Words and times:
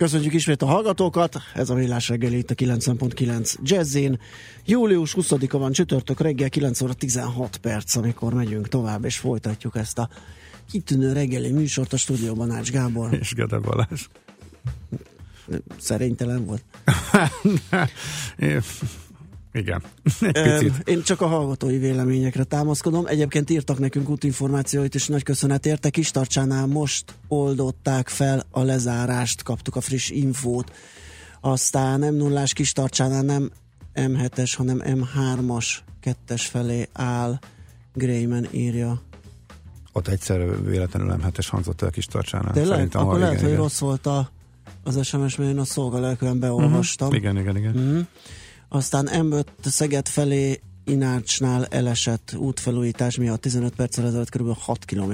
Köszönjük 0.00 0.32
ismét 0.32 0.62
a 0.62 0.66
hallgatókat, 0.66 1.36
ez 1.54 1.70
a 1.70 1.74
Villás 1.74 2.08
reggeli 2.08 2.38
itt 2.38 2.50
a 2.50 2.54
9.9 2.54 3.54
Jazzin. 3.62 4.20
Július 4.64 5.14
20-a 5.16 5.58
van 5.58 5.72
csütörtök 5.72 6.20
reggel 6.20 6.48
9 6.48 6.80
óra 6.80 6.92
16 6.92 7.56
perc, 7.56 7.96
amikor 7.96 8.34
megyünk 8.34 8.68
tovább 8.68 9.04
és 9.04 9.18
folytatjuk 9.18 9.76
ezt 9.76 9.98
a 9.98 10.08
kitűnő 10.70 11.12
reggeli 11.12 11.50
műsort 11.50 11.92
a 11.92 11.96
stúdióban 11.96 12.50
Ács 12.50 12.70
Gábor. 12.70 13.12
És 13.12 13.34
Gede 13.34 13.58
Balázs. 13.58 14.06
Szerénytelen 15.78 16.44
volt. 16.44 16.62
Igen. 19.52 19.82
Egy 20.20 20.72
Én 20.84 21.02
csak 21.02 21.20
a 21.20 21.26
hallgatói 21.26 21.78
véleményekre 21.78 22.44
támaszkodom. 22.44 23.06
Egyébként 23.06 23.50
írtak 23.50 23.78
nekünk 23.78 24.08
útinformációit, 24.08 24.94
és 24.94 25.06
nagy 25.06 25.22
köszönet 25.22 25.66
érte. 25.66 25.90
Kistarcsánál 25.90 26.66
most 26.66 27.14
oldották 27.28 28.08
fel 28.08 28.46
a 28.50 28.62
lezárást, 28.62 29.42
kaptuk 29.42 29.76
a 29.76 29.80
friss 29.80 30.10
infót. 30.10 30.72
Aztán 31.40 32.00
m 32.00 32.16
0 32.16 32.42
Kistarcsánál 32.44 33.22
nem 33.22 33.50
M7-es, 33.94 34.52
hanem 34.56 34.82
M3-as 34.84 35.66
kettes 36.00 36.46
felé 36.46 36.88
áll. 36.92 37.38
Greyman 37.94 38.46
írja. 38.50 39.02
Ott 39.92 40.08
egyszer 40.08 40.64
véletlenül 40.64 41.16
M7-es 41.22 41.46
hangzott 41.50 41.82
el 41.82 41.90
Kistarcsánál. 41.90 42.52
Tényleg? 42.52 42.74
Szerintem 42.74 43.00
Akkor 43.00 43.18
lehet, 43.18 43.32
igen, 43.32 43.44
hogy 43.44 43.52
igen. 43.52 43.62
rossz 43.62 43.78
volt 43.78 44.06
a, 44.06 44.30
az 44.82 45.06
SMS, 45.06 45.36
mert 45.36 45.50
én 45.50 45.58
a 45.58 45.64
szolgalelkűen 45.64 46.38
beolvastam. 46.38 47.08
Uh-huh. 47.08 47.22
Igen, 47.22 47.38
igen, 47.38 47.56
igen. 47.56 47.76
Uh-huh 47.76 48.06
aztán 48.72 49.08
M5 49.12 49.44
Szeged 49.62 50.08
felé 50.08 50.60
Inácsnál 50.84 51.66
elesett 51.66 52.34
útfelújítás 52.36 53.16
miatt 53.16 53.40
15 53.40 53.74
perccel 53.74 54.06
ezelőtt 54.06 54.28
kb. 54.28 54.56
6 54.58 54.84
km 54.84 55.12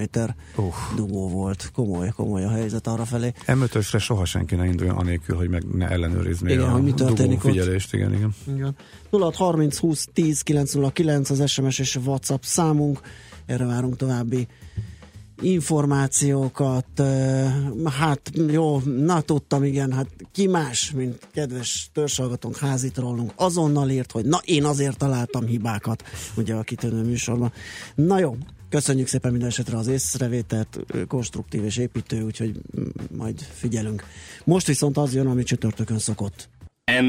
uh. 0.57 0.65
dugó 0.97 1.29
volt. 1.29 1.71
Komoly, 1.75 2.09
komoly 2.09 2.45
a 2.45 2.51
helyzet 2.51 2.87
arra 2.87 3.05
felé. 3.05 3.33
M5-ösre 3.47 4.01
soha 4.01 4.25
senki 4.25 4.55
ne 4.55 4.67
induljon 4.67 4.97
anélkül, 4.97 5.37
hogy 5.37 5.49
meg 5.49 5.65
ne 5.65 5.89
ellenőrizni 5.89 6.53
igen, 6.53 6.65
a 6.65 6.71
hogy 6.71 6.83
mi 6.83 6.95
történik 6.95 7.41
figyelést. 7.41 7.95
Igen, 7.95 8.15
igen. 8.15 8.35
igen. 8.47 8.77
06 9.11 9.37
30 9.37 9.79
20 9.79 10.09
10 10.13 10.41
909 10.41 11.31
az 11.31 11.51
SMS 11.51 11.79
és 11.79 11.97
WhatsApp 11.97 12.43
számunk. 12.43 13.01
Erre 13.47 13.65
várunk 13.65 13.97
további 13.97 14.47
információkat, 15.41 17.03
hát 17.85 18.31
jó, 18.51 18.81
na 18.85 19.21
tudtam, 19.21 19.65
igen, 19.65 19.93
hát 19.93 20.07
ki 20.33 20.47
más, 20.47 20.91
mint 20.91 21.29
kedves 21.33 21.91
törzsalgatónk, 21.93 22.57
házitrollunk, 22.57 23.33
azonnal 23.37 23.91
írt, 23.91 24.13
hogy 24.13 24.25
na 24.25 24.41
én 24.45 24.65
azért 24.65 24.99
találtam 24.99 25.47
hibákat, 25.47 26.03
ugye 26.37 26.55
a 26.55 26.63
kitűnő 26.63 27.03
műsorban. 27.03 27.53
Na 27.95 28.19
jó, 28.19 28.37
köszönjük 28.69 29.07
szépen 29.07 29.31
minden 29.31 29.49
esetre 29.49 29.77
az 29.77 29.87
észrevételt, 29.87 30.79
konstruktív 31.09 31.65
és 31.65 31.77
építő, 31.77 32.23
úgyhogy 32.23 32.61
majd 33.17 33.41
figyelünk. 33.41 34.05
Most 34.45 34.67
viszont 34.67 34.97
az 34.97 35.15
jön, 35.15 35.27
ami 35.27 35.43
csütörtökön 35.43 35.99
szokott. 35.99 36.49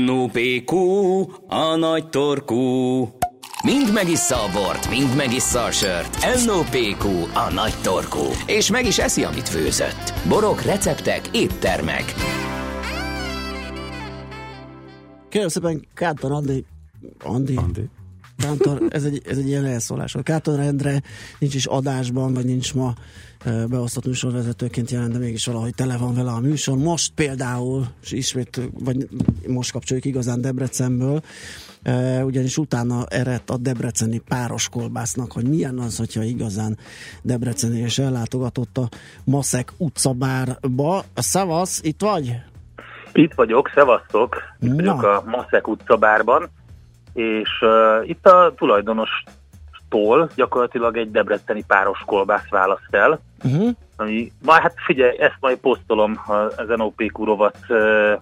NOPQ, 0.06 0.76
a 1.48 1.76
nagy 1.76 2.10
torkú. 2.10 3.08
Mind 3.64 3.94
megissza 3.94 4.36
a 4.36 4.50
bort, 4.54 4.90
mind 4.90 5.16
megissza 5.16 5.64
a 5.64 5.72
sört. 5.72 6.46
NOPQ, 6.46 7.06
a 7.34 7.54
nagy 7.54 7.74
torkú. 7.84 8.24
És 8.46 8.72
meg 8.72 8.86
is 8.86 9.00
eszi, 9.00 9.24
amit 9.24 9.50
főzött. 9.50 10.14
Borok, 10.28 10.62
receptek, 10.62 11.30
éttermek. 11.32 12.14
Kérem 15.30 15.48
szépen, 15.48 15.88
Kántor 15.94 16.32
Andi... 16.32 16.66
Andi? 17.24 17.56
Andi. 17.56 17.90
Kántor, 18.38 18.82
ez 18.90 19.04
egy, 19.04 19.22
ez 19.26 19.38
egy 19.38 19.48
ilyen 19.48 19.66
elszólás. 19.66 20.16
Kántor 20.24 20.60
Endre 20.60 21.02
nincs 21.40 21.56
is 21.56 21.66
adásban, 21.66 22.34
vagy 22.34 22.46
nincs 22.46 22.74
ma 22.74 22.94
beosztott 23.70 24.06
műsorvezetőként 24.06 24.92
jelent, 24.92 25.12
de 25.12 25.18
mégis 25.18 25.46
valahogy 25.46 25.76
tele 25.76 25.98
van 25.98 26.16
vele 26.16 26.32
a 26.32 26.40
műsor. 26.40 26.78
Most 26.78 27.14
például, 27.14 27.86
és 28.04 28.12
ismét, 28.12 28.62
vagy 28.80 29.08
most 29.48 29.72
kapcsoljuk 29.72 30.06
igazán 30.06 30.42
Debrecenből, 30.42 31.22
ugyanis 32.24 32.58
utána 32.58 33.06
eredt 33.06 33.50
a 33.50 33.58
debreceni 33.58 34.18
páros 34.18 34.70
kolbásznak, 34.70 35.32
hogy 35.32 35.48
milyen 35.50 35.80
az, 35.80 35.98
hogyha 35.98 36.24
igazán 36.24 36.78
debreceni 37.22 37.80
és 37.80 38.00
ellátogatott 38.00 38.78
a 38.78 38.90
Maszek 39.24 39.74
utcabárba. 39.78 41.04
Szevasz, 41.16 41.80
itt 41.84 42.02
vagy? 42.02 42.36
Itt 43.14 43.34
vagyok, 43.34 43.72
szevasztok, 43.76 44.36
itt 44.60 44.74
vagyok 44.74 45.04
a 45.04 45.24
Maszek 45.26 45.68
utcabárban, 45.68 46.50
és 47.18 47.50
uh, 47.62 48.10
itt 48.10 48.28
a 48.28 48.54
tulajdonos 48.58 49.10
tól 49.90 50.30
gyakorlatilag 50.36 50.98
egy 50.98 51.12
debreceni 51.12 51.64
páros 51.68 52.04
kolbász 52.06 52.50
választ 52.50 52.88
el. 52.96 53.20
Uh-huh. 53.44 53.70
Ami, 53.96 54.32
majd 54.46 54.62
hát 54.62 54.74
figyelj, 54.86 55.18
ezt 55.20 55.38
majd 55.40 55.58
posztolom 55.58 56.20
az 56.58 56.68
NOP 56.76 57.12
kurovat 57.12 57.58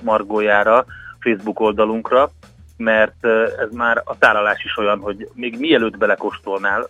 margójára, 0.04 0.86
Facebook 1.20 1.60
oldalunkra, 1.60 2.30
mert 2.78 3.26
ez 3.60 3.72
már 3.72 4.02
a 4.06 4.18
tálalás 4.18 4.64
is 4.64 4.78
olyan, 4.78 5.00
hogy 5.00 5.30
még 5.34 5.60
mielőtt 5.60 5.98
belekóstolnál, 5.98 6.90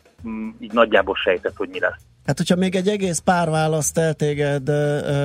így 0.59 0.71
nagyjából 0.71 1.15
sejtett, 1.23 1.55
hogy 1.55 1.69
mi 1.71 1.79
lesz. 1.79 1.99
Hát, 2.25 2.37
hogyha 2.37 2.55
még 2.55 2.75
egy 2.75 2.87
egész 2.87 3.19
pár 3.19 3.49
választ 3.49 3.97
el 3.97 4.13
téged... 4.13 4.63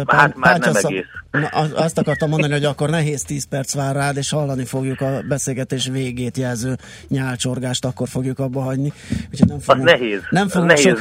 Pár, 0.05 0.19
hát 0.19 0.37
már 0.37 0.59
nem 0.59 0.75
egész. 0.75 1.05
Na, 1.31 1.47
azt 1.75 1.99
akartam 1.99 2.29
mondani, 2.29 2.53
hogy 2.53 2.65
akkor 2.65 2.91
nehéz 2.91 3.23
10 3.23 3.45
perc 3.45 3.75
vár 3.75 3.95
rád, 3.95 4.17
és 4.17 4.31
hallani 4.31 4.65
fogjuk 4.65 5.01
a 5.01 5.23
beszélgetés 5.29 5.87
végét 5.87 6.37
jelző 6.37 6.77
nyálcsorgást, 7.09 7.85
akkor 7.85 8.09
fogjuk 8.09 8.39
abba 8.39 8.61
hagyni. 8.61 8.93
Úgyhogy 9.31 9.49
nem 9.49 9.59
fogunk, 9.59 9.89
az 9.89 9.93
nehéz. 9.93 10.21
Nem 10.31 10.49
fogunk 10.49 10.71
nehéz. 10.71 10.85
So, 10.85 10.95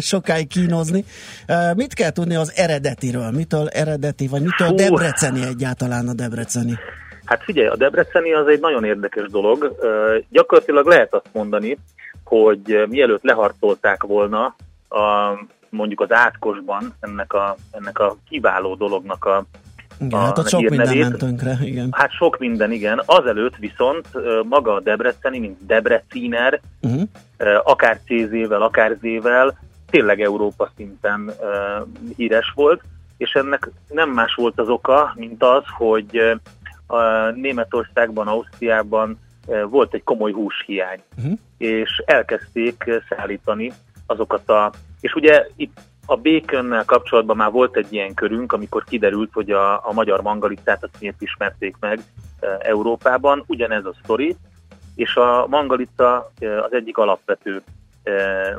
sokáig 0.00 0.48
kínozni. 0.48 1.04
Mit 1.74 1.94
kell 1.94 2.10
tudni 2.10 2.34
az 2.34 2.52
eredetiről? 2.56 3.30
Mitől 3.30 3.68
eredeti, 3.68 4.28
vagy 4.28 4.42
mitől 4.42 4.68
Hú. 4.68 4.74
debreceni 4.74 5.42
egyáltalán 5.46 6.08
a 6.08 6.14
debreceni? 6.14 6.78
Hát 7.24 7.42
figyelj, 7.42 7.66
a 7.66 7.76
debreceni 7.76 8.32
az 8.32 8.46
egy 8.46 8.60
nagyon 8.60 8.84
érdekes 8.84 9.28
dolog. 9.28 9.76
Gyakorlatilag 10.30 10.86
lehet 10.86 11.14
azt 11.14 11.28
mondani, 11.32 11.78
hogy 12.24 12.84
mielőtt 12.88 13.22
leharcolták 13.22 14.02
volna 14.02 14.56
a, 14.88 15.38
mondjuk 15.68 16.00
az 16.00 16.12
átkosban 16.12 16.94
ennek 17.00 17.32
a, 17.32 17.56
ennek 17.70 17.98
a 17.98 18.16
kiváló 18.28 18.74
dolognak 18.74 19.24
a 19.24 19.44
igen, 20.00 20.20
a, 20.20 20.22
hát 20.22 20.38
ott 20.38 20.48
sok 20.48 20.60
minden 20.60 20.98
ment 20.98 21.18
tönkre, 21.18 21.58
igen. 21.62 21.88
Hát 21.90 22.10
sok 22.10 22.38
minden, 22.38 22.72
igen. 22.72 23.02
Azelőtt 23.06 23.56
viszont 23.56 24.08
maga 24.48 24.74
a 24.74 24.80
Debreceni, 24.80 25.38
mint 25.38 25.66
Debreciner, 25.66 26.60
uh-huh. 26.82 27.08
akár 27.62 28.00
CZ-vel, 28.06 28.62
akár 28.62 28.96
Z-vel, 29.00 29.58
tényleg 29.90 30.20
Európa 30.20 30.70
szinten 30.76 31.32
híres 32.16 32.52
volt, 32.54 32.82
és 33.16 33.32
ennek 33.32 33.70
nem 33.88 34.10
más 34.10 34.34
volt 34.34 34.58
az 34.58 34.68
oka, 34.68 35.12
mint 35.16 35.42
az, 35.42 35.62
hogy 35.76 36.38
Németországban, 37.34 38.28
Ausztriában 38.28 39.18
volt 39.68 39.94
egy 39.94 40.02
komoly 40.02 40.32
húshiány, 40.32 41.02
uh-huh. 41.16 41.38
és 41.58 42.02
elkezdték 42.06 42.90
szállítani 43.08 43.72
azokat 44.06 44.48
a... 44.48 44.72
És 45.00 45.14
ugye 45.14 45.46
itt 45.56 45.78
a 46.06 46.16
békönnel 46.16 46.84
kapcsolatban 46.84 47.36
már 47.36 47.50
volt 47.50 47.76
egy 47.76 47.92
ilyen 47.92 48.14
körünk, 48.14 48.52
amikor 48.52 48.84
kiderült, 48.84 49.32
hogy 49.32 49.50
a, 49.50 49.88
a 49.88 49.92
magyar 49.92 50.22
mangalitát 50.22 50.82
azt 50.84 50.96
miért 51.00 51.22
ismerték 51.22 51.76
meg 51.80 52.00
e, 52.40 52.46
Európában. 52.60 53.44
Ugyanez 53.46 53.84
a 53.84 53.94
sztori, 54.02 54.36
és 54.94 55.14
a 55.14 55.46
mangalita 55.46 56.32
az 56.40 56.72
egyik 56.72 56.98
alapvető 56.98 57.62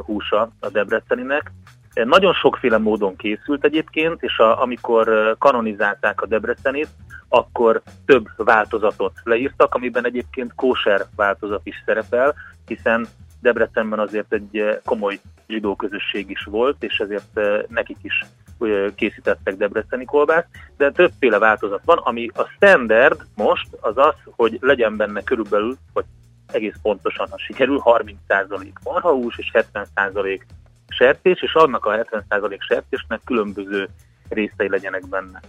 húsa 0.06 0.50
a 0.60 0.70
Debreceninek. 0.70 1.52
Nagyon 1.94 2.34
sokféle 2.34 2.78
módon 2.78 3.16
készült 3.16 3.66
egyébként, 3.66 4.24
és 4.24 4.38
a, 4.38 4.62
amikor 4.62 5.36
kanonizálták 5.40 6.22
a 6.22 6.26
Debrecenit, 6.26 6.88
akkor 7.36 7.82
több 8.06 8.28
változatot 8.38 9.14
leírtak, 9.24 9.76
amiben 9.76 10.06
egyébként 10.06 10.54
kóser 10.56 11.06
változat 11.16 11.62
is 11.64 11.84
szerepel, 11.86 12.36
hiszen 12.66 13.08
Debrecenben 13.42 14.00
azért 14.00 14.34
egy 14.34 14.58
eh, 14.58 14.78
komoly 14.86 15.20
zsidó 15.48 15.76
közösség 15.76 16.30
is 16.30 16.44
volt, 16.44 16.84
és 16.84 16.98
ezért 16.98 17.38
eh, 17.38 17.62
nekik 17.68 17.98
is 18.02 18.26
eh, 18.60 18.86
készítettek 18.96 19.56
debreceni 19.56 20.06
kolbászt, 20.06 20.48
de 20.78 20.92
többféle 20.92 21.40
változat 21.40 21.82
van, 21.86 21.98
ami 21.98 22.30
a 22.34 22.44
standard 22.44 23.22
most 23.36 23.68
az 23.80 23.98
az, 23.98 24.16
hogy 24.36 24.58
legyen 24.62 24.98
benne 24.98 25.24
körülbelül, 25.24 25.78
vagy 25.94 26.06
egész 26.52 26.76
pontosan, 26.82 27.28
ha 27.30 27.38
sikerül, 27.38 27.82
30% 27.84 28.72
marhahús 28.84 29.38
és 29.38 29.52
70% 29.84 30.42
sertés, 30.88 31.42
és 31.42 31.54
annak 31.54 31.86
a 31.86 31.92
70% 31.92 32.58
sertésnek 32.60 33.22
különböző 33.26 33.90
részei 34.30 34.70
legyenek 34.70 35.08
benne. 35.08 35.42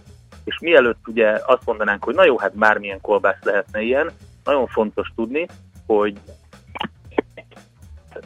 És 0.47 0.59
mielőtt 0.59 1.07
ugye 1.07 1.39
azt 1.45 1.65
mondanánk, 1.65 2.03
hogy 2.03 2.15
na 2.15 2.23
jó, 2.23 2.37
hát 2.37 2.57
bármilyen 2.57 3.01
kolbász 3.01 3.43
lehetne 3.43 3.81
ilyen, 3.81 4.11
nagyon 4.43 4.67
fontos 4.67 5.11
tudni, 5.15 5.47
hogy 5.87 6.19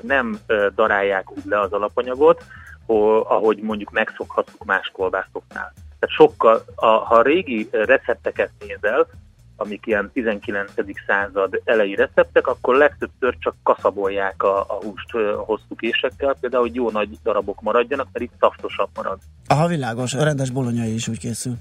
nem 0.02 0.40
darálják 0.76 1.32
úgy 1.32 1.46
le 1.46 1.60
az 1.60 1.74
alapanyagot, 1.74 2.44
ahogy 3.24 3.58
mondjuk 3.62 3.92
megszokhatjuk 3.92 4.66
más 4.66 4.92
kolbászoknál. 4.94 5.74
Tehát 6.00 6.16
sokkal, 6.16 6.64
a, 6.76 6.86
ha 6.86 7.16
a 7.16 7.22
régi 7.22 7.68
recepteket 7.72 8.52
nézel, 8.60 9.08
amik 9.56 9.86
ilyen 9.86 10.12
19. 10.14 10.72
század 11.08 11.62
elejé 11.64 11.94
receptek, 11.94 12.48
akkor 12.48 12.76
legtöbbször 12.76 13.38
csak 13.40 13.56
kaszabolják 13.64 14.44
a, 14.44 14.60
a 14.60 14.80
húst 14.84 15.12
hosszú 15.46 15.76
késekkel, 15.76 16.36
például, 16.40 16.64
hogy 16.64 16.76
jó 16.76 16.90
nagy 16.90 17.10
darabok 17.24 17.62
maradjanak, 17.62 18.08
mert 18.12 18.26
itt 18.26 18.40
szaftosabb 18.40 18.90
marad. 18.96 19.20
Aha, 19.48 19.68
világos, 19.68 20.14
a 20.14 20.24
rendes 20.24 20.50
bolonyai 20.50 20.94
is 20.94 21.08
úgy 21.08 21.20
készül. 21.20 21.54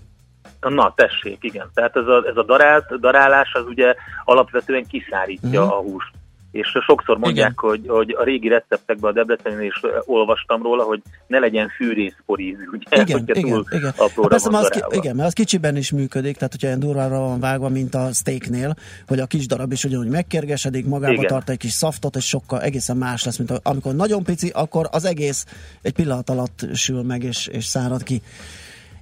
Na, 0.61 0.93
tessék, 0.95 1.39
igen. 1.41 1.71
Tehát 1.75 1.97
ez 1.97 2.07
a, 2.07 2.25
ez 2.27 2.37
a 2.37 2.43
darált, 2.43 3.01
darálás 3.01 3.53
az 3.53 3.65
ugye 3.67 3.95
alapvetően 4.25 4.87
kiszárítja 4.87 5.63
uh-huh. 5.63 5.77
a 5.77 5.81
húst 5.81 6.11
és 6.51 6.79
sokszor 6.87 7.19
mondják, 7.19 7.59
hogy, 7.59 7.81
hogy 7.87 8.15
a 8.19 8.25
régi 8.25 8.49
receptekben 8.49 9.11
a 9.11 9.15
Debrecenén 9.15 9.61
is 9.61 9.81
olvastam 10.05 10.63
róla, 10.63 10.83
hogy 10.83 11.03
ne 11.27 11.39
legyen 11.39 11.69
fűrészporíz, 11.69 12.57
ugye? 12.73 13.03
Igen, 13.03 13.25
igen, 13.43 13.65
igen. 13.71 13.93
Hát 13.97 14.29
persze, 14.29 14.49
az 14.53 14.83
igen, 14.91 15.17
mert 15.17 15.29
az 15.29 15.33
kicsiben 15.33 15.77
is 15.77 15.91
működik, 15.91 16.35
tehát 16.35 16.53
hogyha 16.53 16.67
ilyen 16.67 16.81
durvára 16.81 17.19
van 17.19 17.41
vágva, 17.41 17.69
mint 17.69 17.95
a 17.95 18.13
steaknél, 18.13 18.75
hogy 19.07 19.21
a 19.21 19.27
kis 19.27 19.47
darab 19.47 19.73
is 19.73 19.85
ugyanúgy 19.85 20.09
megkérgesedik, 20.09 20.87
magába 20.87 21.13
igen. 21.13 21.27
tart 21.27 21.51
egy 21.51 21.59
kis 21.59 21.73
szaftot, 21.73 22.17
és 22.17 22.25
sokkal 22.25 22.61
egészen 22.61 22.97
más 22.97 23.25
lesz, 23.25 23.37
mint 23.37 23.53
amikor 23.63 23.95
nagyon 23.95 24.23
pici, 24.23 24.51
akkor 24.55 24.89
az 24.91 25.05
egész 25.05 25.47
egy 25.83 25.93
pillanat 25.93 26.31
alatt 26.31 26.67
sül 26.75 27.03
meg, 27.03 27.23
és, 27.23 27.47
és 27.47 27.65
szárad 27.65 28.03
ki. 28.03 28.23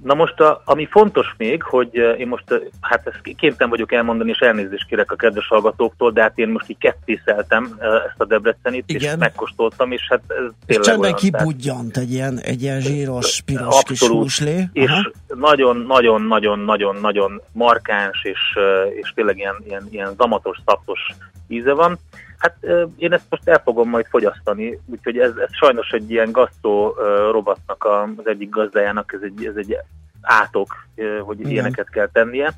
Na 0.03 0.15
most, 0.15 0.41
a, 0.41 0.63
ami 0.65 0.89
fontos 0.91 1.35
még, 1.37 1.63
hogy 1.63 1.99
eh, 1.99 2.21
én 2.21 2.29
most, 2.29 2.51
eh, 2.51 2.59
hát 2.81 3.07
ezt 3.07 3.37
kénytelen 3.37 3.71
vagyok 3.71 3.93
elmondani, 3.93 4.31
és 4.31 4.39
elnézést 4.39 4.87
kérek 4.87 5.13
a 5.13 5.17
kedves 5.17 5.49
hallgatóktól, 5.49 6.11
de 6.11 6.23
hát 6.23 6.39
én 6.39 6.49
most 6.49 6.71
így 6.71 6.79
kettészeltem 6.79 7.77
eh, 7.79 7.95
ezt 7.95 8.15
a 8.17 8.25
Debrecenit, 8.25 8.85
Igen. 8.87 9.13
és 9.13 9.19
megkóstoltam, 9.19 9.93
és 9.93 10.07
hát 10.09 10.23
ez 10.29 10.51
És 10.67 10.79
csendben 10.81 11.15
kibudjant 11.15 11.97
egy 11.97 12.13
ilyen, 12.13 12.39
egy 12.39 12.63
ilyen 12.63 12.81
zsíros, 12.81 13.41
piros 13.41 13.77
abszolút, 13.77 14.25
kis 14.25 14.39
húslé. 14.39 14.69
És 14.73 15.11
nagyon-nagyon-nagyon-nagyon-nagyon 15.27 17.41
markáns, 17.53 18.25
és, 18.25 18.59
és 19.01 19.13
tényleg 19.15 19.39
ilyen, 19.39 19.57
ilyen, 19.67 19.87
ilyen 19.91 20.15
zamatos, 20.17 20.59
szapos 20.67 21.01
íze 21.49 21.73
van. 21.73 21.99
Hát 22.39 22.57
én 22.97 23.13
ezt 23.13 23.27
most 23.31 23.49
el 23.49 23.61
fogom 23.65 23.89
majd 23.89 24.07
fogyasztani, 24.07 24.81
úgyhogy 24.87 25.19
ez, 25.19 25.37
ez 25.37 25.49
sajnos 25.55 25.91
egy 25.91 26.11
ilyen 26.11 26.33
gasztó 26.33 26.95
rovatnak 27.31 27.85
az 28.17 28.27
egyik 28.27 28.49
gazdájának, 28.49 29.13
ez 29.13 29.21
egy, 29.23 29.45
ez 29.45 29.57
egy 29.57 29.77
átok, 30.23 30.87
hogy 31.21 31.39
Igen. 31.39 31.51
ilyeneket 31.51 31.91
kell 31.91 32.09
tennie. 32.13 32.53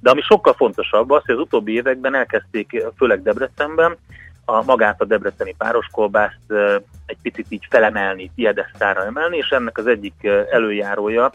De 0.00 0.10
ami 0.10 0.20
sokkal 0.20 0.52
fontosabb 0.52 1.10
az, 1.10 1.22
hogy 1.24 1.34
az 1.34 1.40
utóbbi 1.40 1.72
években 1.72 2.14
elkezdték, 2.14 2.82
főleg 2.96 3.22
Debrecenben, 3.22 3.96
a 4.44 4.62
magát 4.62 5.00
a 5.00 5.04
debreceni 5.04 5.54
pároskolbászt 5.58 6.52
egy 7.06 7.16
picit 7.22 7.46
így 7.48 7.66
felemelni, 7.70 8.30
piedesztára 8.34 9.04
emelni, 9.04 9.36
és 9.36 9.48
ennek 9.48 9.78
az 9.78 9.86
egyik 9.86 10.28
előjárója 10.50 11.32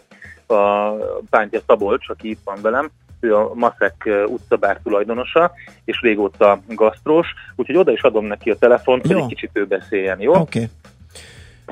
a 0.48 0.90
Pántja 1.30 1.60
Szabolcs, 1.68 2.10
aki 2.10 2.30
itt 2.30 2.42
van 2.44 2.62
velem, 2.62 2.90
ő 3.19 3.36
a 3.36 3.51
Maszek 3.54 4.10
utcabár 4.27 4.80
tulajdonosa, 4.83 5.51
és 5.86 6.01
régóta 6.01 6.60
gasztrós, 6.68 7.27
úgyhogy 7.56 7.77
oda 7.77 7.92
is 7.92 8.01
adom 8.01 8.25
neki 8.25 8.50
a 8.50 8.57
telefont, 8.57 9.07
hogy 9.07 9.18
egy 9.18 9.25
kicsit 9.25 9.50
ő 9.54 9.66
beszéljen, 9.66 10.19
jó? 10.19 10.31
Oké. 10.31 10.42
Okay. 10.42 10.69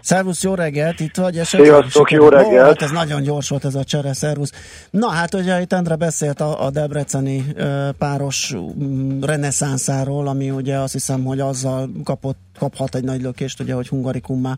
Szervusz, 0.02 0.44
jó 0.44 0.54
reggelt, 0.54 1.00
itt 1.00 1.16
vagy 1.16 1.38
esetleg? 1.38 1.70
Sziasztok, 1.70 2.12
jó 2.12 2.30
reggelt! 2.30 2.62
Oh, 2.62 2.66
hát 2.66 2.82
ez 2.82 2.92
nagyon 2.92 3.22
gyors 3.22 3.50
volt 3.50 3.66
ez 3.66 3.76
a 3.76 3.84
csere, 3.84 4.14
szervusz. 4.14 4.52
Na 4.90 5.10
hát 5.10 5.34
ugye 5.34 5.62
itt 5.62 5.74
Endre 5.74 5.96
beszélt 5.96 6.42
a, 6.42 6.66
a 6.66 6.70
debreceni 6.70 7.46
uh, 7.58 7.90
páros 7.90 8.52
um, 8.52 9.24
reneszánszáról, 9.24 10.28
ami 10.28 10.50
ugye 10.50 10.78
azt 10.78 10.94
hiszem, 10.94 11.24
hogy 11.24 11.40
azzal 11.40 11.90
kapott, 12.04 12.38
kaphat 12.60 12.96
egy 12.96 13.04
nagy 13.04 13.22
lökést, 13.22 13.60
ugye, 13.60 13.74
hogy 13.74 13.88
hungarikummá 13.88 14.58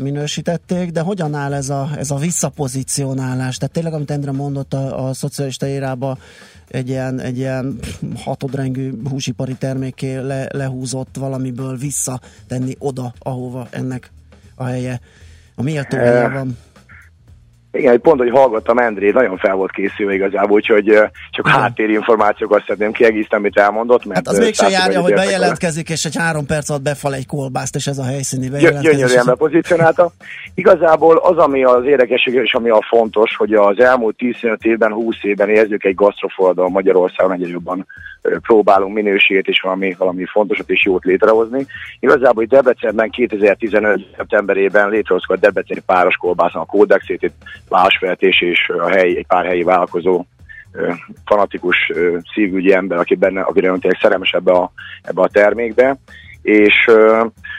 minősítették, 0.00 0.90
de 0.90 1.00
hogyan 1.00 1.34
áll 1.34 1.52
ez 1.52 1.68
a, 1.68 1.90
ez 1.96 2.10
a 2.10 2.16
visszapozicionálás? 2.16 3.56
Tehát 3.56 3.74
tényleg, 3.74 3.92
amit 3.92 4.10
Endre 4.10 4.32
mondott 4.32 4.74
a, 4.74 5.06
a 5.06 5.14
szocialista 5.14 5.66
érába, 5.66 6.18
egy 6.68 6.88
ilyen, 6.88 7.20
egy 7.20 7.38
ilyen 7.38 7.78
hatodrengű 8.16 8.92
húsipari 9.08 9.54
terméké 9.54 10.16
le, 10.16 10.46
lehúzott 10.52 11.16
valamiből 11.18 11.76
visszatenni 11.76 12.76
oda, 12.78 13.14
ahova 13.18 13.66
ennek 13.70 14.10
a 14.60 14.64
helye, 14.64 15.00
a 15.56 15.62
méltó 15.62 15.96
helye 15.96 16.28
van. 16.28 16.58
Igen, 17.72 18.00
pont, 18.00 18.20
hogy 18.20 18.30
hallgattam 18.30 18.78
Endré, 18.78 19.10
nagyon 19.10 19.36
fel 19.36 19.54
volt 19.54 19.70
készülve 19.70 20.14
igazából, 20.14 20.56
úgyhogy 20.56 20.84
csak 21.30 21.46
Igen. 21.46 21.60
háttérinformációkat 21.60 22.60
szeretném 22.60 22.92
kiegészíteni, 22.92 23.42
amit 23.42 23.58
elmondott. 23.58 24.04
Mert 24.04 24.26
hát 24.26 24.28
az 24.28 24.38
mégse 24.38 24.68
járja, 24.68 25.00
hogy 25.00 25.14
bejelentkezik, 25.14 25.88
és 25.88 26.04
egy 26.04 26.16
három 26.16 26.46
perc 26.46 26.70
alatt 26.70 26.82
befal 26.82 27.14
egy 27.14 27.26
kolbászt, 27.26 27.74
és 27.74 27.86
ez 27.86 27.98
a 27.98 28.04
helyszíni 28.04 28.48
bejelentkezés. 28.48 28.96
Gyönyörűen 28.96 29.24
bepozícionálta. 29.24 30.12
Igazából 30.54 31.16
az, 31.16 31.36
ami 31.36 31.64
az 31.64 31.84
érdekesség, 31.84 32.34
és 32.34 32.54
ami 32.54 32.70
a 32.70 32.86
fontos, 32.88 33.36
hogy 33.36 33.52
az 33.52 33.80
elmúlt 33.80 34.16
15 34.16 34.64
évben, 34.64 34.92
20 34.92 35.14
évben 35.22 35.48
érzük 35.48 35.84
egy 35.84 35.94
gasztroforradalom 35.94 36.72
Magyarországon 36.72 37.32
egyre 37.32 37.48
jobban 37.48 37.86
próbálunk 38.20 38.94
minőséget 38.94 39.46
és 39.46 39.60
valami, 39.60 39.94
valami 39.98 40.24
fontosat 40.24 40.70
és 40.70 40.84
jót 40.84 41.04
létrehozni. 41.04 41.66
Igazából 42.00 42.34
hogy 42.34 42.48
Debrecenben 42.48 43.10
2015. 43.10 44.06
szeptemberében 44.16 44.88
létrehoztuk 44.88 45.36
a 45.36 45.40
Debreceni 45.40 45.80
páros 45.86 46.16
kolbászon 46.16 46.62
a 46.62 46.64
kódexét, 46.64 47.22
itt 47.22 47.34
Lásfeltés 47.68 48.40
és 48.40 48.68
a 48.68 48.88
hely, 48.88 49.16
egy 49.16 49.26
pár 49.26 49.44
helyi 49.44 49.62
vállalkozó 49.62 50.24
fanatikus 51.24 51.92
szívügyi 52.34 52.72
ember, 52.72 52.98
aki 52.98 53.14
benne, 53.14 53.40
aki 53.40 53.60
tényleg 53.60 53.98
szerelmes 54.00 54.32
ebbe 54.32 54.52
a, 54.52 54.72
ebbe 55.02 55.22
a 55.22 55.28
termékbe. 55.28 55.96
És 56.42 56.90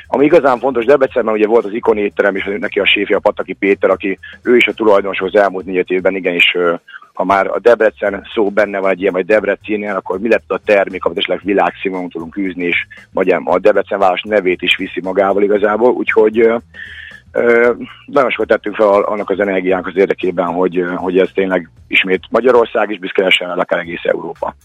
ami 0.08 0.26
igazán 0.26 0.60
fontos, 0.60 0.86
Debrecenben 0.86 1.34
ugye 1.34 1.48
volt 1.48 1.66
az 1.66 1.74
ikon 1.74 1.98
étterem, 1.98 2.36
és 2.36 2.50
neki 2.60 2.80
a 2.80 2.86
séfje, 2.86 3.16
a 3.16 3.20
Pataki 3.20 3.54
Péter, 3.54 3.90
aki 3.90 4.20
ő 4.44 4.56
is 4.56 4.68
a 4.68 4.74
tulajdonos 4.74 5.20
az 5.20 5.36
elmúlt 5.36 5.66
négy 5.66 5.92
évben 5.92 6.16
igenis 6.16 6.56
ha 7.14 7.24
már 7.24 7.48
a 7.48 7.60
Debrecen 7.60 8.28
szó 8.34 8.50
benne 8.50 8.80
van 8.80 8.90
egy 8.90 9.02
ilyen, 9.02 9.14
vagy 9.14 9.26
Debrecennél, 9.26 9.96
akkor 9.96 10.20
mi 10.20 10.30
lett 10.30 10.52
a 10.52 10.60
termék, 10.66 11.06
amit 11.06 11.18
esetleg 11.18 11.42
világszínvonalon 11.44 12.10
tudunk 12.12 12.38
űzni, 12.38 12.64
és 12.64 12.88
vagy 13.14 13.30
a 13.30 13.60
Debrecen 13.60 14.00
város 14.00 14.22
nevét 14.22 14.62
is 14.62 14.78
viszi 14.78 15.02
magával 15.04 15.44
igazából, 15.44 15.92
úgyhogy 15.92 16.40
ö, 17.32 17.72
nagyon 18.06 18.30
sokat 18.30 18.48
tettünk 18.48 18.76
fel 18.76 18.88
annak 18.88 19.30
az 19.30 19.40
energiánk 19.40 19.88
az 19.88 19.98
érdekében, 19.98 20.46
hogy, 20.46 20.84
hogy 20.96 21.18
ez 21.18 21.30
tényleg 21.34 21.70
ismét 21.88 22.22
Magyarország 22.30 22.92
is 22.92 23.00
büszke 23.00 23.20
lehessen, 23.20 23.50
akár 23.50 23.80
egész 23.80 24.04
Európa. 24.04 24.56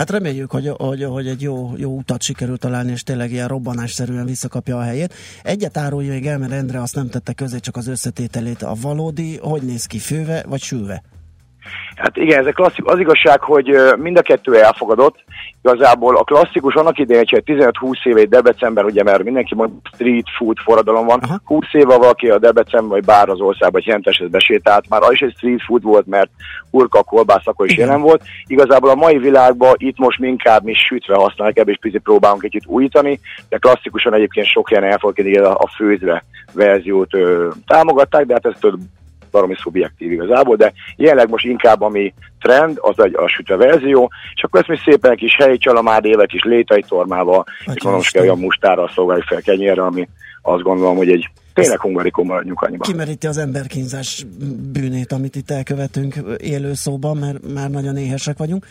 Hát 0.00 0.10
reméljük, 0.10 0.50
hogy, 0.50 0.68
hogy, 0.76 1.04
hogy 1.04 1.26
egy 1.26 1.42
jó, 1.42 1.72
jó 1.76 1.96
utat 1.96 2.22
sikerült 2.22 2.60
találni, 2.60 2.90
és 2.90 3.02
tényleg 3.02 3.32
ilyen 3.32 3.48
robbanásszerűen 3.48 4.26
visszakapja 4.26 4.78
a 4.78 4.82
helyét. 4.82 5.14
Egyet 5.42 5.76
árulja 5.76 6.12
még 6.12 6.26
el, 6.26 6.38
mert 6.38 6.52
Endre 6.52 6.80
azt 6.80 6.94
nem 6.94 7.08
tette 7.08 7.32
közé, 7.32 7.58
csak 7.58 7.76
az 7.76 7.86
összetételét. 7.86 8.62
A 8.62 8.74
valódi, 8.80 9.36
hogy 9.36 9.62
néz 9.62 9.84
ki, 9.84 9.98
főve 9.98 10.44
vagy 10.48 10.60
sülve? 10.60 11.02
Hát 11.96 12.16
igen, 12.16 12.38
ez 12.38 12.46
a 12.46 12.52
klasszik, 12.52 12.84
az 12.86 12.98
igazság, 12.98 13.40
hogy 13.40 13.76
mind 13.96 14.16
a 14.16 14.22
kettő 14.22 14.56
elfogadott. 14.56 15.24
Igazából 15.62 16.16
a 16.16 16.24
klasszikus 16.24 16.74
annak 16.74 16.98
idején, 16.98 17.24
hogy 17.30 17.42
15-20 17.46 18.06
éve 18.06 18.24
Debrecenben, 18.24 18.84
ugye, 18.84 19.02
mert 19.02 19.24
mindenki 19.24 19.54
mond 19.54 19.70
street 19.92 20.26
food 20.36 20.56
forradalom 20.58 21.06
van, 21.06 21.18
Aha. 21.22 21.40
20 21.44 21.66
éve 21.72 21.96
valaki 21.96 22.28
a 22.28 22.38
Debrecen 22.38 22.88
vagy 22.88 23.04
bár 23.04 23.28
az 23.28 23.40
országban 23.40 23.82
jelentesen 23.84 24.30
besétált, 24.30 24.88
már 24.88 25.02
az 25.02 25.12
is 25.12 25.20
egy 25.20 25.34
street 25.36 25.62
food 25.62 25.82
volt, 25.82 26.06
mert 26.06 26.30
urka, 26.70 27.02
kolbász 27.02 27.46
akkor 27.46 27.66
is 27.66 27.72
igen. 27.72 27.86
jelen 27.86 28.00
volt. 28.00 28.22
Igazából 28.46 28.90
a 28.90 28.94
mai 28.94 29.18
világban 29.18 29.74
itt 29.76 29.98
most 29.98 30.22
inkább 30.22 30.64
mi 30.64 30.74
sütve 30.74 31.14
használjuk, 31.14 31.58
ebből 31.58 31.72
is 31.72 31.80
picit 31.80 32.02
próbálunk 32.02 32.40
kicsit 32.40 32.66
újítani, 32.66 33.20
de 33.48 33.58
klasszikusan 33.58 34.14
egyébként 34.14 34.46
sok 34.46 34.68
helyen 34.68 34.84
elfogadják 34.84 35.44
a, 35.44 35.50
a 35.50 35.70
főzve 35.76 36.24
verziót 36.52 37.14
ö, 37.14 37.48
támogatták, 37.66 38.26
de 38.26 38.32
hát 38.32 38.46
ez 38.46 38.60
több 38.60 38.78
baromi 39.30 39.54
szubjektív 39.62 40.12
igazából, 40.12 40.56
de 40.56 40.72
jelenleg 40.96 41.28
most 41.28 41.44
inkább 41.44 41.80
ami 41.80 42.14
trend, 42.40 42.78
az 42.80 43.04
egy 43.04 43.14
a 43.16 43.28
sütve 43.28 43.56
verzió, 43.56 44.10
és 44.34 44.42
akkor 44.42 44.60
ezt 44.60 44.68
mi 44.68 44.76
szépen 44.84 45.16
kis 45.16 45.36
helyi 45.36 45.58
csalamád 45.58 46.04
éve, 46.04 46.26
kis 46.26 46.42
létai 46.42 46.84
tormával, 46.88 47.44
és 47.74 47.82
mondom, 47.82 48.02
hogy 48.10 48.20
olyan 48.20 48.38
mustárral 48.38 48.90
szolgáljuk 48.94 49.26
fel 49.26 49.42
kenyérre, 49.42 49.82
ami 49.82 50.08
azt 50.42 50.62
gondolom, 50.62 50.96
hogy 50.96 51.10
egy 51.10 51.30
tényleg 51.54 51.80
hungarikum 51.80 52.26
maradjunk 52.26 52.60
annyiban. 52.60 52.90
Kimeríti 52.90 53.26
az 53.26 53.38
emberkínzás 53.38 54.24
bűnét, 54.72 55.12
amit 55.12 55.36
itt 55.36 55.50
elkövetünk 55.50 56.14
élő 56.38 56.74
szóban, 56.74 57.16
mert 57.16 57.38
már 57.54 57.70
nagyon 57.70 57.96
éhesek 57.96 58.38
vagyunk. 58.38 58.66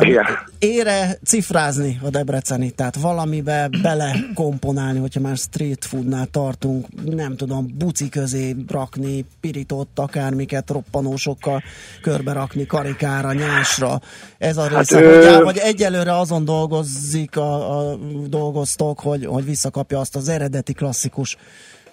Igen. 0.00 0.24
Ére 0.58 1.18
cifrázni 1.24 2.00
a 2.02 2.10
Debreceni, 2.10 2.70
tehát 2.70 2.96
valamibe 2.96 3.68
bele 3.82 4.16
komponálni, 4.34 4.98
hogyha 4.98 5.20
már 5.20 5.36
street 5.36 5.84
foodnál 5.84 6.26
tartunk, 6.26 6.86
nem 7.04 7.36
tudom, 7.36 7.74
buci 7.78 8.08
közé 8.08 8.56
rakni, 8.68 9.24
pirított 9.40 9.98
akármiket 9.98 10.70
roppanósokkal 10.70 11.62
körbe 12.02 12.32
rakni, 12.32 12.66
karikára, 12.66 13.32
nyásra. 13.32 14.00
Ez 14.38 14.56
a 14.56 14.66
része, 14.66 14.76
hát, 14.76 15.04
hogy, 15.04 15.40
ő... 15.40 15.42
vagy 15.42 15.58
egyelőre 15.58 16.18
azon 16.18 16.44
dolgozik, 16.44 17.36
a, 17.36 17.78
a 17.78 17.96
dolgoztok, 18.26 19.00
hogy, 19.00 19.26
hogy 19.26 19.44
visszakapja 19.44 19.98
azt 19.98 20.16
az 20.16 20.28
eredeti 20.28 20.72
klasszikus 20.72 21.36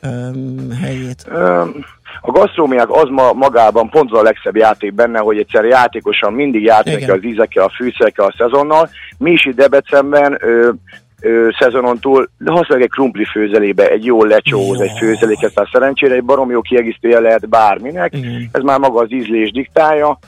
um, 0.03 0.72
helyét. 0.72 1.25
Um, 1.29 1.86
A 2.21 2.31
gasztrómiák 2.31 2.89
az 2.89 3.09
ma 3.09 3.33
magában 3.33 3.89
pont 3.89 4.12
az 4.12 4.19
a 4.19 4.24
legszebb 4.24 4.55
játék 4.55 4.93
benne, 4.93 5.19
hogy 5.19 5.38
egyszer 5.38 5.65
játékosan 5.65 6.33
mindig 6.33 6.63
játszik 6.63 7.12
az 7.12 7.24
ízekkel, 7.24 7.63
a 7.63 7.74
fűszerekkel, 7.75 8.25
a 8.25 8.36
szezonnal. 8.38 8.89
Mi 9.17 9.31
is 9.31 9.45
itt 9.45 9.55
Debrecenben 9.55 10.38
ö, 10.41 10.69
ö, 11.21 11.47
szezonon 11.59 12.00
túl 12.00 12.29
használjuk 12.45 12.88
egy 12.88 12.89
krumpli 12.89 13.25
főzelébe, 13.25 13.89
egy 13.89 14.05
jó 14.05 14.24
lecsóhoz, 14.24 14.79
egy 14.79 14.97
főzeléket, 14.97 15.53
tehát 15.53 15.69
szerencsére 15.71 16.15
egy 16.15 16.24
barom 16.24 16.51
jó 16.51 16.62
kiegészítője 16.62 17.19
lehet 17.19 17.50
bárminek, 17.50 18.13
Igen. 18.13 18.50
ez 18.51 18.62
már 18.62 18.79
maga 18.79 19.00
az 19.01 19.12
ízlés 19.12 19.51
diktálja, 19.51 20.19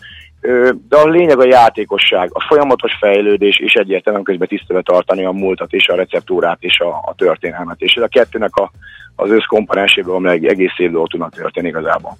de 0.87 0.97
a 0.97 1.07
lényeg 1.07 1.39
a 1.39 1.47
játékosság, 1.47 2.29
a 2.33 2.45
folyamatos 2.47 2.91
fejlődés, 2.99 3.59
és 3.59 3.73
egyértelműen 3.73 4.25
közben 4.25 4.47
tisztelet 4.47 4.85
tartani 4.85 5.25
a 5.25 5.31
múltat 5.31 5.73
és 5.73 5.87
a 5.87 5.95
receptúrát 5.95 6.57
és 6.59 6.79
a, 6.79 6.87
a 6.87 7.13
történelmet, 7.17 7.81
és 7.81 7.93
ez 7.93 8.03
a 8.03 8.07
kettőnek 8.07 8.55
a, 8.55 8.71
az 9.15 9.29
összkomponenséből, 9.29 10.15
amely 10.15 10.39
egész 10.47 10.77
évből 10.77 11.07
tudnak 11.07 11.33
történni 11.33 11.67
igazából. 11.67 12.17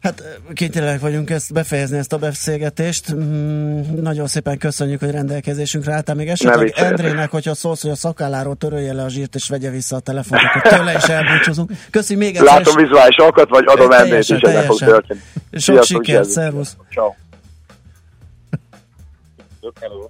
Hát 0.00 0.40
kénytelenek 0.52 1.00
vagyunk 1.00 1.30
ezt 1.30 1.52
befejezni, 1.52 1.98
ezt 1.98 2.12
a 2.12 2.18
beszélgetést. 2.18 3.14
Mm, 3.14 3.80
nagyon 4.00 4.26
szépen 4.26 4.58
köszönjük, 4.58 5.00
hogy 5.00 5.10
rendelkezésünkre 5.10 5.92
álltál. 5.92 6.14
Még 6.14 6.28
esetleg 6.28 6.72
Endrének, 6.76 7.30
hogyha 7.30 7.54
szólsz, 7.54 7.82
hogy 7.82 7.90
a 7.90 7.94
szakálláról 7.94 8.56
törölje 8.56 8.92
le 8.92 9.02
a 9.02 9.08
zsírt 9.08 9.34
és 9.34 9.48
vegye 9.48 9.70
vissza 9.70 9.96
a 9.96 10.00
telefont, 10.00 10.42
akkor 10.42 10.72
tőle 10.72 10.94
is 10.96 11.02
elbúcsúzunk. 11.02 11.70
Köszi 11.90 12.14
még 12.14 12.36
egyszer. 12.36 12.44
Látom 12.44 12.74
vizuális 12.74 13.16
alkat, 13.16 13.48
vagy 13.48 13.64
adom 13.66 13.90
Endrét 13.90 14.18
is, 14.18 14.28
ennek 14.28 14.64
fog 14.64 14.78
történni. 14.78 15.20
Sok 15.52 15.82
sikert, 15.82 16.28
szervusz. 16.28 16.76
Ciao. 16.90 17.14
Hello. 19.80 20.08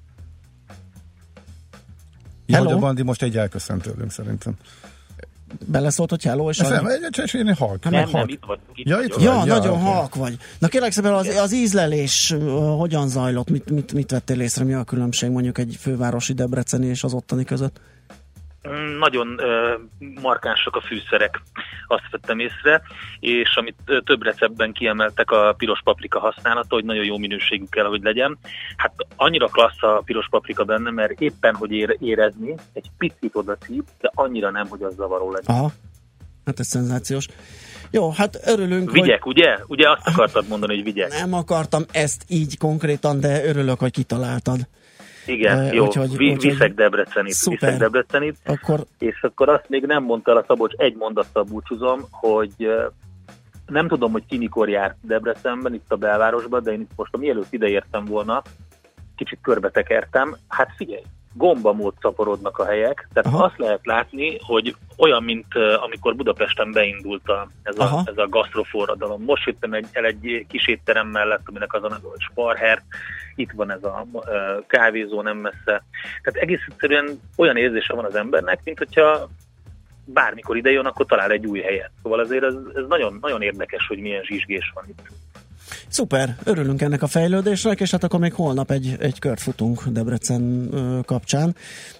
Hello. 2.52 2.70
Jó, 2.70 2.76
a 2.76 2.80
Bandi 2.80 3.02
most 3.02 3.22
egy 3.22 3.36
elköszönt 3.36 3.82
tőlünk 3.82 4.10
szerintem 4.10 4.54
beleszólt, 5.66 6.10
hogy 6.10 6.22
hello, 6.22 6.50
és... 6.50 6.56
Nem, 6.56 6.86
egy, 6.86 7.34
én 7.34 7.54
halk. 7.54 7.84
Nem, 7.84 7.92
nem, 7.92 8.08
nem, 8.12 8.28
itt 8.28 8.42
vagy. 8.46 8.58
Itt 8.74 8.88
ja, 8.88 9.00
itt 9.02 9.16
ja, 9.20 9.44
ja, 9.44 9.44
nagyon 9.44 9.72
okay. 9.72 9.92
halk 9.92 10.14
vagy. 10.14 10.36
Na 10.58 10.68
kérlek 10.68 10.92
szépen, 10.92 11.12
az, 11.12 11.26
az 11.26 11.52
ízlelés 11.52 12.34
hogyan 12.76 13.08
zajlott? 13.08 13.50
Mit, 13.50 13.70
mit, 13.70 13.92
mit 13.92 14.10
vettél 14.10 14.40
észre? 14.40 14.64
Mi 14.64 14.72
a 14.72 14.84
különbség 14.84 15.30
mondjuk 15.30 15.58
egy 15.58 15.76
fővárosi 15.80 16.32
Debreceni 16.32 16.86
és 16.86 17.04
az 17.04 17.14
ottani 17.14 17.44
között? 17.44 17.80
Nagyon 18.98 19.40
markánsak 20.22 20.76
a 20.76 20.80
fűszerek, 20.80 21.42
azt 21.86 22.10
vettem 22.10 22.38
észre, 22.38 22.82
és 23.20 23.56
amit 23.56 23.76
több 24.04 24.22
receptben 24.22 24.72
kiemeltek 24.72 25.30
a 25.30 25.54
piros 25.58 25.80
paprika 25.84 26.18
használata, 26.18 26.74
hogy 26.74 26.84
nagyon 26.84 27.04
jó 27.04 27.18
minőségű 27.18 27.64
kell, 27.70 27.84
hogy 27.84 28.02
legyen. 28.02 28.38
Hát 28.76 28.92
annyira 29.16 29.46
klassz 29.46 29.82
a 29.82 30.02
piros 30.04 30.26
paprika 30.30 30.64
benne, 30.64 30.90
mert 30.90 31.20
éppen, 31.20 31.54
hogy 31.54 31.70
ér, 31.70 31.96
érezni, 32.00 32.54
egy 32.72 32.90
picit 32.98 33.36
oda 33.36 33.56
szív, 33.60 33.82
de 34.00 34.10
annyira 34.14 34.50
nem, 34.50 34.66
hogy 34.68 34.82
az 34.82 34.94
zavaró 34.94 35.32
legyen. 35.32 35.56
Aha. 35.56 35.70
Hát 36.44 36.58
ez 36.58 36.66
szenzációs. 36.66 37.26
Jó, 37.90 38.10
hát 38.10 38.40
örülünk, 38.44 38.90
Vigyek, 38.90 39.22
hogy... 39.22 39.38
ugye? 39.38 39.58
Ugye 39.66 39.90
azt 39.90 40.06
akartad 40.06 40.48
mondani, 40.48 40.74
hogy 40.74 40.84
vigyek. 40.84 41.10
Nem 41.10 41.34
akartam 41.34 41.82
ezt 41.92 42.24
így 42.28 42.58
konkrétan, 42.58 43.20
de 43.20 43.44
örülök, 43.44 43.78
hogy 43.78 43.90
kitaláltad. 43.90 44.58
Igen, 45.30 45.58
uh, 45.58 45.74
jó, 45.74 45.84
úgyhogy, 45.84 46.16
vi, 46.16 46.30
úgyhogy 46.30 46.50
viszek 46.50 46.74
Debrecenit, 46.74 47.32
szuper. 47.32 47.58
viszek 47.60 47.78
Debrecenit, 47.78 48.36
akkor... 48.44 48.84
és 48.98 49.22
akkor 49.22 49.48
azt 49.48 49.68
még 49.68 49.84
nem 49.84 50.02
mondta 50.02 50.36
a 50.36 50.44
Szabocs, 50.46 50.72
egy 50.76 50.96
mondattal 50.96 51.42
búcsúzom, 51.42 52.00
hogy 52.10 52.68
nem 53.66 53.88
tudom, 53.88 54.12
hogy 54.12 54.26
ki 54.26 54.36
mikor 54.36 54.68
járt 54.68 54.96
Debrecenben, 55.02 55.74
itt 55.74 55.92
a 55.92 55.96
belvárosban, 55.96 56.62
de 56.62 56.72
én 56.72 56.80
itt 56.80 56.90
most, 56.96 57.16
mielőtt 57.16 57.52
ideértem 57.52 58.04
volna, 58.04 58.42
kicsit 59.16 59.38
körbetekertem, 59.42 60.36
hát 60.48 60.70
figyelj, 60.76 61.02
gombamód 61.32 61.94
szaporodnak 62.00 62.58
a 62.58 62.66
helyek, 62.66 63.08
tehát 63.12 63.34
Aha. 63.34 63.44
azt 63.44 63.58
lehet 63.58 63.86
látni, 63.86 64.38
hogy 64.40 64.76
olyan, 64.96 65.22
mint 65.22 65.54
uh, 65.54 65.82
amikor 65.82 66.16
Budapesten 66.16 66.72
beindult 66.72 67.28
a, 67.28 67.50
ez, 67.62 67.78
a, 67.78 68.02
ez 68.04 68.18
a 68.18 68.28
gasztroforradalom. 68.28 69.22
Most 69.22 69.46
jöttem 69.46 69.72
egy, 69.72 69.86
el 69.92 70.04
egy 70.04 70.46
kis 70.48 70.68
étterem 70.68 71.08
mellett, 71.08 71.42
aminek 71.44 71.72
az 71.72 71.84
a 71.84 71.88
neve, 71.88 72.08
hogy 72.08 72.20
Sparher, 72.20 72.82
itt 73.34 73.50
van 73.50 73.70
ez 73.70 73.84
a 73.84 74.06
uh, 74.12 74.22
kávézó 74.66 75.22
nem 75.22 75.36
messze. 75.36 75.84
Tehát 76.22 76.40
egész 76.40 76.60
egyszerűen 76.68 77.20
olyan 77.36 77.56
érzése 77.56 77.94
van 77.94 78.04
az 78.04 78.14
embernek, 78.14 78.60
mint 78.64 78.78
hogyha 78.78 79.28
bármikor 80.04 80.56
ide 80.56 80.70
jön, 80.70 80.86
akkor 80.86 81.06
talál 81.06 81.30
egy 81.30 81.46
új 81.46 81.60
helyet. 81.60 81.90
Szóval 82.02 82.18
azért 82.20 82.44
ez, 82.44 82.54
ez 82.74 82.84
nagyon, 82.88 83.18
nagyon 83.20 83.42
érdekes, 83.42 83.86
hogy 83.86 83.98
milyen 83.98 84.22
zsizsgés 84.22 84.72
van 84.74 84.84
itt. 84.88 85.02
Szuper, 85.90 86.36
örülünk 86.44 86.82
ennek 86.82 87.02
a 87.02 87.06
fejlődésnek, 87.06 87.80
és 87.80 87.90
hát 87.90 88.04
akkor 88.04 88.20
még 88.20 88.32
holnap 88.32 88.70
egy, 88.70 88.96
egy 88.98 89.18
kört 89.18 89.40
futunk 89.40 89.86
Debrecen 89.86 90.70
kapcsán. 91.06 91.54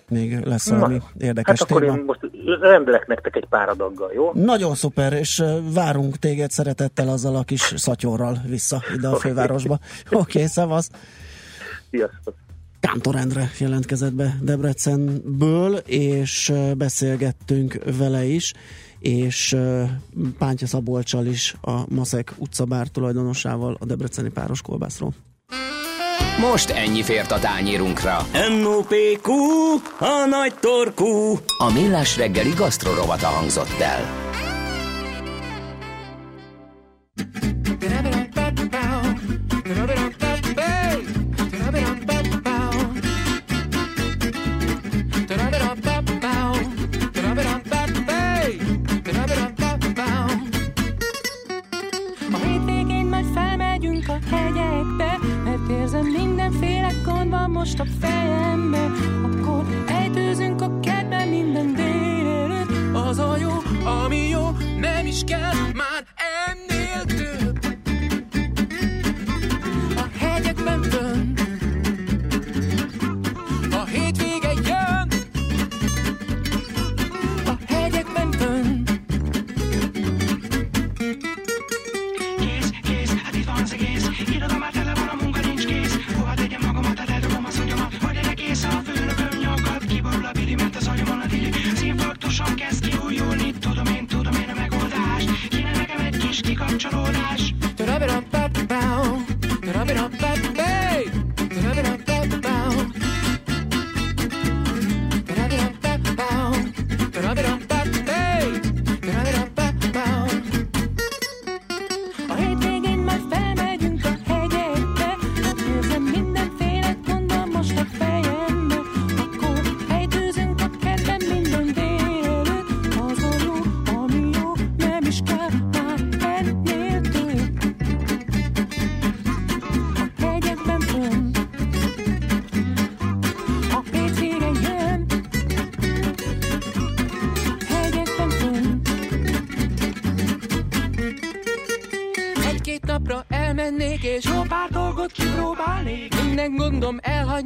Még 0.09 0.39
lesz 0.39 0.69
valami 0.69 0.95
Na, 0.95 1.05
érdekes 1.19 1.59
hát 1.59 1.71
akkor 1.71 1.81
téma. 1.81 1.97
én 1.97 2.05
most 2.05 2.21
rendelek 2.61 3.07
nektek 3.07 3.37
egy 3.37 3.47
pár 3.49 3.69
adaggal, 3.69 4.13
jó? 4.15 4.31
Nagyon 4.35 4.75
szuper, 4.75 5.13
és 5.13 5.43
várunk 5.75 6.17
téged 6.17 6.51
szeretettel 6.51 7.09
azzal 7.09 7.37
a 7.37 7.43
kis 7.43 7.73
szatyorral 7.77 8.37
vissza 8.47 8.83
ide 8.97 9.09
a 9.09 9.17
fővárosba. 9.17 9.75
Oké, 10.11 10.17
okay, 10.17 10.47
szavasz! 10.47 10.91
Sziasztok! 11.91 12.35
Kántor 12.81 13.17
Endre 13.17 13.51
jelentkezett 13.59 14.15
be 14.15 14.37
Debrecenből, 14.43 15.75
és 15.87 16.53
beszélgettünk 16.77 17.79
vele 17.99 18.25
is 18.25 18.53
és 19.01 19.57
Pántya 20.39 20.67
Szabolcsal 20.67 21.27
is 21.27 21.55
a 21.61 21.81
Maszek 21.89 22.35
utcabár 22.37 22.89
tulajdonosával 22.89 23.77
a 23.81 23.85
Debreceni 23.85 24.29
páros 24.29 24.63
kolbászról. 24.63 25.13
Most 26.41 26.71
ennyi 26.71 27.03
fért 27.03 27.31
a 27.31 27.39
tányérunkra. 27.39 28.27
M.O.P.Q. 28.33 29.33
A 29.99 30.27
nagy 30.29 30.55
torkú. 30.61 31.39
A 31.59 31.73
millás 31.73 32.17
reggeli 32.17 32.51
gasztrorovata 32.51 33.27
hangzott 33.27 33.81
el. 33.81 34.29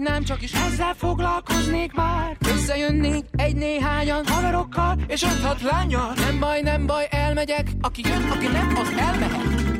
Elhagynám, 0.05 0.25
csak 0.25 0.43
is 0.43 0.53
ezzel 0.53 0.95
foglalkoznék 0.95 1.93
már. 1.93 2.37
Összejönnék 2.49 3.25
egy 3.37 3.57
néhányan 3.57 4.27
haverokkal, 4.27 4.99
és 5.07 5.23
öt 5.23 5.41
hat 5.43 5.63
lányal. 5.63 6.13
Nem 6.15 6.39
baj, 6.41 6.61
nem 6.61 6.87
baj, 6.87 7.07
elmegyek, 7.11 7.67
aki 7.81 8.03
jön, 8.09 8.31
aki 8.31 8.47
nem, 8.47 8.77
az 8.77 8.89
elmehet. 8.97 9.74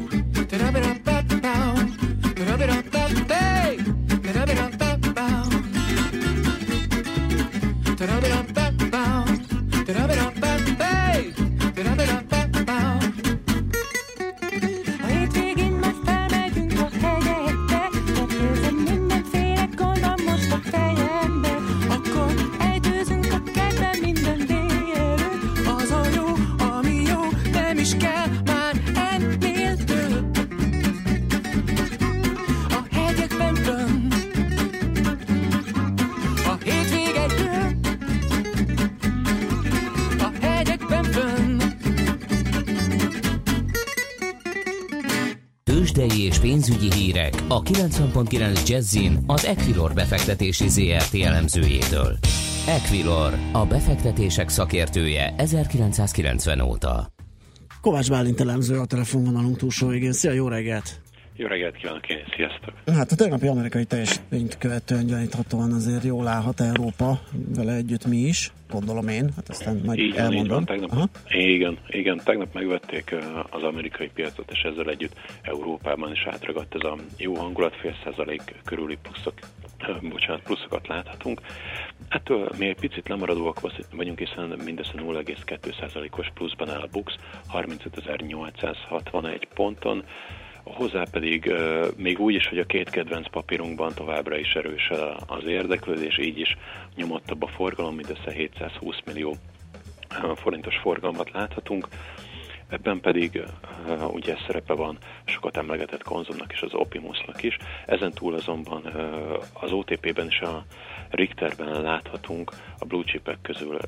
Tőzsdei 45.85 46.23
és 46.23 46.39
pénzügyi 46.39 46.93
hírek 46.93 47.35
a 47.49 47.63
90.9 47.63 48.69
Jazzin 48.69 49.25
az 49.27 49.45
Equilor 49.45 49.95
befektetési 49.95 50.69
ZRT 50.69 51.15
elemzőjétől. 51.15 52.19
Equilor, 52.67 53.39
a 53.53 53.67
befektetések 53.67 54.49
szakértője 54.49 55.35
1990 55.37 56.61
óta. 56.61 57.13
Kovács 57.81 58.11
Bálint 58.11 58.41
elemző 58.41 58.79
a 58.79 58.85
telefonvonalunk 58.85 59.57
túlsó 59.57 59.89
végén. 59.89 60.13
Szia, 60.13 60.33
jó 60.33 60.49
reggelt! 60.49 61.04
Jó 61.37 61.47
reggelt 61.47 61.77
kívánok 61.77 62.09
én, 62.09 62.25
sziasztok! 62.37 62.73
Hát 62.87 63.11
a 63.11 63.17
tegnapi 63.17 63.47
amerikai 63.47 63.85
teljesítményt 63.85 64.59
követően 64.59 65.07
gyaníthatóan 65.07 65.73
azért 65.73 66.05
jól 66.05 66.27
állhat 66.27 66.61
Európa, 66.61 67.21
vele 67.57 67.73
együtt 67.73 68.07
mi 68.07 68.17
is, 68.17 68.53
gondolom 68.71 69.09
én, 69.09 69.31
hát 69.37 69.49
aztán 69.49 69.81
majd 69.85 69.99
így 69.99 70.15
elmondom. 70.17 70.49
van, 70.49 70.65
tegnap, 70.65 70.91
Aha. 70.91 71.09
igen, 71.29 71.79
igen, 71.89 72.21
tegnap 72.25 72.55
megvették 72.55 73.15
az 73.51 73.63
amerikai 73.63 74.11
piacot, 74.15 74.51
és 74.51 74.61
ezzel 74.61 74.91
együtt 74.91 75.15
Európában 75.43 76.13
is 76.13 76.27
átragadt 76.27 76.75
ez 76.75 76.83
a 76.83 76.97
jó 77.17 77.35
hangulat, 77.35 77.77
fél 77.77 77.95
százalék 78.05 78.55
körüli 78.65 78.99
pluszok, 79.03 79.35
bocsánat, 80.03 80.43
pluszokat 80.43 80.87
láthatunk. 80.87 81.41
Ettől 82.09 82.51
mi 82.59 82.67
egy 82.67 82.81
picit 82.81 83.09
lemaradóak 83.09 83.61
vagyunk, 83.91 84.19
hiszen 84.19 84.61
mindössze 84.65 84.93
0,2 84.97 85.81
százalékos 85.81 86.27
pluszban 86.35 86.71
áll 86.71 86.81
a 86.81 86.89
Bux, 86.93 87.15
35.861 87.53 89.43
ponton, 89.55 90.05
Hozzá 90.65 91.03
pedig 91.11 91.53
még 91.97 92.21
úgy 92.21 92.35
is, 92.35 92.47
hogy 92.49 92.59
a 92.59 92.67
két 92.67 92.91
kedvenc 92.91 93.31
papírunkban 93.31 93.95
továbbra 93.95 94.39
is 94.39 94.55
erős 94.55 94.91
az 95.27 95.45
érdeklődés, 95.45 96.19
így 96.19 96.39
is 96.39 96.57
nyomottabb 96.97 97.43
a 97.43 97.47
forgalom, 97.47 97.95
mindössze 97.95 98.33
720 98.33 98.97
millió 99.07 99.37
forintos 100.35 100.77
forgalmat 100.77 101.31
láthatunk. 101.31 101.89
Ebben 102.69 103.01
pedig 103.01 103.43
ugye 104.13 104.37
szerepe 104.47 104.75
van 104.75 104.99
sokat 105.25 105.57
emlegetett 105.57 106.03
konzumnak 106.03 106.53
és 106.53 106.61
az 106.61 106.75
Opimusnak 106.75 107.43
is. 107.43 107.57
Ezen 107.87 108.13
túl 108.13 108.35
azonban 108.35 108.85
az 109.53 109.73
OTP-ben 109.73 110.27
és 110.27 110.41
a 110.41 110.65
Richterben 111.11 111.83
láthatunk 111.83 112.53
a 112.79 112.85
blue 112.85 113.05
chipek 113.05 113.39
közül 113.43 113.79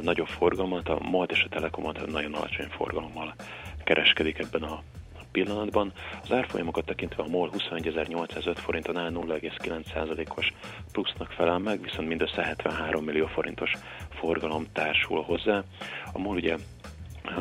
nagyobb 0.00 0.26
forgalmat, 0.26 0.88
a 0.88 0.98
MOL 1.02 1.26
és 1.30 1.42
a 1.42 1.48
Telekomot 1.48 2.06
nagyon 2.06 2.34
alacsony 2.34 2.68
forgalommal 2.68 3.34
kereskedik 3.84 4.38
ebben 4.38 4.62
a 4.62 4.82
pillanatban. 5.34 5.92
Az 6.22 6.32
árfolyamokat 6.32 6.84
tekintve 6.84 7.22
a 7.22 7.26
MOL 7.26 7.50
21.805 7.50 8.56
forinton 8.56 8.96
áll 8.96 9.10
0,9%-os 9.10 10.52
plusznak 10.92 11.30
felel 11.30 11.58
meg, 11.58 11.80
viszont 11.82 12.08
mindössze 12.08 12.42
73 12.42 13.04
millió 13.04 13.26
forintos 13.26 13.72
forgalom 14.10 14.66
társul 14.72 15.22
hozzá. 15.22 15.62
A 16.12 16.18
MOL 16.18 16.36
ugye 16.36 16.56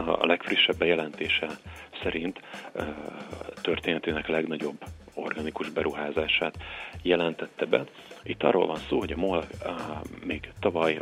a 0.06 0.25
legfrissebb 0.25 0.77
bejelentése 0.77 1.47
szerint 2.03 2.39
történetének 3.62 4.27
legnagyobb 4.27 4.77
organikus 5.13 5.69
beruházását 5.69 6.58
jelentette 7.01 7.65
be. 7.65 7.84
Itt 8.23 8.43
arról 8.43 8.67
van 8.67 8.79
szó, 8.89 8.99
hogy 8.99 9.12
a 9.12 9.17
MOL 9.17 9.45
még 10.25 10.51
tavaly 10.60 10.99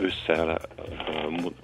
ősszel 0.00 0.58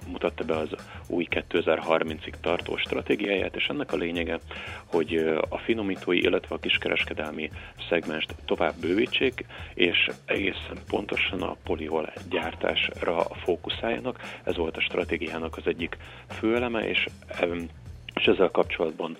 mutatta 0.07 0.43
be 0.43 0.57
az 0.57 0.69
új 1.07 1.27
2030-ig 1.29 2.33
tartó 2.41 2.77
stratégiáját, 2.77 3.55
és 3.55 3.67
ennek 3.67 3.93
a 3.93 3.95
lényege, 3.95 4.39
hogy 4.85 5.39
a 5.49 5.57
finomítói, 5.57 6.23
illetve 6.23 6.55
a 6.55 6.59
kiskereskedelmi 6.59 7.49
szegmest 7.89 8.35
tovább 8.45 8.73
bővítsék, 8.81 9.45
és 9.73 10.09
egészen 10.25 10.77
pontosan 10.89 11.41
a 11.41 11.55
poliol 11.63 12.13
gyártásra 12.29 13.23
fókuszáljanak. 13.43 14.19
Ez 14.43 14.55
volt 14.55 14.77
a 14.77 14.81
stratégiának 14.81 15.57
az 15.57 15.67
egyik 15.67 15.97
főeleme, 16.29 16.89
és, 16.89 17.05
em, 17.27 17.69
és 18.13 18.25
ezzel 18.25 18.49
kapcsolatban 18.49 19.17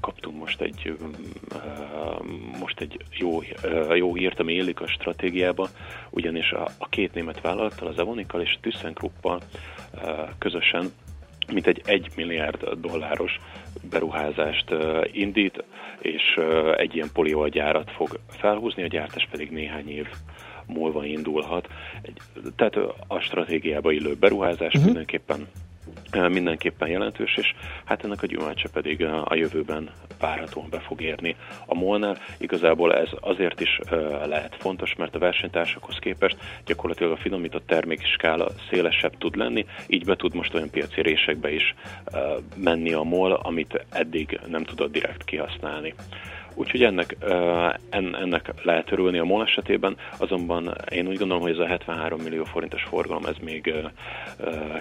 kaptunk 0.00 0.38
most 0.38 0.60
egy 0.60 0.94
most 2.60 2.80
egy 2.80 2.96
jó, 3.10 3.40
jó 3.94 4.14
hírt, 4.14 4.40
ami 4.40 4.52
élik 4.52 4.80
a 4.80 4.86
stratégiába, 4.86 5.68
ugyanis 6.10 6.50
a, 6.50 6.68
a 6.78 6.88
két 6.88 7.14
német 7.14 7.40
vállalattal, 7.40 7.88
az 7.88 7.98
Evonikkal 7.98 8.40
és 8.40 8.54
a 8.56 8.58
ThyssenKruppal 8.60 9.40
közösen 10.38 10.92
mint 11.52 11.66
egy 11.66 11.82
1 11.84 12.10
milliárd 12.16 12.68
dolláros 12.80 13.40
beruházást 13.90 14.70
uh, 14.70 15.04
indít, 15.12 15.64
és 16.00 16.38
egy 16.76 16.94
ilyen 16.94 17.10
poliolgyárat 17.12 17.90
fog 17.90 18.18
felhúzni, 18.28 18.82
a 18.82 18.86
gyártás 18.86 19.28
pedig 19.30 19.50
néhány 19.50 19.90
év 19.90 20.06
múlva 20.66 21.04
indulhat. 21.04 21.68
Egy, 22.02 22.16
tehát 22.56 22.76
a 23.06 23.18
stratégiába 23.20 23.92
illő 23.92 24.14
beruházás 24.14 24.74
uh-huh. 24.74 24.84
mindenképpen 24.84 25.48
mindenképpen 26.28 26.88
jelentős, 26.88 27.36
és 27.36 27.54
hát 27.84 28.04
ennek 28.04 28.22
a 28.22 28.26
gyümölcse 28.26 28.68
pedig 28.72 29.00
uh, 29.00 29.22
a 29.24 29.34
jövőben 29.34 29.90
várhatóan 30.20 30.70
be 30.70 30.80
fog 30.80 31.00
érni 31.00 31.36
a 31.66 31.74
molnál. 31.74 32.18
Igazából 32.38 32.94
ez 32.94 33.08
azért 33.20 33.60
is 33.60 33.78
uh, 33.84 33.90
lehet 34.26 34.56
fontos, 34.58 34.94
mert 34.94 35.14
a 35.14 35.18
versenytársakhoz 35.18 35.98
képest 35.98 36.36
gyakorlatilag 36.64 37.12
a 37.12 37.16
finomított 37.16 37.66
termékskála 37.66 38.48
szélesebb 38.70 39.18
tud 39.18 39.36
lenni, 39.36 39.66
így 39.86 40.04
be 40.04 40.16
tud 40.16 40.34
most 40.34 40.54
olyan 40.54 40.70
piaci 40.70 41.02
résekbe 41.02 41.52
is 41.52 41.74
menni 42.56 42.92
a 42.92 43.02
MOL, 43.02 43.32
amit 43.32 43.84
eddig 43.90 44.40
nem 44.46 44.64
tudott 44.64 44.92
direkt 44.92 45.24
kihasználni. 45.24 45.94
Úgyhogy 46.54 46.82
ennek, 46.82 47.16
en, 47.90 48.16
ennek 48.16 48.52
lehet 48.62 48.92
örülni 48.92 49.18
a 49.18 49.24
MOL 49.24 49.42
esetében, 49.42 49.96
azonban 50.16 50.74
én 50.90 51.06
úgy 51.06 51.16
gondolom, 51.18 51.42
hogy 51.42 51.52
ez 51.52 51.58
a 51.58 51.66
73 51.66 52.20
millió 52.20 52.44
forintos 52.44 52.82
forgalom, 52.82 53.24
ez 53.24 53.36
még 53.40 53.74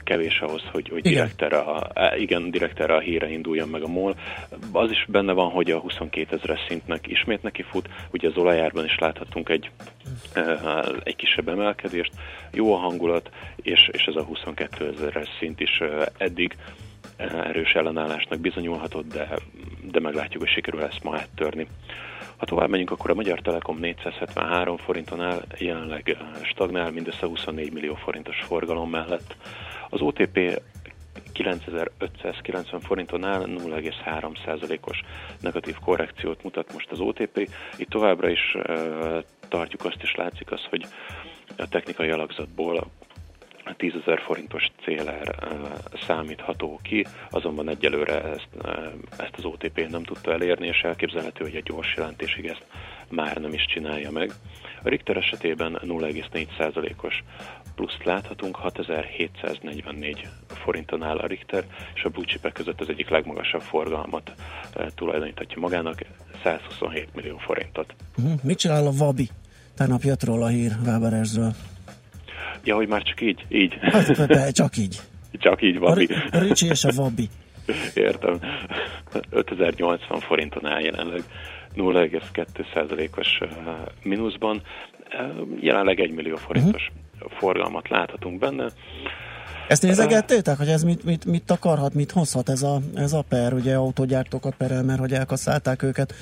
kevés 0.03 0.39
ahhoz, 0.39 0.61
hogy, 0.71 0.89
hogy 0.89 1.05
Igen. 1.05 1.11
direkt 1.11 1.41
erre, 1.41 1.57
a, 1.57 1.89
e, 1.93 2.17
igen, 2.17 2.51
direkt 2.51 2.79
erre 2.79 2.95
a 2.95 2.99
híre 2.99 3.29
induljon 3.29 3.69
meg 3.69 3.83
a 3.83 3.87
MOL. 3.87 4.15
Az 4.71 4.91
is 4.91 5.05
benne 5.07 5.33
van, 5.33 5.49
hogy 5.49 5.71
a 5.71 5.79
22 5.79 6.35
ezeres 6.35 6.59
szintnek 6.67 7.07
ismét 7.07 7.43
neki 7.43 7.61
fut, 7.61 7.89
ugye 8.11 8.27
az 8.27 8.37
olajárban 8.37 8.85
is 8.85 8.97
láthatunk 8.99 9.49
egy, 9.49 9.71
egy 11.03 11.15
kisebb 11.15 11.47
emelkedést, 11.47 12.11
jó 12.51 12.73
a 12.73 12.77
hangulat, 12.77 13.29
és, 13.55 13.89
és 13.91 14.03
ez 14.03 14.15
a 14.15 14.23
22 14.23 14.93
ezeres 14.97 15.27
szint 15.39 15.59
is 15.59 15.81
eddig 16.17 16.55
erős 17.17 17.73
ellenállásnak 17.73 18.39
bizonyulhatott, 18.39 19.07
de, 19.07 19.29
de 19.91 19.99
meglátjuk, 19.99 20.41
hogy 20.41 20.51
sikerül 20.51 20.83
ezt 20.83 21.03
ma 21.03 21.17
áttörni. 21.17 21.67
Ha 22.37 22.45
tovább 22.45 22.69
megyünk, 22.69 22.91
akkor 22.91 23.09
a 23.09 23.13
Magyar 23.13 23.39
Telekom 23.39 23.77
473 23.77 24.77
forinton 24.77 25.21
áll, 25.21 25.41
jelenleg 25.57 26.09
eh, 26.09 26.17
stagnál 26.43 26.91
mindössze 26.91 27.25
24 27.25 27.73
millió 27.73 27.95
forintos 27.95 28.41
forgalom 28.41 28.89
mellett. 28.89 29.35
Az 29.89 30.01
OTP 30.01 30.61
9590 31.33 32.79
forinton 32.79 33.23
áll 33.23 33.41
0,3%-os 33.41 35.01
negatív 35.41 35.75
korrekciót 35.79 36.43
mutat 36.43 36.73
most 36.73 36.91
az 36.91 36.99
OTP. 36.99 37.49
Itt 37.77 37.89
továbbra 37.89 38.29
is 38.29 38.55
uh, 38.55 39.23
tartjuk 39.47 39.85
azt, 39.85 40.01
és 40.01 40.15
látszik 40.15 40.51
az, 40.51 40.63
hogy 40.69 40.85
a 41.57 41.67
technikai 41.67 42.09
alakzatból 42.09 42.91
10 43.77 43.93
ezer 44.01 44.19
forintos 44.19 44.71
célár 44.83 45.35
uh, 45.51 45.99
számítható 46.07 46.79
ki, 46.83 47.05
azonban 47.29 47.69
egyelőre 47.69 48.23
ezt, 48.23 48.47
uh, 48.63 48.85
ezt 49.17 49.35
az 49.37 49.45
OTP 49.45 49.89
nem 49.89 50.03
tudta 50.03 50.31
elérni, 50.31 50.67
és 50.67 50.81
elképzelhető, 50.81 51.43
hogy 51.43 51.55
egy 51.55 51.63
gyors 51.63 51.93
jelentésig 51.95 52.45
ezt 52.45 52.65
már 53.09 53.37
nem 53.37 53.53
is 53.53 53.65
csinálja 53.65 54.11
meg. 54.11 54.31
A 54.83 54.89
Richter 54.89 55.17
esetében 55.17 55.79
0,4%-os 55.83 57.23
pluszt 57.75 58.03
láthatunk, 58.03 58.55
6744 58.55 60.27
forinton 60.47 61.03
áll 61.03 61.17
a 61.17 61.27
Richter, 61.27 61.65
és 61.93 62.03
a 62.03 62.09
blue 62.09 62.25
chipek 62.25 62.53
között 62.53 62.81
az 62.81 62.89
egyik 62.89 63.09
legmagasabb 63.09 63.61
forgalmat 63.61 64.31
uh, 64.75 64.87
tulajdoníthatja 64.95 65.59
magának, 65.59 66.01
127 66.43 67.15
millió 67.15 67.37
forintot. 67.37 67.93
Uh-huh. 68.17 68.39
Mit 68.43 68.57
csinál 68.57 68.87
a 68.87 68.91
Vabi? 68.91 69.29
Tegnap 69.75 70.01
jött 70.01 70.23
róla 70.23 70.45
a 70.45 70.49
hír 70.49 70.71
Weberesről. 70.85 71.53
Ja, 72.63 72.75
hogy 72.75 72.87
már 72.87 73.03
csak 73.03 73.21
így? 73.21 73.45
Így. 73.49 73.77
Hát, 73.81 74.25
de 74.25 74.51
csak 74.51 74.77
így. 74.77 74.99
Csak 75.39 75.61
így. 75.61 75.79
Ri- 75.81 76.11
a 76.31 76.37
Ricsi 76.37 76.67
és 76.67 76.83
a 76.83 76.91
Vabi. 76.95 77.29
Értem. 77.93 78.39
5080 79.29 80.19
forinton 80.19 80.65
áll 80.65 80.81
jelenleg 80.81 81.23
0,2%-os 81.75 83.39
uh, 83.41 83.49
mínuszban. 84.03 84.61
Jelenleg 85.59 85.99
1 85.99 86.11
millió 86.11 86.35
forintos 86.35 86.91
uh-huh. 87.15 87.37
forgalmat 87.37 87.89
láthatunk 87.89 88.39
benne. 88.39 88.67
Ezt 89.67 89.81
nézegettétek, 89.81 90.57
hogy 90.57 90.67
ez 90.67 90.83
mit, 90.83 91.03
mit, 91.03 91.25
mit 91.25 91.43
takarhat, 91.45 91.93
mit 91.93 92.11
hozhat 92.11 92.49
ez 92.49 92.61
a, 92.61 92.79
ez 92.95 93.13
a 93.13 93.21
per, 93.29 93.53
ugye 93.53 93.75
autógyártókat 93.75 94.55
perel, 94.55 94.83
mert 94.83 94.99
hogy 94.99 95.13
elkasszálták 95.13 95.83
őket, 95.83 96.13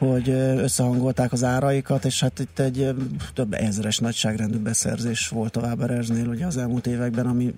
hogy 0.00 0.28
összehangolták 0.56 1.32
az 1.32 1.44
áraikat, 1.44 2.04
és 2.04 2.20
hát 2.20 2.38
itt 2.38 2.58
egy 2.58 2.94
több 3.34 3.52
ezeres 3.52 3.98
nagyságrendű 3.98 4.58
beszerzés 4.58 5.28
volt 5.28 5.56
a 5.56 5.60
Waberersnél 5.60 6.28
ugye 6.28 6.46
az 6.46 6.56
elmúlt 6.56 6.86
években, 6.86 7.26
ami, 7.26 7.54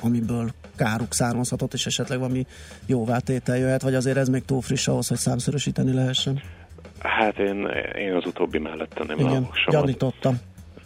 amiből 0.00 0.50
káruk 0.76 1.12
származhatott, 1.12 1.72
és 1.72 1.86
esetleg 1.86 2.18
valami 2.18 2.46
jóvátétel 2.86 3.56
jöhet, 3.56 3.82
vagy 3.82 3.94
azért 3.94 4.16
ez 4.16 4.28
még 4.28 4.44
túl 4.44 4.60
friss 4.60 4.88
ahhoz, 4.88 5.08
hogy 5.08 5.16
számszerűsíteni 5.16 5.92
lehessen? 5.92 6.42
Hát 6.98 7.38
én, 7.38 7.68
én 7.98 8.14
az 8.14 8.26
utóbbi 8.26 8.58
mellett 8.58 8.90
tenném 8.90 9.26
a 9.26 9.28
Igen, 9.30 9.42
voksomat. 9.42 9.80
gyanítottam. 9.80 10.38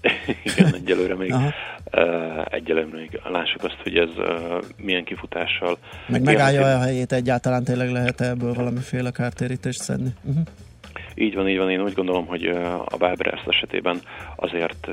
Igen, 0.57 0.75
egyelőre 0.75 1.15
még, 1.15 1.33
Aha. 1.33 1.53
uh, 1.93 2.45
egyelőre 2.51 2.97
még 2.97 3.21
lássuk 3.25 3.65
azt, 3.65 3.79
hogy 3.83 3.97
ez 3.97 4.09
uh, 4.17 4.65
milyen 4.77 5.05
kifutással. 5.05 5.79
Meg 6.09 6.23
megállja 6.23 6.63
a 6.63 6.79
helyét 6.79 7.13
egyáltalán 7.13 7.65
tényleg 7.65 7.91
lehet 7.91 8.21
ebből 8.21 8.53
valamiféle 8.53 9.11
kártérítést 9.11 9.81
szedni. 9.81 10.15
Uh-huh. 10.23 10.45
Így 11.15 11.35
van, 11.35 11.49
így 11.49 11.59
van. 11.59 11.71
Én 11.71 11.83
úgy 11.83 11.95
gondolom, 11.95 12.27
hogy 12.27 12.47
a 12.85 12.97
Bábrász 12.99 13.47
esetében 13.47 14.01
azért 14.37 14.89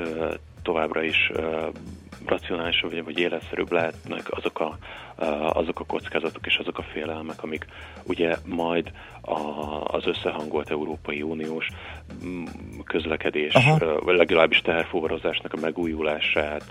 továbbra 0.62 1.02
is 1.02 1.30
racionálisabb 2.26 2.90
vagy, 2.90 3.04
vagy 3.04 3.18
életszerűbb 3.18 3.72
lehetnek 3.72 4.30
azok 4.30 4.60
a, 4.60 4.78
azok 5.52 5.80
a 5.80 5.84
kockázatok 5.84 6.46
és 6.46 6.56
azok 6.56 6.78
a 6.78 6.82
félelmek, 6.92 7.42
amik 7.42 7.66
ugye 8.04 8.36
majd 8.46 8.92
a, 9.22 9.84
az 9.84 10.06
összehangolt 10.06 10.70
Európai 10.70 11.22
Uniós 11.22 11.66
mm, 12.24 12.44
közlekedés, 12.84 13.54
Aha. 13.54 14.00
legalábbis 14.12 14.60
teherfuvarozásnak 14.60 15.52
a 15.52 15.60
megújulását 15.60 16.64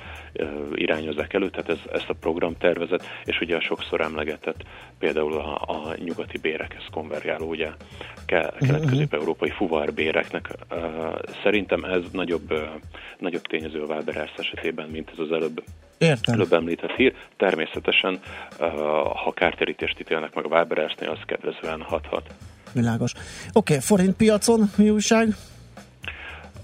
irányozzák 0.74 1.34
elő, 1.34 1.50
tehát 1.50 1.70
ez, 1.70 1.80
ezt 1.92 2.10
a 2.10 2.14
programtervezet, 2.14 3.04
és 3.24 3.42
ugye 3.42 3.56
a 3.56 3.62
sokszor 3.62 4.02
emlegetett 4.02 4.64
például 5.00 5.34
a, 5.34 5.62
a 5.68 5.96
nyugati 5.96 6.38
bérekhez 6.38 6.86
konvergáló, 6.92 7.50
ugye 7.50 7.70
ke- 8.26 8.58
kelet-közép-európai 8.58 9.50
fuvárbéreknek. 9.50 10.50
Szerintem 11.44 11.84
ez 11.84 12.04
nagyobb, 12.12 12.54
nagyobb 13.18 13.42
tényező 13.42 13.82
a 13.82 13.86
Waberers 13.86 14.34
esetében, 14.38 14.90
mint 14.90 15.10
ez 15.14 15.20
az 15.20 15.32
előbb 15.32 15.64
Értem. 16.02 16.34
előbb 16.34 16.54
említett 16.54 16.92
hír. 16.92 17.14
Természetesen, 17.38 18.20
uh, 18.60 18.68
ha 19.24 19.32
kártérítést 19.34 20.00
ítélnek 20.00 20.34
meg 20.34 20.46
a 20.46 20.48
Waberersnél, 20.48 21.10
az 21.10 21.20
kedvezően 21.26 21.82
hathat. 21.82 22.34
Világos. 22.74 23.14
Oké, 23.14 23.24
okay, 23.54 23.80
forint 23.80 24.16
piacon 24.16 24.70
mi 24.78 24.90
újság? 24.90 25.28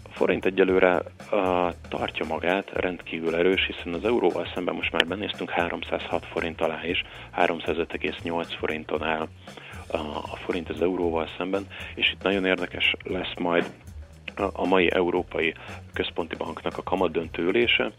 Forint 0.10 0.46
egyelőre 0.46 1.02
uh, 1.32 1.74
tartja 1.90 2.26
magát, 2.26 2.70
rendkívül 2.74 3.36
erős, 3.36 3.66
hiszen 3.66 3.94
az 3.94 4.06
euróval 4.06 4.48
szemben 4.54 4.76
most 4.76 4.92
már 4.92 5.08
benéztünk 5.08 5.50
306 5.50 6.26
forint 6.26 6.62
alá 6.62 6.86
is, 6.86 7.04
305,8 7.38 8.46
forinton 8.60 9.04
áll 9.04 9.28
uh, 9.94 10.18
a 10.34 10.36
forint 10.46 10.70
az 10.70 10.82
euróval 10.82 11.28
szemben, 11.38 11.68
és 11.96 12.12
itt 12.12 12.24
nagyon 12.24 12.46
érdekes 12.46 12.96
lesz 13.04 13.34
majd 13.40 13.72
a- 14.40 14.50
a 14.54 14.66
mai 14.66 14.92
Európai 14.92 15.54
Központi 15.94 16.36
Banknak 16.36 16.78
a 16.78 16.84
kamat 16.84 17.12
döntőülése. 17.12 17.92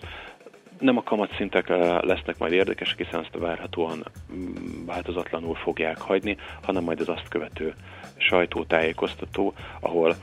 Nem 0.79 0.97
a 0.97 1.03
kamatszintek 1.03 1.69
eh, 1.69 2.01
lesznek 2.01 2.39
majd 2.39 2.53
érdekesek, 2.53 2.99
hiszen 2.99 3.21
azt 3.21 3.39
várhatóan 3.39 4.05
mm, 4.33 4.87
változatlanul 4.87 5.55
fogják 5.55 5.99
hagyni, 5.99 6.37
hanem 6.63 6.85
majd 6.85 7.01
az 7.01 7.09
azt 7.09 7.29
követő 7.29 7.75
sajtótájékoztató, 8.17 9.55
ahol 9.81 10.15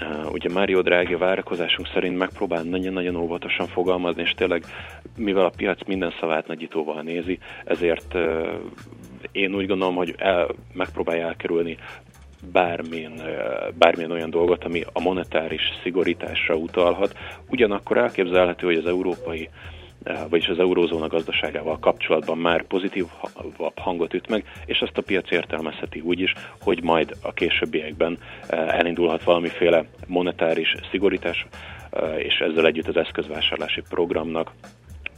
uh, 0.00 0.32
ugye 0.32 0.48
Mário 0.52 0.82
Draghi 0.82 1.14
várakozásunk 1.14 1.88
szerint 1.88 2.18
megpróbál 2.18 2.62
nagyon-nagyon 2.62 3.16
óvatosan 3.16 3.66
fogalmazni, 3.66 4.22
és 4.22 4.30
tényleg, 4.30 4.64
mivel 5.16 5.44
a 5.44 5.52
piac 5.56 5.86
minden 5.86 6.14
szavát 6.20 6.46
nagyítóval 6.46 7.02
nézi, 7.02 7.38
ezért 7.64 8.14
uh, 8.14 8.54
én 9.32 9.54
úgy 9.54 9.66
gondolom, 9.66 9.94
hogy 9.94 10.14
el, 10.18 10.48
megpróbálja 10.72 11.26
elkerülni 11.26 11.76
bármilyen, 12.52 13.22
bármilyen 13.78 14.10
olyan 14.10 14.30
dolgot, 14.30 14.64
ami 14.64 14.82
a 14.92 15.00
monetáris 15.00 15.62
szigorításra 15.82 16.54
utalhat. 16.54 17.18
Ugyanakkor 17.48 17.96
elképzelhető, 17.96 18.66
hogy 18.66 18.76
az 18.76 18.86
európai 18.86 19.48
eh, 19.48 19.73
vagyis 20.28 20.48
az 20.48 20.58
eurózóna 20.58 21.06
gazdaságával 21.06 21.78
kapcsolatban 21.78 22.38
már 22.38 22.66
pozitív 22.66 23.04
ha- 23.18 23.72
hangot 23.76 24.14
üt 24.14 24.28
meg, 24.28 24.44
és 24.66 24.80
azt 24.80 24.98
a 24.98 25.02
piac 25.02 25.30
értelmezheti 25.30 26.00
úgy 26.00 26.20
is, 26.20 26.32
hogy 26.60 26.82
majd 26.82 27.16
a 27.22 27.32
későbbiekben 27.32 28.18
eh, 28.48 28.78
elindulhat 28.78 29.24
valamiféle 29.24 29.84
monetáris 30.06 30.74
szigorítás, 30.90 31.46
eh, 31.90 32.18
és 32.18 32.38
ezzel 32.38 32.66
együtt 32.66 32.88
az 32.88 32.96
eszközvásárlási 32.96 33.82
programnak 33.88 34.52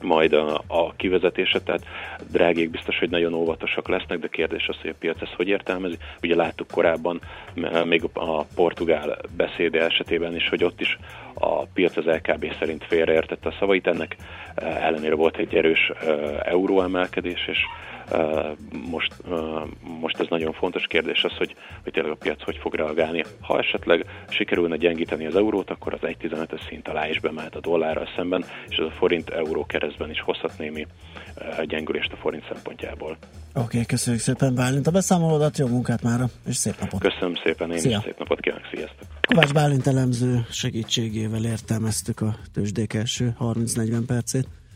majd 0.06 0.32
a, 0.32 0.62
a 0.66 0.92
kivezetése, 0.96 1.60
tehát 1.60 1.84
drágék 2.30 2.70
biztos, 2.70 2.98
hogy 2.98 3.10
nagyon 3.10 3.34
óvatosak 3.34 3.88
lesznek, 3.88 4.18
de 4.18 4.28
kérdés 4.28 4.68
az, 4.68 4.76
hogy 4.80 4.90
a 4.90 4.98
piac 4.98 5.22
ezt 5.22 5.32
hogy 5.32 5.48
értelmezi. 5.48 5.96
Ugye 6.22 6.34
láttuk 6.34 6.66
korábban, 6.70 7.20
még 7.84 8.02
a 8.12 8.44
portugál 8.44 9.18
beszéde 9.36 9.84
esetében 9.84 10.34
is, 10.34 10.48
hogy 10.48 10.64
ott 10.64 10.80
is 10.80 10.98
a 11.34 11.64
piac 11.66 11.96
az 11.96 12.04
LKB 12.04 12.54
szerint 12.58 12.84
félreértette 12.84 13.48
a 13.48 13.54
szavait, 13.58 13.86
ennek 13.86 14.16
eh, 14.54 14.84
ellenére 14.86 15.14
volt 15.14 15.36
egy 15.36 15.54
erős 15.54 15.90
eh, 15.90 16.16
euróemelkedés, 16.44 17.46
és 17.46 17.58
eh, 17.58 17.95
most, 18.90 19.12
most 20.00 20.20
ez 20.20 20.26
nagyon 20.28 20.52
fontos 20.52 20.86
kérdés 20.86 21.24
az, 21.24 21.32
hogy, 21.36 21.54
hogy 21.82 21.92
tényleg 21.92 22.12
a 22.12 22.16
piac 22.16 22.42
hogy 22.42 22.56
fog 22.56 22.74
reagálni. 22.74 23.24
Ha 23.40 23.58
esetleg 23.58 24.06
sikerülne 24.28 24.76
gyengíteni 24.76 25.26
az 25.26 25.36
eurót, 25.36 25.70
akkor 25.70 25.92
az 25.94 26.00
1.15-es 26.02 26.66
szint 26.68 26.88
alá 26.88 27.08
is 27.08 27.20
bemelt 27.20 27.54
a 27.54 27.60
dollárral 27.60 28.08
szemben, 28.16 28.44
és 28.68 28.76
ez 28.76 28.84
a 28.84 28.90
forint-euró 28.90 29.66
keresztben 29.66 30.10
is 30.10 30.20
hozhat 30.20 30.58
némi 30.58 30.86
gyengülést 31.64 32.12
a 32.12 32.16
forint 32.16 32.44
szempontjából. 32.52 33.16
Oké, 33.54 33.64
okay, 33.64 33.86
köszönjük 33.86 34.22
szépen 34.22 34.54
Bálint 34.54 34.86
a 34.86 34.90
beszámolódat, 34.90 35.58
jó 35.58 35.66
munkát 35.66 36.02
mára, 36.02 36.26
és 36.46 36.56
szép 36.56 36.80
napot. 36.80 37.00
Köszönöm 37.00 37.34
szépen, 37.44 37.72
én 37.72 37.78
Szia. 37.78 37.96
is 37.98 38.04
szép 38.04 38.18
napot 38.18 38.40
kívánok, 38.40 38.66
sziasztok! 38.74 39.06
Kovács 39.26 39.52
Bálint 39.52 39.86
elemző 39.86 40.46
segítségével 40.50 41.44
értelmeztük 41.44 42.20
a 42.20 42.36
tőzsdék 42.52 42.94
első 42.94 43.36
30-40 43.40 44.02
percét. 44.06 44.46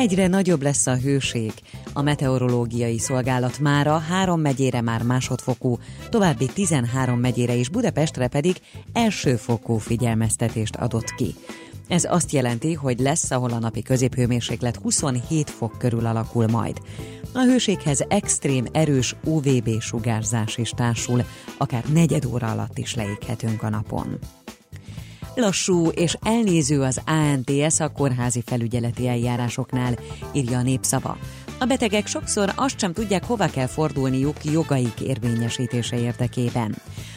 Egyre 0.00 0.26
nagyobb 0.26 0.62
lesz 0.62 0.86
a 0.86 0.96
hőség. 0.96 1.52
A 1.92 2.02
meteorológiai 2.02 2.98
szolgálat 2.98 3.58
mára 3.58 3.98
három 3.98 4.40
megyére 4.40 4.80
már 4.80 5.02
másodfokú, 5.02 5.78
további 6.08 6.46
13 6.46 7.18
megyére 7.18 7.56
és 7.56 7.68
Budapestre 7.68 8.28
pedig 8.28 8.56
elsőfokú 8.92 9.76
figyelmeztetést 9.76 10.76
adott 10.76 11.14
ki. 11.14 11.34
Ez 11.88 12.04
azt 12.04 12.32
jelenti, 12.32 12.72
hogy 12.72 12.98
lesz, 12.98 13.30
ahol 13.30 13.50
a 13.50 13.58
napi 13.58 13.82
középhőmérséklet 13.82 14.76
27 14.76 15.50
fok 15.50 15.78
körül 15.78 16.06
alakul 16.06 16.46
majd. 16.46 16.80
A 17.32 17.42
hőséghez 17.42 18.04
extrém 18.08 18.66
erős 18.72 19.16
UVB 19.24 19.80
sugárzás 19.80 20.56
is 20.56 20.70
társul, 20.70 21.22
akár 21.58 21.84
negyed 21.92 22.24
óra 22.24 22.50
alatt 22.50 22.78
is 22.78 22.94
leéghetünk 22.94 23.62
a 23.62 23.68
napon. 23.68 24.18
Lassú 25.40 25.88
és 25.88 26.16
elnéző 26.22 26.80
az 26.80 27.00
ANTS 27.06 27.80
a 27.80 27.92
kórházi 27.92 28.42
felügyeleti 28.46 29.08
eljárásoknál, 29.08 29.98
írja 30.32 30.58
a 30.58 30.62
népszava. 30.62 31.16
A 31.62 31.66
betegek 31.66 32.06
sokszor 32.06 32.52
azt 32.56 32.78
sem 32.78 32.92
tudják, 32.92 33.24
hova 33.24 33.46
kell 33.46 33.66
fordulniuk 33.66 34.44
jogaik 34.44 35.00
érvényesítése 35.00 35.98
érdekében. 35.98 36.74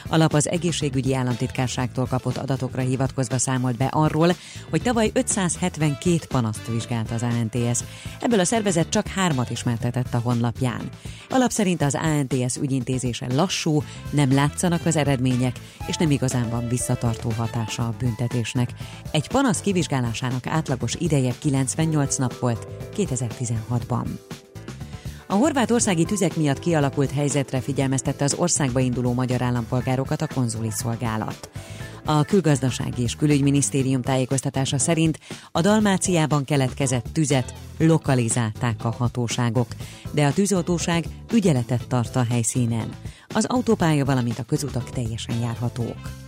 A 0.07 0.17
lap 0.17 0.33
az 0.33 0.49
egészségügyi 0.49 1.15
államtitkárságtól 1.15 2.05
kapott 2.05 2.37
adatokra 2.37 2.81
hivatkozva 2.81 3.37
számolt 3.37 3.77
be 3.77 3.85
arról, 3.85 4.35
hogy 4.69 4.81
tavaly 4.81 5.11
572 5.13 6.17
panaszt 6.27 6.67
vizsgált 6.67 7.11
az 7.11 7.23
ANTS. 7.23 7.79
Ebből 8.19 8.39
a 8.39 8.45
szervezet 8.45 8.89
csak 8.89 9.07
hármat 9.07 9.49
ismertetett 9.49 10.13
a 10.13 10.19
honlapján. 10.23 10.89
Alap 11.29 11.51
szerint 11.51 11.81
az 11.81 11.95
ANTS 11.95 12.55
ügyintézése 12.61 13.33
lassú, 13.33 13.83
nem 14.09 14.33
látszanak 14.33 14.85
az 14.85 14.95
eredmények, 14.95 15.59
és 15.87 15.95
nem 15.95 16.11
igazán 16.11 16.49
van 16.49 16.67
visszatartó 16.67 17.31
hatása 17.37 17.83
a 17.83 17.95
büntetésnek. 17.99 18.69
Egy 19.11 19.27
panasz 19.27 19.61
kivizsgálásának 19.61 20.47
átlagos 20.47 20.95
ideje 20.99 21.33
98 21.39 22.15
nap 22.15 22.39
volt 22.39 22.67
2016-ban. 22.95 24.05
A 25.27 25.33
horvátországi 25.33 26.03
tüzek 26.03 26.35
miatt 26.35 26.59
kialakult 26.59 27.11
helyzetre 27.11 27.61
figyelmeztette 27.61 28.23
az 28.23 28.33
országba 28.33 28.79
induló 28.79 29.13
magyar 29.13 29.41
állampolgárokat 29.41 30.21
a 30.21 30.27
konzuli 30.33 30.71
szolgálat. 30.71 31.49
A 32.05 32.23
külgazdasági 32.23 33.01
és 33.01 33.15
külügyminisztérium 33.15 34.01
tájékoztatása 34.01 34.77
szerint 34.77 35.19
a 35.51 35.61
Dalmáciában 35.61 36.43
keletkezett 36.43 37.05
tüzet 37.13 37.53
lokalizálták 37.77 38.85
a 38.85 38.91
hatóságok, 38.91 39.67
de 40.11 40.25
a 40.25 40.33
tűzoltóság 40.33 41.05
ügyeletet 41.33 41.87
tart 41.87 42.15
a 42.15 42.25
helyszínen. 42.29 42.89
Az 43.27 43.45
autópálya, 43.45 44.05
valamint 44.05 44.39
a 44.39 44.43
közutak 44.43 44.89
teljesen 44.89 45.39
járhatók. 45.39 46.22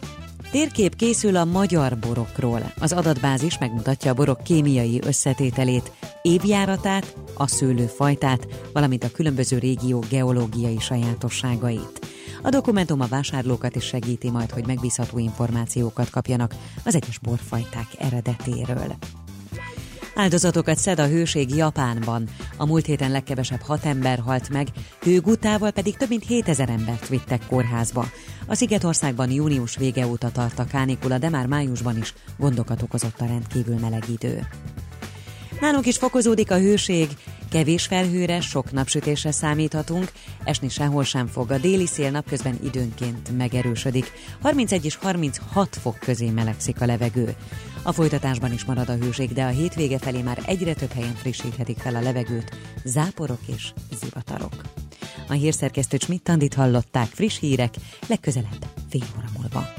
Térkép 0.56 0.96
készül 0.96 1.36
a 1.36 1.46
magyar 1.46 1.98
borokról. 2.00 2.74
Az 2.80 2.91
adatbázis 2.91 3.58
megmutatja 3.58 4.12
a 4.12 4.13
borok 4.13 4.44
kémiai 4.44 5.02
összetételét, 5.06 5.91
évjáratát, 6.22 7.15
a 7.34 7.48
szőlőfajtát, 7.48 8.48
valamint 8.74 9.04
a 9.04 9.12
különböző 9.12 9.58
régió 9.58 10.04
geológiai 10.10 10.80
sajátosságait. 10.80 12.00
A 12.44 12.50
dokumentum 12.50 13.02
a 13.02 13.08
vásárlókat 13.08 13.76
is 13.76 13.84
segíti 13.84 14.30
majd, 14.30 14.52
hogy 14.52 14.68
megbízható 14.68 15.18
információkat 15.18 16.10
kapjanak 16.10 16.56
az 16.86 16.96
egyes 16.96 17.20
borfajták 17.20 17.88
eredetéről. 17.98 18.96
Áldozatokat 20.15 20.78
szed 20.78 20.99
a 20.99 21.08
hőség 21.08 21.56
Japánban. 21.56 22.30
A 22.58 22.65
múlt 22.65 22.86
héten 22.86 23.12
legkevesebb 23.12 23.62
hat 23.62 23.86
ember 23.86 24.19
halt 24.19 24.49
meg, 24.49 24.67
hőgutával 25.01 25.71
pedig 25.71 25.97
több 25.97 26.10
mint 26.10 26.25
7000 26.25 26.69
embert 26.69 27.08
vittek 27.08 27.41
kórházba. 27.47 28.06
A 28.47 28.56
Szigetországban 28.56 29.32
június 29.32 29.75
vége 29.75 30.08
óta 30.08 30.32
tart 30.32 30.60
a 30.60 30.65
kánikula, 30.65 31.17
de 31.17 31.30
már 31.30 31.45
májusban 31.45 31.97
is 31.97 32.13
gondokat 32.38 32.82
okozott 32.82 33.21
a 33.21 33.25
rendkívül 33.25 33.80
meleg 33.80 34.04
idő. 34.10 34.47
Nálunk 35.60 35.86
is 35.86 35.97
fokozódik 35.97 36.51
a 36.51 36.60
hőség, 36.60 37.10
kevés 37.49 37.86
felhőre, 37.86 38.41
sok 38.41 38.71
napsütésre 38.71 39.32
számíthatunk, 39.32 40.12
esni 40.43 40.69
sehol 40.69 41.04
sem 41.04 41.28
fog, 41.28 41.51
a 41.51 41.58
déli 41.58 41.88
szél 41.88 42.12
napközben 42.12 42.60
időnként 42.63 43.38
megerősödik, 43.38 44.12
31 44.41 44.86
és 44.86 44.95
36 44.95 45.75
fok 45.82 45.99
közé 45.99 46.30
melegszik 46.30 46.82
a 46.82 46.86
levegő. 46.86 47.36
A 47.88 47.91
folytatásban 47.91 48.54
is 48.54 48.65
marad 48.65 48.89
a 48.89 48.95
hőség, 48.95 49.34
de 49.34 49.43
a 49.43 49.48
hétvége 49.48 49.98
felé 49.98 50.21
már 50.21 50.39
egyre 50.45 50.74
több 50.74 50.91
helyen 50.91 51.13
frissíthetik 51.13 51.78
fel 51.78 51.95
a 51.95 52.02
levegőt, 52.02 52.58
záporok 52.84 53.39
és 53.56 53.74
zivatarok. 54.02 54.54
A 55.28 55.34
hírszerkesztő 55.34 55.98
Schmidt-Tandit 55.98 56.54
hallották, 56.54 57.08
friss 57.08 57.39
hírek, 57.39 57.74
legközelebb 58.08 58.65
fél 58.89 59.02
óra 59.17 59.28
múlva. 59.38 59.74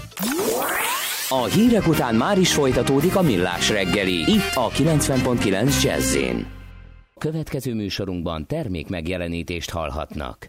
A 1.28 1.44
hírek 1.44 1.86
után 1.86 2.14
már 2.14 2.38
is 2.38 2.54
folytatódik 2.54 3.16
a 3.16 3.22
millás 3.22 3.70
reggeli, 3.70 4.32
itt 4.32 4.54
a 4.54 4.68
90.9 4.68 5.82
jazz 5.82 6.16
Következő 7.18 7.74
műsorunkban 7.74 8.46
termék 8.46 8.88
megjelenítést 8.88 9.70
hallhatnak. 9.70 10.48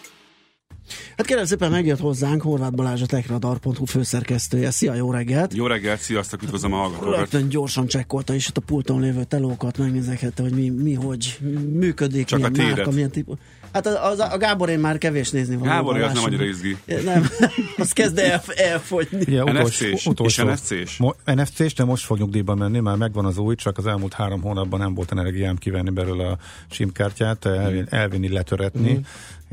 Hát 1.21 1.29
kérem 1.29 1.45
szépen 1.45 1.71
megjött 1.71 1.99
hozzánk 1.99 2.41
Horváth 2.41 2.73
Balázs 2.73 3.01
a 3.01 3.05
techradar.hu 3.05 3.85
főszerkesztője. 3.85 4.71
Szia, 4.71 4.93
jó 4.93 5.11
reggelt! 5.11 5.53
Jó 5.53 5.67
reggelt, 5.67 5.99
sziasztok, 5.99 6.41
üdvözlöm 6.43 6.73
a 6.73 6.77
hallgatókat. 6.77 7.17
Rögtön 7.17 7.49
gyorsan 7.49 7.87
csekkolta 7.87 8.33
is 8.33 8.47
ott 8.47 8.57
a 8.57 8.61
pulton 8.61 9.01
lévő 9.01 9.23
telókat, 9.23 9.77
megnézegette, 9.77 10.41
hogy 10.41 10.51
mi, 10.51 10.69
mi 10.69 10.93
hogy 10.93 11.39
működik, 11.73 12.25
Csak 12.25 12.39
milyen 12.39 12.53
a 12.53 12.55
téret. 12.55 12.75
márka, 12.75 12.91
milyen 12.91 13.11
típus. 13.11 13.37
Hát 13.73 13.87
az, 13.87 13.97
az, 14.01 14.19
a 14.19 14.37
Gábor 14.37 14.69
én 14.69 14.79
már 14.79 14.97
kevés 14.97 15.29
nézni 15.29 15.55
van. 15.55 15.67
Gábor, 15.67 16.01
az 16.01 16.13
nem 16.13 16.23
annyira 16.23 16.45
izgi. 16.45 16.77
Nem, 17.05 17.29
az 17.77 17.91
kezd 17.91 18.17
el, 18.17 18.43
elfogyni. 18.55 19.19
Ugye, 19.27 19.43
NFC-s, 19.43 19.81
és 19.81 20.05
utolsó, 20.05 20.43
NFC-s. 20.43 20.97
Mo- 20.97 21.17
NFC-s, 21.25 21.73
de 21.73 21.83
most 21.83 22.05
fog 22.05 22.17
nyugdíjba 22.17 22.55
menni, 22.55 22.79
már 22.79 22.95
megvan 22.95 23.25
az 23.25 23.37
új, 23.37 23.55
csak 23.55 23.77
az 23.77 23.85
elmúlt 23.85 24.13
három 24.13 24.41
hónapban 24.41 24.79
nem 24.79 24.93
volt 24.93 25.11
energiám 25.11 25.55
kivenni 25.55 25.89
belőle 25.89 26.27
a 26.27 26.37
simkártyát, 26.69 27.45
elvinni, 27.45 27.85
elvinni 27.89 28.29
letöretni. 28.29 28.91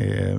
Mm. 0.02 0.36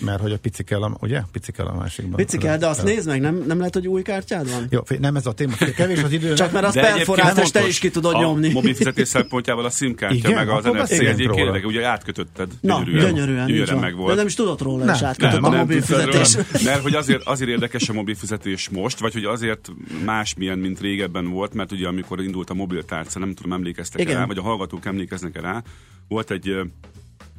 Mert 0.00 0.20
hogy 0.20 0.32
a 0.32 0.38
pici 0.38 0.62
kell, 0.62 0.82
a, 0.82 0.96
ugye? 1.00 1.20
Pici 1.32 1.52
kell 1.52 1.66
a 1.66 1.74
másikban. 1.74 2.16
Pici 2.16 2.38
kell, 2.38 2.56
de 2.56 2.66
azt 2.66 2.82
nézd 2.82 3.06
meg, 3.06 3.20
nem, 3.20 3.44
nem 3.46 3.58
lehet, 3.58 3.74
hogy 3.74 3.88
új 3.88 4.02
kártyád 4.02 4.50
van? 4.50 4.66
Jó, 4.70 4.80
nem 5.00 5.16
ez 5.16 5.26
a 5.26 5.32
téma, 5.32 5.52
kevés 5.76 6.02
az 6.02 6.12
idő. 6.12 6.34
Csak 6.42 6.52
mert 6.52 6.66
az 6.66 6.74
De 6.74 6.80
egyébként 6.80 7.06
perforált, 7.06 7.38
és 7.38 7.50
te 7.50 7.66
is 7.66 7.78
ki 7.78 7.90
tudod 7.90 8.14
a 8.14 8.20
nyomni. 8.20 8.52
mobil 8.52 8.74
fizetés 8.74 9.08
szempontjából 9.08 9.64
a 9.64 9.70
SIM-kártya, 9.70 10.16
Igen? 10.16 10.34
meg 10.34 10.48
az 10.48 10.64
NFC 10.64 10.90
egyébként, 10.90 11.64
ugye 11.64 11.86
átkötötted. 11.86 12.50
Na, 12.60 12.82
gyönyörűen, 12.84 13.46
gyönyörűen 13.46 13.78
meg 13.78 13.96
volt. 13.96 14.08
De 14.08 14.14
nem 14.14 14.26
is 14.26 14.34
tudod 14.34 14.60
róla, 14.60 14.84
Nem, 14.84 14.94
és 14.94 15.00
nem, 15.00 15.08
átkötött 15.08 15.42
a 15.42 15.48
nem 15.48 15.58
mobil 15.58 15.82
tudtad 15.82 16.04
róla, 16.04 16.24
fizetés. 16.24 16.62
Mert 16.68 16.82
hogy 16.82 16.94
azért, 16.94 17.22
azért 17.22 17.50
érdekes 17.50 17.88
a 17.88 17.92
mobil 17.92 18.14
fizetés 18.14 18.68
most, 18.68 18.98
vagy 18.98 19.12
hogy 19.12 19.24
azért 19.24 19.70
másmilyen, 20.04 20.58
mint 20.58 20.80
régebben 20.80 21.30
volt, 21.30 21.54
mert 21.54 21.72
ugye 21.72 21.86
amikor 21.86 22.22
indult 22.22 22.50
a 22.50 22.54
mobiltárca, 22.54 23.18
nem 23.18 23.34
tudom, 23.34 23.52
emlékeztek 23.52 24.12
rá, 24.12 24.26
vagy 24.26 24.38
a 24.38 24.42
hallgatók 24.42 24.86
emlékeznek 24.86 25.40
rá, 25.40 25.62
volt 26.08 26.30
egy 26.30 26.54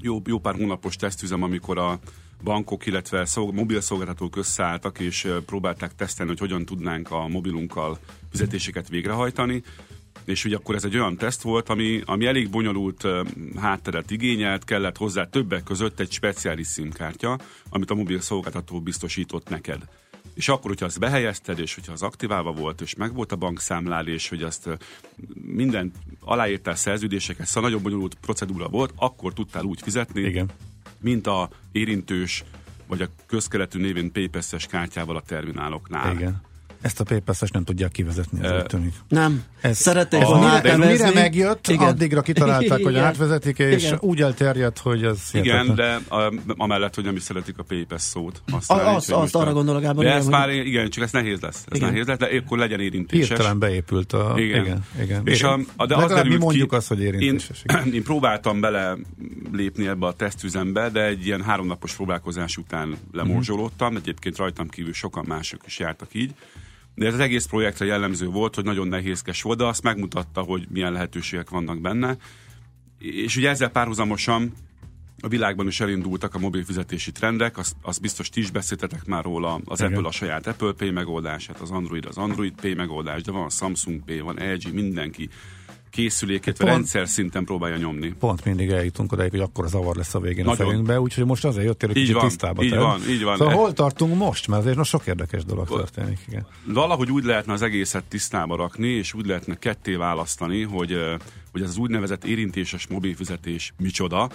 jó, 0.01 0.21
jó 0.25 0.39
pár 0.39 0.55
hónapos 0.55 0.95
tesztüzem, 0.95 1.43
amikor 1.43 1.77
a 1.77 1.99
bankok, 2.43 2.85
illetve 2.85 3.25
szolg- 3.25 3.53
mobil 3.53 3.81
szolgáltatók 3.81 4.35
összeálltak, 4.35 4.99
és 4.99 5.27
próbálták 5.45 5.95
tesztelni, 5.95 6.31
hogy 6.31 6.39
hogyan 6.39 6.65
tudnánk 6.65 7.11
a 7.11 7.27
mobilunkkal 7.27 7.99
fizetéseket 8.31 8.89
végrehajtani. 8.89 9.63
És 10.25 10.45
ugye 10.45 10.55
akkor 10.55 10.75
ez 10.75 10.83
egy 10.83 10.97
olyan 10.97 11.17
teszt 11.17 11.41
volt, 11.41 11.69
ami, 11.69 12.01
ami 12.05 12.25
elég 12.25 12.49
bonyolult 12.49 13.07
hátteret 13.55 14.11
igényelt, 14.11 14.63
kellett 14.63 14.97
hozzá 14.97 15.29
többek 15.29 15.63
között 15.63 15.99
egy 15.99 16.11
speciális 16.11 16.67
SIM-kártya, 16.67 17.39
amit 17.69 17.91
a 17.91 17.95
mobil 17.95 18.21
szolgáltató 18.21 18.81
biztosított 18.81 19.49
neked. 19.49 19.81
És 20.33 20.49
akkor, 20.49 20.69
hogyha 20.69 20.85
azt 20.85 20.99
behelyezted, 20.99 21.59
és 21.59 21.75
hogyha 21.75 21.91
az 21.91 22.01
aktiválva 22.01 22.51
volt, 22.51 22.81
és 22.81 22.95
meg 22.95 23.13
volt 23.13 23.31
a 23.31 23.35
bankszámlálés, 23.35 24.29
hogy 24.29 24.43
azt 24.43 24.69
minden 25.33 25.91
aláírtál 26.19 26.75
szerződéseket, 26.75 27.45
szóval 27.45 27.69
nagyon 27.69 27.83
bonyolult 27.83 28.15
procedúra 28.21 28.67
volt, 28.67 28.93
akkor 28.95 29.33
tudtál 29.33 29.63
úgy 29.63 29.81
fizetni, 29.81 30.21
Igen. 30.21 30.49
Mint 31.01 31.27
a 31.27 31.49
érintős, 31.71 32.43
vagy 32.87 33.01
a 33.01 33.07
közkeletű 33.25 33.79
névén 33.79 34.11
PayPass-es 34.11 34.65
kártyával 34.65 35.15
a 35.15 35.21
termináloknál. 35.21 36.13
Igen. 36.13 36.41
Ezt 36.81 36.99
a 36.99 37.03
PayPass-es 37.03 37.49
nem 37.51 37.63
tudják 37.63 37.91
kivezetni, 37.91 38.43
ez 38.43 38.51
úgy 38.51 38.65
tűnik. 38.65 38.93
Nem. 39.07 39.43
Ez 39.61 39.77
Szerették 39.77 40.21
ez 40.21 40.27
volna 40.27 40.41
mire, 40.43 40.55
átnevezni. 40.55 40.91
mire 41.05 41.11
megjött, 41.21 41.67
Igen. 41.67 41.87
Addigra 41.87 42.21
kitalálták, 42.21 42.81
hogy 42.83 42.91
Igen. 42.91 43.03
átvezetik, 43.03 43.57
és 43.57 43.83
Igen. 43.83 43.97
úgy 44.01 44.21
elterjedt, 44.21 44.79
hogy 44.79 45.03
ez 45.03 45.19
Igen, 45.33 45.43
hihetetlen. 45.43 45.75
de 46.09 46.15
a, 46.15 46.33
amellett, 46.57 46.95
hogy 46.95 47.03
nem 47.03 47.15
is 47.15 47.21
szeretik 47.21 47.57
a 47.57 47.63
PayPass 47.63 48.01
szót. 48.01 48.41
A- 48.51 48.55
Aztán 48.55 48.95
azt- 48.95 49.09
így, 49.09 49.15
hogy 49.15 49.23
azt 49.23 49.35
arra 49.35 49.49
a- 49.49 49.53
gondolok, 49.53 49.81
Gábor, 49.81 50.03
De 50.03 50.11
ez 50.13 50.23
hogy- 50.23 50.31
már, 50.31 50.49
igen, 50.49 50.89
csak 50.89 51.03
ez 51.03 51.11
nehéz 51.11 51.39
lesz. 51.39 51.63
Ez 51.69 51.77
Igen. 51.77 51.89
nehéz 51.89 52.05
lesz, 52.07 52.17
de 52.17 52.29
akkor 52.45 52.57
legyen 52.57 52.79
érintéses. 52.79 53.27
Hirtelen 53.27 53.59
beépült 53.59 54.13
a... 54.13 54.33
Igen. 54.37 54.63
Igen, 54.65 54.85
igen. 55.01 55.21
És 55.25 55.43
a, 55.43 55.59
a, 55.75 55.85
de 55.85 55.95
az 55.95 56.21
mi 56.27 56.35
mondjuk 56.37 56.69
ki, 56.69 56.75
azt, 56.75 56.87
hogy 56.87 57.01
érintéses. 57.01 57.61
Én, 57.69 57.75
igen. 57.79 57.93
én 57.93 58.03
próbáltam 58.03 58.59
bele 58.59 58.97
lépni 59.51 59.87
ebbe 59.87 60.05
a 60.05 60.13
tesztüzembe, 60.13 60.89
de 60.89 61.05
egy 61.05 61.25
ilyen 61.25 61.41
háromnapos 61.43 61.95
próbálkozás 61.95 62.57
után 62.57 62.97
lemorzsolódtam. 63.11 63.95
Egyébként 63.95 64.37
rajtam 64.37 64.67
kívül 64.69 64.93
sokan 64.93 65.25
mások 65.27 65.61
is 65.65 65.79
jártak 65.79 66.07
így. 66.13 66.31
De 66.95 67.05
ez 67.05 67.13
az 67.13 67.19
egész 67.19 67.45
projektre 67.45 67.85
jellemző 67.85 68.27
volt, 68.27 68.55
hogy 68.55 68.63
nagyon 68.63 68.87
nehézkes 68.87 69.41
volt, 69.41 69.57
de 69.57 69.65
azt 69.65 69.83
megmutatta, 69.83 70.41
hogy 70.41 70.67
milyen 70.69 70.91
lehetőségek 70.91 71.49
vannak 71.49 71.81
benne. 71.81 72.17
És 72.97 73.35
ugye 73.35 73.49
ezzel 73.49 73.69
párhuzamosan 73.69 74.53
a 75.21 75.27
világban 75.27 75.67
is 75.67 75.79
elindultak 75.79 76.35
a 76.35 76.39
mobil 76.39 76.63
fizetési 76.63 77.11
trendek, 77.11 77.57
azt, 77.57 77.75
azt 77.81 78.01
biztos 78.01 78.29
ti 78.29 78.39
is 78.39 78.51
beszéltetek 78.51 79.05
már 79.05 79.23
róla, 79.23 79.61
az 79.65 79.79
Igen. 79.79 79.93
Apple 79.93 80.07
a 80.07 80.11
saját 80.11 80.47
Apple 80.47 80.71
Pay 80.71 80.91
megoldását, 80.91 81.59
az 81.59 81.71
Android 81.71 82.05
az 82.05 82.17
Android 82.17 82.53
Pay 82.61 82.73
megoldás, 82.73 83.21
de 83.21 83.31
van 83.31 83.49
Samsung 83.49 84.03
Pay, 84.05 84.19
van 84.19 84.53
LG, 84.53 84.73
mindenki 84.73 85.29
készüléket, 85.91 86.57
Pont- 86.57 86.69
rendszer 86.71 87.07
szinten 87.07 87.43
próbálja 87.45 87.77
nyomni. 87.77 88.13
Pont 88.19 88.45
mindig 88.45 88.69
eljutunk 88.69 89.11
odáig, 89.11 89.29
hogy 89.31 89.39
akkor 89.39 89.67
zavar 89.67 89.95
lesz 89.95 90.15
a 90.15 90.19
végén 90.19 90.45
Nagyon. 90.45 90.65
a 90.65 90.69
fejünkbe, 90.69 90.99
úgyhogy 90.99 91.25
most 91.25 91.45
azért 91.45 91.65
jöttél, 91.65 91.87
hogy 91.87 91.97
Így 91.97 92.03
kicsit 92.03 92.19
van, 92.19 92.27
tisztába 92.29 92.63
így 92.63 92.69
tedd. 92.69 92.79
van, 92.79 93.01
így 93.09 93.23
van. 93.23 93.37
Szóval 93.37 93.53
E- 93.53 93.57
hol 93.57 93.73
tartunk 93.73 94.15
most? 94.15 94.47
Mert 94.47 94.61
azért 94.61 94.77
most 94.77 94.89
sok 94.89 95.07
érdekes 95.07 95.45
dolog 95.45 95.67
történik. 95.67 96.19
Igen. 96.27 96.45
Valahogy 96.65 97.11
úgy 97.11 97.23
lehetne 97.23 97.53
az 97.53 97.61
egészet 97.61 98.03
tisztába 98.03 98.55
rakni, 98.55 98.87
és 98.87 99.13
úgy 99.13 99.25
lehetne 99.25 99.55
ketté 99.55 99.95
választani, 99.95 100.61
hogy, 100.61 100.97
hogy 101.51 101.61
ez 101.61 101.69
az 101.69 101.77
úgynevezett 101.77 102.25
érintéses 102.25 102.87
mobilfizetés 102.87 103.73
micsoda. 103.77 104.29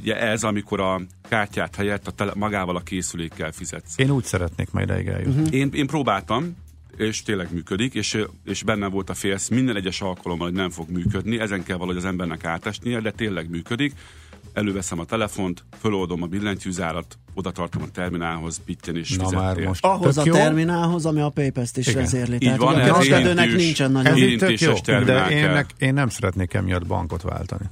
Ugye 0.00 0.20
ez, 0.20 0.44
amikor 0.44 0.80
a 0.80 1.00
kártyát 1.28 1.74
helyett 1.76 2.06
a 2.06 2.10
tele, 2.10 2.32
magával 2.34 2.76
a 2.76 2.80
készülékkel 2.80 3.52
fizetsz. 3.52 3.98
Én 3.98 4.10
úgy 4.10 4.24
szeretnék 4.24 4.70
majd 4.70 4.88
ideig 4.88 5.06
eljutni. 5.06 5.40
Uh-huh. 5.42 5.54
Én, 5.54 5.70
én 5.72 5.86
próbáltam, 5.86 6.56
és 6.98 7.22
tényleg 7.22 7.48
működik, 7.52 7.94
és, 7.94 8.18
és 8.44 8.62
benne 8.62 8.86
volt 8.86 9.10
a 9.10 9.14
félsz 9.14 9.48
minden 9.48 9.76
egyes 9.76 10.00
alkalommal, 10.00 10.46
hogy 10.46 10.56
nem 10.56 10.70
fog 10.70 10.90
működni, 10.90 11.38
ezen 11.38 11.62
kell 11.62 11.76
valahogy 11.76 11.96
az 11.96 12.04
embernek 12.04 12.44
átesnie, 12.44 13.00
de 13.00 13.10
tényleg 13.10 13.50
működik. 13.50 13.92
Előveszem 14.52 14.98
a 14.98 15.04
telefont, 15.04 15.64
föloldom 15.80 16.22
a 16.22 16.26
billentyűzárat, 16.26 17.18
oda 17.34 17.50
tartom 17.50 17.82
a 17.82 17.90
terminálhoz, 17.92 18.60
pitten 18.64 18.96
és 18.96 19.16
Na 19.16 19.24
fizettél. 19.24 19.40
már 19.44 19.56
most. 19.58 19.84
Ahhoz 19.84 20.14
Tök 20.14 20.24
a 20.24 20.26
jó. 20.26 20.32
terminálhoz, 20.34 21.06
ami 21.06 21.20
a 21.20 21.28
PayPass-t 21.28 21.76
is 21.76 21.86
Igen. 21.86 22.02
vezérli. 22.02 22.34
Így 22.34 22.40
Tehát 22.40 22.58
van, 22.58 22.74
ugye 22.74 22.94
ez 22.94 23.06
érintős. 23.06 23.54
nincsen 23.64 23.92
tök 23.92 24.06
jó, 24.06 24.16
Érintéses 24.16 24.80
de 24.80 25.26
én, 25.30 25.42
kell. 25.42 25.52
nek, 25.54 25.70
én 25.78 25.94
nem 25.94 26.08
szeretnék 26.08 26.54
emiatt 26.54 26.86
bankot 26.86 27.22
váltani. 27.22 27.64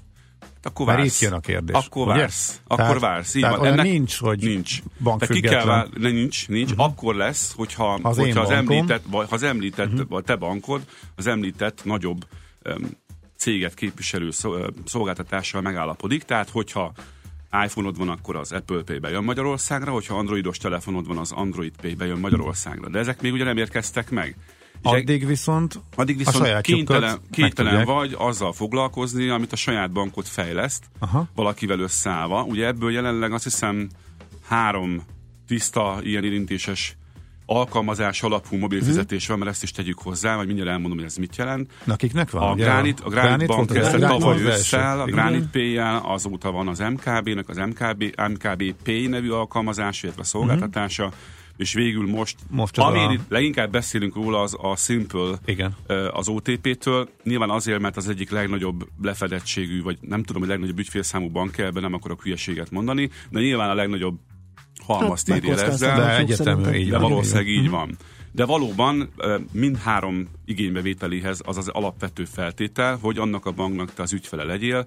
Akkor 0.66 0.86
Mert 0.86 0.98
vársz. 0.98 1.14
itt 1.20 1.28
jön 1.28 1.32
a 1.32 1.40
kérdés. 1.40 1.76
Akkor 1.76 2.06
ugye? 2.06 2.16
vársz. 2.16 2.60
Akkor 2.66 2.76
Tehát- 2.84 3.00
vársz. 3.00 3.34
Így 3.34 3.42
tehát 3.42 3.56
van. 3.56 3.66
Ennek 3.66 3.86
nincs, 3.86 4.18
hogy 4.18 4.38
nincs. 4.42 4.78
bankfüggetlen. 5.02 5.50
Ki 5.50 5.56
kell 5.56 5.66
vár... 5.66 5.88
ne, 5.88 6.10
nincs, 6.10 6.48
nincs. 6.48 6.70
Uh-huh. 6.70 6.86
Akkor 6.86 7.14
lesz, 7.14 7.52
hogyha 7.56 7.98
Az 8.02 8.16
hogyha 8.18 8.40
az 8.40 8.48
bankom. 8.48 8.76
említett, 8.76 9.02
vagy 9.10 9.28
ha 9.28 9.34
az 9.34 9.42
említett, 9.42 9.92
uh-huh. 9.92 10.08
vagy 10.08 10.24
te 10.24 10.36
bankod, 10.36 10.82
az 11.16 11.26
említett 11.26 11.84
nagyobb 11.84 12.26
um, 12.64 12.90
céget 13.36 13.74
képviselő 13.74 14.30
szolgáltatással 14.84 15.60
megállapodik. 15.60 16.22
Tehát, 16.22 16.50
hogyha 16.50 16.92
iPhone-od 17.64 17.96
van, 17.98 18.08
akkor 18.08 18.36
az 18.36 18.52
Apple 18.52 18.82
Pay 18.82 18.98
bejön 18.98 19.24
Magyarországra, 19.24 19.92
hogyha 19.92 20.18
Androidos 20.18 20.58
telefonod 20.58 21.06
van, 21.06 21.18
az 21.18 21.32
Android 21.32 21.72
Pay 21.80 21.94
bejön 21.94 22.18
Magyarországra. 22.18 22.88
De 22.88 22.98
ezek 22.98 23.20
még 23.20 23.32
ugye 23.32 23.44
nem 23.44 23.56
érkeztek 23.56 24.10
meg. 24.10 24.36
Addig 24.94 25.26
viszont, 25.26 25.80
Addig 25.96 26.16
viszont 26.16 26.60
kénytelen, 26.60 27.18
kénytelen 27.30 27.84
vagy 27.84 28.14
azzal 28.18 28.52
foglalkozni, 28.52 29.28
amit 29.28 29.52
a 29.52 29.56
saját 29.56 29.90
bankot 29.92 30.28
fejleszt, 30.28 30.84
Aha. 30.98 31.28
valakivel 31.34 31.78
összeállva. 31.80 32.42
Ugye 32.42 32.66
ebből 32.66 32.92
jelenleg 32.92 33.32
azt 33.32 33.44
hiszem 33.44 33.88
három 34.48 35.02
tiszta, 35.46 35.98
ilyen 36.02 36.24
érintéses 36.24 36.96
alkalmazás 37.48 38.22
alapú 38.22 38.56
mobil 38.56 38.78
Mhm. 38.78 38.86
fizetés 38.86 39.26
van, 39.26 39.38
mert 39.38 39.50
ezt 39.50 39.62
is 39.62 39.70
tegyük 39.70 39.98
hozzá, 39.98 40.34
majd 40.34 40.46
mindjárt 40.46 40.70
elmondom, 40.70 40.96
hogy 40.98 41.06
ez 41.06 41.16
mit 41.16 41.36
jelent. 41.36 41.70
Nakiknek 41.84 42.30
van? 42.30 42.42
A? 42.42 42.54
Granit, 42.54 43.00
a 43.00 43.08
Granit 43.08 43.46
Bank 43.46 43.72
kezdte 43.72 43.98
tavaly 43.98 44.40
ősszel, 44.42 45.00
a. 45.00 45.04
Granit 45.04 45.46
Pay-jel, 45.50 46.02
azóta 46.06 46.50
van 46.50 46.68
az 46.68 46.78
MKB-nek 46.78 47.48
az 47.48 47.56
MKB, 47.56 48.02
MKB 48.30 48.74
Pay 48.84 49.06
nevű 49.06 49.30
alkalmazás, 49.30 50.02
illetve 50.02 50.24
szolgáltatása, 50.24 51.12
és 51.56 51.72
végül 51.72 52.06
most, 52.08 52.36
Most 52.50 52.78
amin 52.78 53.02
a- 53.06 53.12
itt 53.12 53.20
leginkább 53.28 53.70
beszélünk 53.70 54.14
róla, 54.14 54.40
az 54.40 54.56
a 54.60 54.76
Simple 54.76 55.38
Igen. 55.44 55.76
az 56.12 56.28
OTP-től. 56.28 57.08
Nyilván 57.24 57.50
azért, 57.50 57.80
mert 57.80 57.96
az 57.96 58.08
egyik 58.08 58.30
legnagyobb 58.30 58.88
lefedettségű, 59.02 59.82
vagy 59.82 59.98
nem 60.00 60.22
tudom, 60.22 60.40
hogy 60.42 60.50
legnagyobb 60.50 60.78
ügyfélszámú 60.78 61.28
bank 61.30 61.58
ebben 61.58 61.82
nem 61.82 61.94
akarok 61.94 62.22
hülyeséget 62.22 62.70
mondani, 62.70 63.10
de 63.30 63.40
nyilván 63.40 63.70
a 63.70 63.74
legnagyobb 63.74 64.18
halmazt 64.86 65.28
Hát, 65.28 65.36
érje 65.38 65.62
ezzel. 65.64 65.96
De 65.96 66.16
egyetemű, 66.16 66.70
így 66.72 66.90
De 66.90 66.98
van. 66.98 67.10
valószínűleg 67.10 67.48
így 67.48 67.62
így 67.62 67.70
van. 67.70 67.96
De 68.32 68.44
valóban 68.44 69.08
ö, 69.16 69.38
mind 69.52 69.76
három 69.76 70.28
igénybevételéhez 70.44 71.40
az 71.44 71.56
az 71.56 71.68
alapvető 71.68 72.24
feltétel, 72.24 72.98
hogy 73.00 73.18
annak 73.18 73.46
a 73.46 73.50
banknak 73.52 73.94
te 73.94 74.02
az 74.02 74.12
ügyfele 74.12 74.44
legyél, 74.44 74.86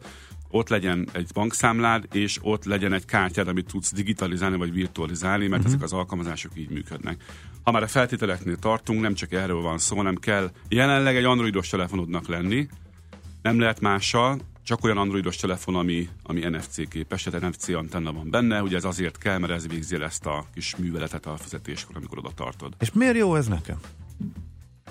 ott 0.52 0.70
legyen 0.70 1.10
egy 1.12 1.30
bankszámlád, 1.34 2.06
és 2.12 2.38
ott 2.42 2.64
legyen 2.66 2.94
egy 2.94 3.06
kártyád, 3.06 3.48
amit 3.48 3.66
tudsz 3.68 3.94
digitalizálni 3.94 4.58
vagy 4.58 4.74
virtualizálni, 4.74 5.48
mert 5.48 5.62
Mhm. 5.62 5.72
ezek 5.72 5.82
az 5.84 5.94
alkalmazások 5.94 6.52
így 6.56 6.70
működnek. 6.70 7.24
Ha 7.64 7.72
már 7.72 7.84
a 7.84 7.88
feltételeknél 7.88 8.56
tartunk, 8.58 9.02
nem 9.02 9.14
csak 9.14 9.32
erről 9.32 9.62
van 9.62 9.78
szó, 9.78 9.96
hanem 9.96 10.16
kell 10.16 10.52
jelenleg 10.70 11.16
egy 11.16 11.24
androidos 11.24 11.70
telefonodnak 11.70 12.28
lenni, 12.28 12.68
nem 13.42 13.60
lehet 13.60 13.80
mással, 13.80 14.40
csak 14.64 14.84
olyan 14.84 14.98
androidos 14.98 15.36
telefon, 15.36 15.76
ami, 15.76 16.10
ami 16.24 16.40
NFC 16.40 16.88
képes, 16.90 17.24
tehát 17.24 17.50
NFC 17.50 17.68
antenna 17.70 18.14
van 18.14 18.30
benne, 18.30 18.62
ugye 18.62 18.78
ez 18.78 18.84
azért 18.84 19.18
kell, 19.18 19.38
mert 19.38 19.54
ez 19.54 19.68
végzi 19.68 19.96
el 19.96 20.04
ezt 20.04 20.26
a 20.26 20.46
kis 20.54 20.76
műveletet 20.76 21.26
a 21.26 21.38
fizetéskor, 21.38 21.96
amikor 21.96 22.18
oda 22.18 22.32
tartod. 22.36 22.74
És 22.80 22.92
miért 22.92 23.18
jó 23.18 23.36
ez 23.36 23.48
nekem? 23.48 23.78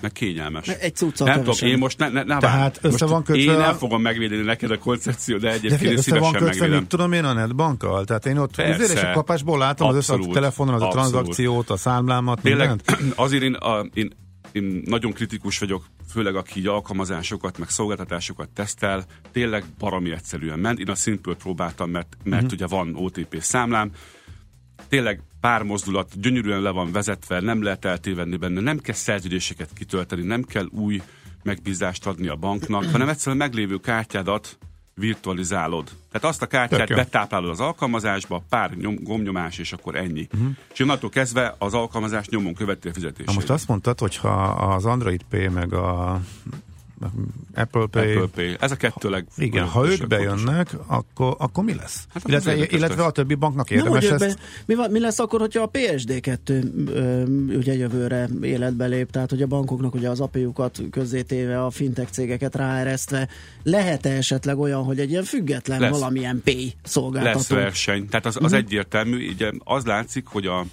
Meg 0.01 0.13
kényelmes. 0.13 0.69
Egy 0.69 0.95
cuccal 0.97 1.27
Nem 1.29 1.43
tudom, 1.45 1.69
én 1.69 1.79
most 1.79 1.99
ne, 1.99 2.09
ne, 2.09 2.23
ne 2.23 2.39
Tehát 2.39 2.81
várj. 2.81 2.95
össze 2.95 3.05
most 3.05 3.13
van 3.13 3.23
kötve 3.23 3.43
Én 3.43 3.51
a- 3.51 3.59
nem 3.59 3.75
fogom 3.75 4.03
megvédeni 4.03 4.43
neked 4.43 4.71
a 4.71 4.79
koncepció, 4.79 5.37
de 5.37 5.41
De 5.47 5.49
egyébként 5.53 5.77
figyelj, 5.79 5.93
én 5.93 5.99
össze 5.99 6.11
van 6.11 6.21
szívesen 6.21 6.41
kötve, 6.47 6.59
megvédem. 6.61 6.79
mit 6.81 6.89
tudom 6.89 7.13
én, 7.13 7.25
a 7.25 7.33
netbankkal? 7.33 8.05
Tehát 8.05 8.27
én 8.27 8.37
ott 8.39 8.55
Persze. 8.55 8.93
és 8.93 9.03
a 9.03 9.13
kapásból 9.13 9.59
látom 9.59 9.89
az 9.89 9.95
össze 9.97 10.13
a 10.13 10.15
Abszolút. 10.15 10.35
telefonon, 10.35 10.75
az 10.75 10.83
a 10.83 10.87
Abszolút. 10.87 11.09
tranzakciót, 11.11 11.71
a 11.71 11.77
számlámat, 11.77 12.41
Tényleg, 12.41 12.69
mindent. 12.69 13.13
azért 13.25 13.43
én, 13.43 13.55
a, 13.55 13.87
én, 13.95 14.13
én 14.53 14.83
nagyon 14.85 15.13
kritikus 15.13 15.59
vagyok, 15.59 15.85
főleg 16.11 16.37
aki 16.37 16.67
alkalmazásokat, 16.67 17.59
meg 17.59 17.69
szolgáltatásokat 17.69 18.49
tesztel, 18.49 19.05
tényleg 19.33 19.65
baromi 19.79 20.11
egyszerűen 20.13 20.59
ment. 20.59 20.79
Én 20.79 20.91
a 20.91 20.95
Simple 20.95 21.35
próbáltam, 21.35 21.91
mert, 21.91 22.17
mert 22.25 22.43
Mhm. 22.43 22.53
ugye 22.53 22.67
van 22.67 22.95
OTP 22.97 23.37
számlám, 23.41 23.91
tényleg 24.89 25.23
pár 25.41 25.63
mozdulat 25.63 26.21
gyönyörűen 26.21 26.61
le 26.61 26.71
van 26.71 26.93
vezetve, 26.93 27.41
nem 27.41 27.63
lehet 27.63 27.85
eltévenni 27.85 28.37
benne, 28.37 28.61
nem 28.61 28.79
kell 28.79 28.95
szerződéseket 28.95 29.71
kitölteni, 29.75 30.23
nem 30.23 30.43
kell 30.43 30.67
új 30.71 31.03
megbízást 31.43 32.07
adni 32.07 32.29
a 32.29 32.37
banknak, 32.37 32.85
hanem 32.93 33.09
egyszerűen 33.09 33.37
meglévő 33.37 33.77
kártyádat 33.77 34.59
virtualizálod. 34.95 35.91
Tehát 36.11 36.29
azt 36.29 36.43
a 36.43 36.47
kártyát 36.47 36.81
Tök 36.81 36.89
jó. 36.89 36.97
betáplálod 36.97 37.51
az 37.51 37.61
alkalmazásba, 37.61 38.45
pár 38.49 38.71
nyom, 38.71 38.97
gomnyomás, 39.03 39.59
és 39.59 39.73
akkor 39.73 39.97
ennyi. 39.97 40.29
Uh-huh. 40.33 40.51
És 40.73 40.81
onnantól 40.81 41.11
kezdve 41.11 41.55
az 41.59 41.75
alkalmazás 41.75 42.29
nyomon 42.29 42.55
követi 42.55 42.89
a 42.89 42.93
fizetését. 42.93 43.35
Most 43.35 43.51
azt 43.51 43.69
mondtad, 43.69 43.99
hogy 43.99 44.17
ha 44.17 44.43
az 44.51 44.85
Android 44.85 45.23
Pay 45.31 45.49
meg 45.49 45.73
a 45.73 46.21
Apple 47.55 47.87
Pay, 47.91 48.15
Apple 48.15 48.27
Pay. 48.35 48.57
Ez 48.61 48.71
a 48.71 48.77
kettő 48.77 49.11
leg... 49.11 49.27
igen, 49.37 49.65
ha 49.65 49.89
ők 49.89 50.07
bejönnek, 50.07 50.71
akkor, 50.87 51.35
akkor 51.39 51.65
mi 51.65 51.75
lesz? 51.75 52.07
Hát 52.15 52.29
illetve, 52.29 52.57
illetve 52.67 53.05
a 53.05 53.11
többi 53.11 53.35
banknak 53.35 53.69
Nem, 53.71 53.79
érdemes 53.79 54.09
hogy 54.09 54.23
ezt... 54.23 54.37
be, 54.37 54.43
mi, 54.67 54.75
van, 54.75 54.91
mi 54.91 55.01
lesz 55.01 55.19
akkor, 55.19 55.41
hogyha 55.41 55.63
a 55.63 55.71
PSD2 55.71 56.65
ö, 56.87 57.23
ugye 57.57 57.75
jövőre 57.75 58.29
életbe 58.43 58.87
lép, 58.87 59.11
tehát 59.11 59.31
hogy 59.31 59.43
a 59.43 59.47
bankoknak 59.47 59.95
ugye 59.95 60.09
az 60.11 60.21
API-ukat 60.21 60.83
közzétéve, 60.91 61.65
a 61.65 61.71
fintech 61.71 62.11
cégeket 62.11 62.55
ráeresztve, 62.55 63.29
lehet-e 63.63 64.11
esetleg 64.11 64.59
olyan, 64.59 64.83
hogy 64.85 64.99
egy 65.01 65.11
ilyen 65.11 65.25
független 65.25 65.81
Lesz. 65.81 65.91
valamilyen 65.91 66.41
pay 66.45 66.73
szolgáltató? 66.85 67.37
lesz 67.39 67.49
verseny. 67.49 68.09
Tehát 68.09 68.27
az, 68.27 68.37
az 68.37 68.51
Mhm. 68.51 68.55
egyértelmű, 68.61 69.29
ugye 69.31 69.51
az 69.65 69.85
látszik, 69.85 70.27
hogy 70.27 70.47
a 70.47 70.65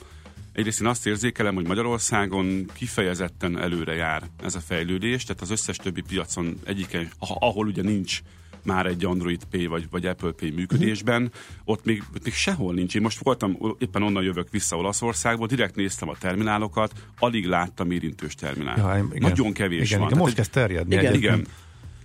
Egyrészt 0.55 0.81
én 0.81 0.87
azt 0.87 1.05
érzékelem, 1.07 1.55
hogy 1.55 1.67
Magyarországon 1.67 2.65
kifejezetten 2.73 3.59
előre 3.59 3.93
jár 3.93 4.23
ez 4.43 4.55
a 4.55 4.59
fejlődés, 4.59 5.23
tehát 5.23 5.41
az 5.41 5.49
összes 5.51 5.77
többi 5.77 6.01
piacon 6.01 6.59
egyiken, 6.65 7.09
ah- 7.19 7.37
ahol 7.39 7.67
ugye 7.67 7.81
nincs 7.81 8.19
már 8.63 8.85
egy 8.85 9.05
Android 9.05 9.43
Pay 9.51 9.65
vagy, 9.65 9.87
vagy 9.91 10.05
Apple 10.05 10.31
Pay 10.31 10.49
működésben, 10.51 11.21
Mhm. 11.21 11.31
ott 11.65 11.85
még, 11.85 12.03
ott 12.15 12.23
még 12.23 12.33
sehol 12.33 12.73
nincs. 12.73 12.95
Én 12.95 13.01
most 13.01 13.23
voltam, 13.23 13.57
éppen 13.79 14.03
onnan 14.03 14.23
jövök 14.23 14.49
vissza 14.51 14.77
Olaszországból, 14.77 15.47
direkt 15.47 15.75
néztem 15.75 16.09
a 16.09 16.15
terminálokat, 16.19 16.91
alig 17.19 17.45
láttam 17.45 17.91
érintős 17.91 18.35
terminált. 18.35 18.77
Ja, 18.77 19.05
igen. 19.13 19.29
Nagyon 19.29 19.53
kevés 19.53 19.87
Igen, 19.87 19.99
van. 19.99 20.07
igen, 20.07 20.19
most 20.21 20.35
kezd 20.35 20.51
terjedni 20.51 20.95
Igen, 20.95 21.13
igen. 21.13 21.47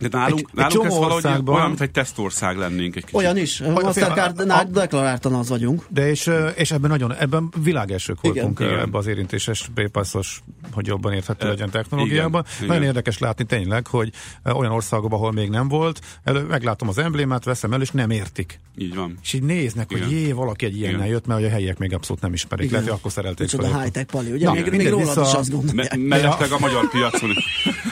De 0.00 0.08
nálunk, 0.10 0.38
Egy- 0.38 0.46
egy 0.50 0.54
nálunk 0.54 0.72
csomó 0.72 0.86
ez 0.86 0.92
valahogy 0.94 1.14
országban- 1.14 1.54
olyan, 1.54 1.68
mint 1.68 1.80
egy 1.80 1.90
tesztország 1.90 2.56
lennénk 2.56 2.96
egy 2.96 3.02
kicsit. 3.04 3.16
Olyan 3.18 3.36
is, 3.36 3.60
a 3.60 3.70
Mastercardnál 3.70 4.64
deklaráltan 4.70 5.34
az 5.34 5.48
vagyunk. 5.48 5.86
De 5.88 6.08
és, 6.08 6.30
és 6.54 6.70
ebben 6.70 6.90
nagyon, 6.90 7.14
ebben 7.14 7.52
világelsők 7.62 8.20
voltunk 8.20 8.60
Igen. 8.60 8.78
Ebben 8.78 8.94
az 8.94 9.06
érintéses 9.06 9.70
Paypassos, 9.74 10.42
hogy 10.72 10.86
jobban 10.86 11.12
érthető 11.12 11.48
legyen 11.48 11.70
technológiában. 11.70 12.44
igen, 12.44 12.58
Nagyon 12.60 12.74
igen. 12.74 12.86
érdekes 12.88 13.18
látni 13.18 13.44
tényleg, 13.44 13.86
hogy 13.86 14.10
olyan 14.44 14.72
országokban, 14.72 15.18
ahol 15.18 15.32
még 15.32 15.48
nem 15.50 15.68
volt, 15.68 16.00
elő, 16.24 16.42
meglátom 16.42 16.88
az 16.88 16.98
emblémát, 16.98 17.44
veszem 17.44 17.72
el, 17.72 17.80
és 17.80 17.90
nem 17.90 18.10
értik. 18.10 18.60
Így 18.78 18.94
van. 18.94 19.18
És 19.22 19.32
így 19.32 19.42
néznek, 19.42 19.90
Igen. 19.90 20.02
hogy 20.04 20.12
jé, 20.12 20.32
valaki 20.32 20.64
egy 20.64 20.76
ilyennel 20.76 21.06
jött, 21.08 21.26
mert 21.26 21.40
hogy 21.40 21.48
a 21.48 21.52
helyiek 21.52 21.78
még 21.78 21.94
abszolút 21.94 22.22
nem 22.22 22.32
ismerik. 22.32 22.64
Igen. 22.64 22.74
Lehet, 22.74 22.88
hogy 22.88 22.98
akkor 22.98 23.12
szerelték 23.12 23.40
Micsoda 23.52 23.68
fel. 23.68 23.80
high-tech 23.80 24.06
pali, 24.06 24.30
ugye? 24.32 24.44
Na, 24.46 24.52
még, 24.52 24.70
még 24.70 24.88
rólad 24.88 25.18
is 25.26 25.32
azt 25.32 25.50
gondolják. 25.50 26.52
A 26.52 26.58
magyar 26.58 26.88
piacon 26.90 27.30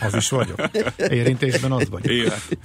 Az 0.01 0.15
is 0.15 0.29
vagyok. 0.29 0.61
Érintésben 1.11 1.73
az 1.73 1.89
vagy. 2.03 2.11
élet. 2.17 2.59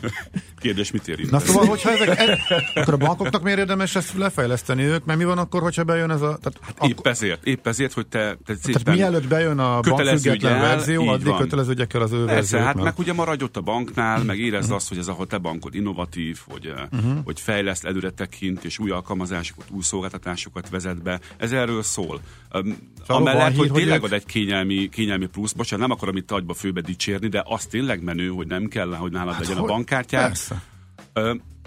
Kérdés, 0.62 0.90
mit 0.90 1.08
érint? 1.08 1.30
Na 1.30 1.38
szóval, 1.38 1.66
hogyha 1.66 1.90
ezek, 1.90 2.18
e, 2.18 2.38
akkor 2.74 2.94
a 2.94 2.96
bankoknak 2.96 3.42
miért 3.42 3.58
érdemes 3.58 3.96
ezt 3.96 4.14
lefejleszteni 4.16 4.82
ők, 4.82 5.04
mert 5.04 5.18
mi 5.18 5.24
van 5.24 5.38
akkor, 5.38 5.62
hogyha 5.62 5.84
bejön 5.84 6.10
ez 6.10 6.20
a... 6.22 6.38
Tehát, 6.42 6.58
Hát 6.62 6.88
épp 6.88 7.06
ezért, 7.06 7.46
épp 7.46 7.66
ezért, 7.66 7.92
hogy 7.92 8.06
te, 8.06 8.18
te 8.18 8.36
tehát 8.44 8.62
szépen 8.62 8.94
mielőtt 8.94 9.28
bejön 9.28 9.58
a 9.58 9.80
köteleződj 9.80 10.28
bankfüggetlen 10.28 10.52
el, 10.52 10.76
verzió, 10.76 11.08
addig 11.08 11.26
van. 11.26 11.38
köteleződjek 11.38 11.94
el 11.94 12.02
az 12.02 12.12
ő 12.12 12.24
Persze, 12.24 12.58
hát 12.58 12.74
mert- 12.74 12.84
meg 12.84 12.98
ugye 12.98 13.12
maradj 13.12 13.44
ott 13.44 13.56
a 13.56 13.60
banknál, 13.60 14.22
meg 14.22 14.38
érezd 14.38 14.70
azt, 14.70 14.88
hogy 14.88 14.98
ez 14.98 15.08
ahol 15.08 15.26
te 15.26 15.38
bankod 15.38 15.74
innovatív, 15.74 16.38
hogy, 16.48 16.72
uh-huh. 16.92 17.12
hogy 17.24 17.40
fejleszt, 17.40 17.84
előre 17.84 18.10
tekint, 18.10 18.64
és 18.64 18.78
új 18.78 18.90
alkalmazásokat, 18.90 19.66
új 19.70 19.82
szolgáltatásokat 19.82 20.68
vezet 20.70 21.02
be. 21.02 21.20
Ez 21.36 21.52
erről 21.52 21.82
szól. 21.82 22.20
Um, 22.54 22.76
amellett, 23.06 23.56
hogy 23.56 23.72
tényleg 23.72 24.02
ad 24.02 24.12
egy 24.12 24.24
kényelmi, 24.24 24.88
kényelmi 24.88 25.26
plusz, 25.26 25.52
bocsánat, 25.52 25.86
nem 25.86 25.96
akarom 25.96 26.16
itt 26.16 26.30
agyba 26.30 26.54
főbe 26.54 26.80
dicsérni, 26.80 27.28
de 27.28 27.42
az 27.46 27.66
tényleg 27.66 28.02
menő, 28.02 28.28
hogy 28.28 28.46
nem 28.46 28.66
kell, 28.68 28.94
hogy 28.94 29.12
nálad 29.12 29.36
legyen 29.38 29.56
a 29.56 29.64
bankkártyád. 29.64 30.36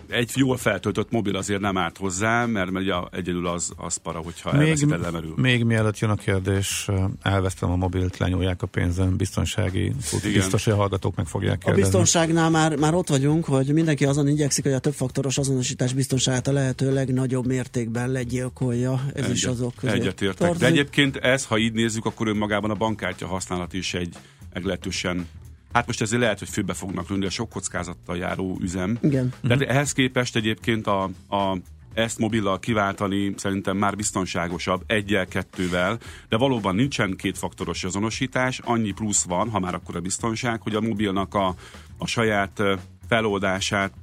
Egy 0.09 0.31
jól 0.35 0.57
feltöltött 0.57 1.11
mobil 1.11 1.35
azért 1.35 1.59
nem 1.59 1.77
árt 1.77 1.97
hozzá, 1.97 2.45
mert 2.45 2.69
ugye 2.71 2.93
egyedül 3.11 3.47
az, 3.47 3.71
az 3.77 3.97
para, 3.97 4.19
hogyha 4.19 4.57
Még, 4.57 4.85
lemerül. 4.87 5.33
még 5.35 5.63
mielőtt 5.63 5.99
jön 5.99 6.09
a 6.09 6.15
kérdés, 6.15 6.89
elvesztem 7.21 7.71
a 7.71 7.75
mobilt, 7.75 8.17
lenyúlják 8.17 8.61
a 8.61 8.65
pénzem, 8.65 9.15
biztonsági, 9.17 9.83
Igen. 9.83 10.31
biztos, 10.33 10.63
hogy 10.63 10.73
a 10.73 10.75
hallgatók 10.75 11.15
meg 11.15 11.25
fogják 11.25 11.53
A 11.53 11.57
kérdezni. 11.57 11.81
biztonságnál 11.81 12.49
már, 12.49 12.75
már 12.75 12.93
ott 12.93 13.09
vagyunk, 13.09 13.45
hogy 13.45 13.73
mindenki 13.73 14.05
azon 14.05 14.27
igyekszik, 14.27 14.63
hogy 14.63 14.73
a 14.73 14.79
többfaktoros 14.79 15.37
azonosítás 15.37 15.93
biztonságát 15.93 16.47
a 16.47 16.51
lehető 16.51 16.93
legnagyobb 16.93 17.45
mértékben 17.45 18.11
legyilkolja. 18.11 19.05
Ez 19.13 19.29
is 19.29 19.43
azok 19.45 19.73
közé 19.75 19.93
Egyetértek. 19.93 20.55
De 20.55 20.65
egyébként 20.65 21.15
ez, 21.15 21.45
ha 21.45 21.57
így 21.57 21.73
nézzük, 21.73 22.05
akkor 22.05 22.27
önmagában 22.27 22.69
a 22.69 22.75
bankkártya 22.75 23.27
használat 23.27 23.73
is 23.73 23.93
egy 23.93 24.15
meglehetősen 24.53 25.27
Hát 25.75 25.87
most 25.87 26.01
ezért 26.01 26.21
lehet, 26.21 26.39
hogy 26.39 26.49
főbe 26.49 26.73
fognak 26.73 27.09
lőni 27.09 27.25
a 27.25 27.29
sok 27.29 27.49
kockázattal 27.49 28.17
járó 28.17 28.57
üzem. 28.61 28.97
Igen. 29.01 29.33
De 29.41 29.55
ehhez 29.57 29.91
képest 29.91 30.35
egyébként 30.35 30.87
a, 30.87 31.03
a 31.29 31.57
ezt 31.93 32.19
mobillal 32.19 32.59
kiváltani 32.59 33.33
szerintem 33.37 33.77
már 33.77 33.95
biztonságosabb, 33.95 34.83
egyel, 34.87 35.25
kettővel, 35.25 35.99
de 36.29 36.37
valóban 36.37 36.75
nincsen 36.75 37.15
kétfaktoros 37.15 37.83
azonosítás, 37.83 38.59
annyi 38.59 38.91
plusz 38.91 39.23
van, 39.23 39.49
ha 39.49 39.59
már 39.59 39.73
akkor 39.73 39.95
a 39.95 40.01
biztonság, 40.01 40.61
hogy 40.61 40.75
a 40.75 40.81
mobilnak 40.81 41.33
a, 41.33 41.55
a 41.97 42.07
saját 42.07 42.61
feloldását 43.07 43.93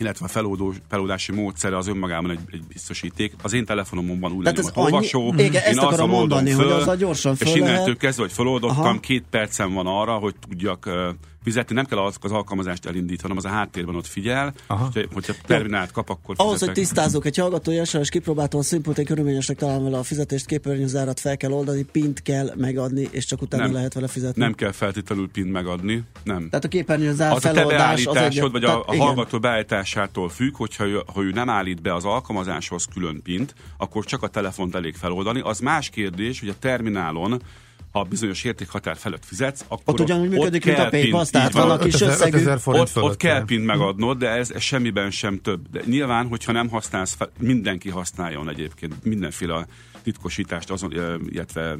illetve 0.00 0.24
a 0.24 0.28
feloldó, 0.28 0.74
feloldási 0.88 1.32
módszere 1.32 1.76
az 1.76 1.86
önmagában 1.86 2.30
egy, 2.30 2.38
egy 2.52 2.62
biztosíték. 2.68 3.32
Az 3.42 3.52
én 3.52 3.64
telefonomon 3.64 4.18
Tehát 4.42 4.58
ez 4.58 4.64
lenyomat 4.64 4.92
olvasó, 4.92 5.30
annyi- 5.30 5.42
Igen, 5.42 5.62
én 5.72 5.78
oldom 5.78 6.10
mondani, 6.10 6.50
föl, 6.50 6.64
hogy 6.64 6.72
azzal 6.72 6.96
gyorsan 6.96 7.34
föl 7.34 7.48
És 7.48 7.54
innentől 7.54 7.84
lehet. 7.84 7.98
kezdve, 7.98 8.22
hogy 8.22 8.32
feloldottam, 8.32 8.78
Aha. 8.78 9.00
két 9.00 9.24
percem 9.30 9.72
van 9.72 9.86
arra, 9.86 10.12
hogy 10.14 10.34
tudjak 10.48 10.86
uh, 10.86 10.94
fizetni, 11.42 11.74
nem 11.74 11.84
kell 11.84 11.98
az, 11.98 12.16
az 12.20 12.32
alkalmazást 12.32 12.86
elindítani, 12.86 13.20
hanem 13.22 13.36
az 13.36 13.44
a 13.44 13.48
háttérben 13.48 13.94
ott 13.94 14.06
figyel, 14.06 14.52
Aha. 14.66 14.84
hogyha, 14.84 15.08
hogyha 15.12 15.32
terminált 15.46 15.90
kap, 15.90 16.08
akkor 16.08 16.34
Ahhoz, 16.38 16.50
hogy 16.50 16.58
fizetek. 16.58 16.82
tisztázzuk, 16.82 17.26
egy 17.26 17.36
hallgatói 17.36 17.84
SMS 17.84 18.08
kipróbáltam 18.08 18.60
a 18.60 18.62
színpultén 18.62 19.04
körülményesnek 19.04 19.56
találom 19.56 19.84
vele 19.84 19.98
a 19.98 20.02
fizetést, 20.02 20.46
képernyőzárat 20.46 21.20
fel 21.20 21.36
kell 21.36 21.50
oldani, 21.50 21.82
pint 21.82 22.22
kell 22.22 22.52
megadni, 22.56 23.08
és 23.10 23.24
csak 23.24 23.42
utána 23.42 23.62
Nem. 23.62 23.72
lehet 23.72 23.94
vele 23.94 24.08
fizetni. 24.08 24.42
Nem 24.42 24.54
kell 24.54 24.72
feltétlenül 24.72 25.30
PIN 25.30 25.46
megadni, 25.46 26.02
nem. 26.22 26.48
Tehát 26.48 26.64
a 26.64 26.68
képernyőzár 26.68 27.30
Az 27.30 27.36
a 27.36 27.40
te 27.40 27.54
feloldás 27.54 28.06
az 28.06 28.16
egy... 28.16 28.40
vagy 28.40 28.64
a, 28.64 28.66
tehát 28.66 28.84
a 28.86 28.96
hallgató 28.96 29.38
beállításától 29.38 30.28
függ, 30.28 30.56
hogyha 30.56 30.86
ő, 30.86 31.02
ha 31.14 31.22
ő 31.22 31.30
nem 31.30 31.48
állít 31.48 31.82
be 31.82 31.94
az 31.94 32.04
alkalmazáshoz 32.04 32.84
külön 32.94 33.22
pint, 33.22 33.54
akkor 33.76 34.04
csak 34.04 34.22
a 34.22 34.28
telefont 34.28 34.74
elég 34.74 34.94
feloldani. 34.94 35.40
Az 35.40 35.58
más 35.58 35.88
kérdés, 35.90 36.40
hogy 36.40 36.48
a 36.48 36.58
terminálon 36.58 37.42
ha 37.90 38.02
bizonyos 38.02 38.44
értékhatár 38.44 38.96
felett 38.96 39.24
fizetsz, 39.24 39.64
akkor 39.68 39.94
Ott 39.94 40.00
ugyanúgy 40.00 40.28
működik, 40.28 40.64
mint 40.64 40.78
a 40.78 40.88
PayPass, 40.88 41.30
tehát 41.30 41.52
van. 41.52 41.68
van 41.68 41.78
a 41.78 41.82
kis 41.82 41.94
5000 41.94 42.14
összegű- 42.14 42.34
5000 42.34 42.58
forint 42.58 42.90
ott, 42.94 43.02
ott 43.02 43.16
kell 43.16 43.44
pint 43.44 43.64
megadnod, 43.64 44.18
de 44.18 44.28
ez, 44.28 44.50
ez 44.50 44.62
semmiben 44.62 45.10
sem 45.10 45.40
több. 45.40 45.70
De 45.70 45.80
nyilván, 45.84 46.26
hogyha 46.26 46.52
nem 46.52 46.68
használsz, 46.68 47.14
fel, 47.14 47.30
mindenki 47.38 47.88
használjon 47.88 48.48
egyébként 48.48 49.04
mindenféle 49.04 49.66
titkosítást, 50.02 50.70
azon, 50.70 50.92
illetve 51.28 51.76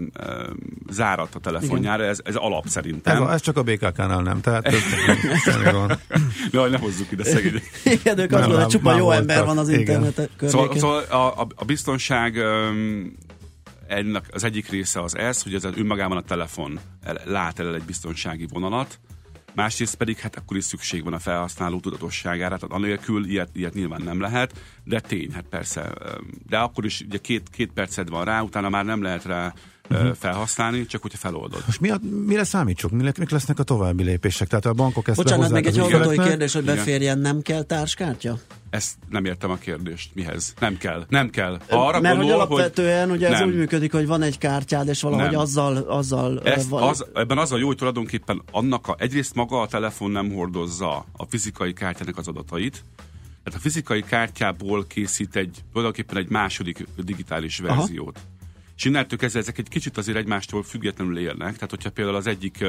zárat 0.91 1.35
a 1.35 1.39
telefonjára, 1.39 2.05
ez, 2.05 2.19
ez 2.25 2.35
alap 2.35 2.67
szerintem. 2.67 3.23
Ez, 3.23 3.29
ez 3.33 3.41
csak 3.41 3.57
a 3.57 3.63
BKK-nál 3.63 4.23
nem, 4.23 4.41
tehát. 4.41 4.73
Jaj, 6.51 6.71
ne 6.71 6.79
hozzuk 6.79 7.13
ide 7.13 7.25
szegény. 7.25 7.63
Igen, 7.85 8.19
ők 8.19 8.33
azt 8.33 8.41
gondolják, 8.41 8.69
csupa 8.69 8.97
jó 8.97 9.11
ember 9.11 9.45
van 9.45 9.59
az 9.59 9.69
Igen. 9.69 9.81
internet 9.81 10.15
környékén. 10.15 10.49
Szóval, 10.49 10.77
szóval 10.77 11.03
a, 11.03 11.41
a, 11.41 11.47
a 11.55 11.65
biztonság 11.65 12.39
ennek 13.91 14.29
az 14.33 14.45
egyik 14.45 14.69
része 14.69 15.01
az 15.03 15.17
ez, 15.17 15.43
hogy 15.43 15.55
ez 15.55 15.65
önmagában 15.65 16.17
a 16.17 16.23
telefon 16.23 16.81
el, 17.03 17.21
lát 17.25 17.59
el 17.59 17.75
egy 17.75 17.83
biztonsági 17.83 18.47
vonalat, 18.47 19.01
másrészt 19.55 19.95
pedig 19.95 20.19
hát 20.19 20.37
akkor 20.37 20.57
is 20.57 20.65
szükség 20.65 21.05
van 21.05 21.13
a 21.13 21.19
felhasználó 21.19 21.81
tudatosságára, 21.81 22.57
tehát 22.57 22.77
anélkül 22.77 23.25
ilyet, 23.25 23.49
ilyet 23.53 23.75
nyilván 23.75 24.03
nem 24.03 24.21
lehet, 24.21 24.59
de 24.85 25.01
tény, 25.01 25.33
hát 25.33 25.45
persze, 25.51 25.93
de 26.47 26.59
akkor 26.59 26.85
is 26.85 27.01
ugye 27.01 27.19
két, 27.19 27.49
két 27.51 27.73
perced 27.73 28.09
van 28.09 28.25
rá, 28.25 28.41
utána 28.41 28.69
már 28.69 28.85
nem 28.85 29.03
lehet 29.03 29.25
rá 29.25 29.53
uh-huh. 29.91 30.15
felhasználni, 30.15 30.87
csak 30.87 31.03
hogyha 31.03 31.19
feloldod. 31.19 31.63
Most 31.67 31.81
mi 31.81 31.91
a, 31.91 31.99
mire 32.27 32.45
számítsuk? 32.45 32.91
Mi, 32.91 33.11
mik 33.19 33.31
lesznek 33.31 33.59
a 33.59 33.63
további 33.63 34.03
lépések? 34.03 34.49
Tehát 34.49 34.67
a 34.67 34.73
bankok 34.73 35.09
ezt 35.09 35.17
Bocsánat, 35.17 35.51
még 35.51 35.67
egy 35.67 35.79
hallgatói 35.79 36.19
kérdés, 36.19 36.53
hogy 36.53 36.63
Igen. 36.63 36.77
beférjen, 36.77 37.19
nem 37.19 37.43
kell 37.43 37.63
társkártya? 37.63 38.39
Ezt 38.71 38.95
nem 39.09 39.25
értem 39.25 39.51
a 39.51 39.57
kérdést. 39.57 40.11
Mihez? 40.15 40.55
Nem 40.61 40.77
kell. 40.77 41.05
Nem 41.09 41.31
kell. 41.31 41.59
Ha 41.69 41.87
arra 41.87 42.01
Mert 42.01 42.17
hogy 42.17 42.27
gondol, 42.27 42.41
alapvetően 42.41 43.11
ugye 43.11 43.29
ez 43.29 43.39
nem. 43.39 43.49
úgy 43.49 43.57
működik, 43.57 43.93
hogy 43.93 44.07
van 44.07 44.23
egy 44.23 44.39
kártyád, 44.39 44.89
és 44.89 45.01
valahogy 45.01 45.31
Nem. 45.31 45.41
azzal, 45.41 45.77
azzal 45.77 46.41
Ezt 46.43 46.69
van, 46.69 46.83
az, 46.83 47.07
ebben 47.15 47.39
az 47.39 47.53
a 47.53 47.57
jó, 47.57 47.67
hogy 47.67 47.77
tulajdonképpen 47.77 48.43
annak 48.51 48.89
a, 48.89 48.97
egyrészt 48.99 49.35
maga 49.35 49.61
a 49.61 49.67
telefon 49.67 50.11
nem 50.11 50.33
hordozza 50.33 51.05
a 51.13 51.25
fizikai 51.29 51.73
kártyának 51.73 52.19
az 52.19 52.29
adatait, 52.29 52.85
tehát 53.45 53.59
a 53.59 53.63
fizikai 53.63 54.03
kártyából 54.03 54.87
készít 54.87 55.37
egy, 55.37 55.59
tulajdonképpen 55.73 56.17
egy 56.17 56.29
második 56.29 56.87
digitális 56.97 57.59
verziót. 57.59 58.19
És 58.81 58.87
innentől 58.87 59.19
kezdve 59.19 59.41
ezek 59.41 59.59
egy 59.59 59.69
kicsit 59.69 59.97
azért 59.97 60.17
egymástól 60.19 60.63
függetlenül 60.63 61.19
élnek. 61.19 61.55
Tehát, 61.55 61.71
hogyha 61.71 61.91
például 61.91 62.17
az 62.17 62.27
egyik, 62.27 62.65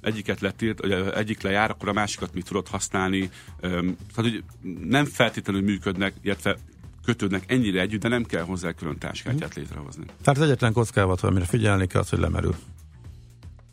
egyiket 0.00 0.54
ö, 0.62 1.16
egyik 1.16 1.42
lejár, 1.42 1.70
akkor 1.70 1.88
a 1.88 1.92
másikat 1.92 2.34
még 2.34 2.42
tudod 2.42 2.68
használni. 2.68 3.30
Tehát, 3.60 3.84
hogy 4.14 4.44
nem 4.80 5.04
feltétlenül 5.04 5.62
működnek, 5.62 6.14
illetve 6.22 6.56
kötődnek 7.04 7.44
ennyire 7.46 7.80
együtt, 7.80 8.00
de 8.00 8.08
nem 8.08 8.24
kell 8.24 8.42
hozzá 8.42 8.72
külön 8.72 8.98
táskátyát 8.98 9.54
létrehozni. 9.54 10.04
Tehát 10.04 10.40
az 10.40 10.46
egyetlen 10.46 10.72
kockázat, 10.72 11.20
amire 11.20 11.44
figyelni 11.44 11.86
kell, 11.86 12.00
az, 12.00 12.08
hogy 12.08 12.18
lemerül. 12.18 12.56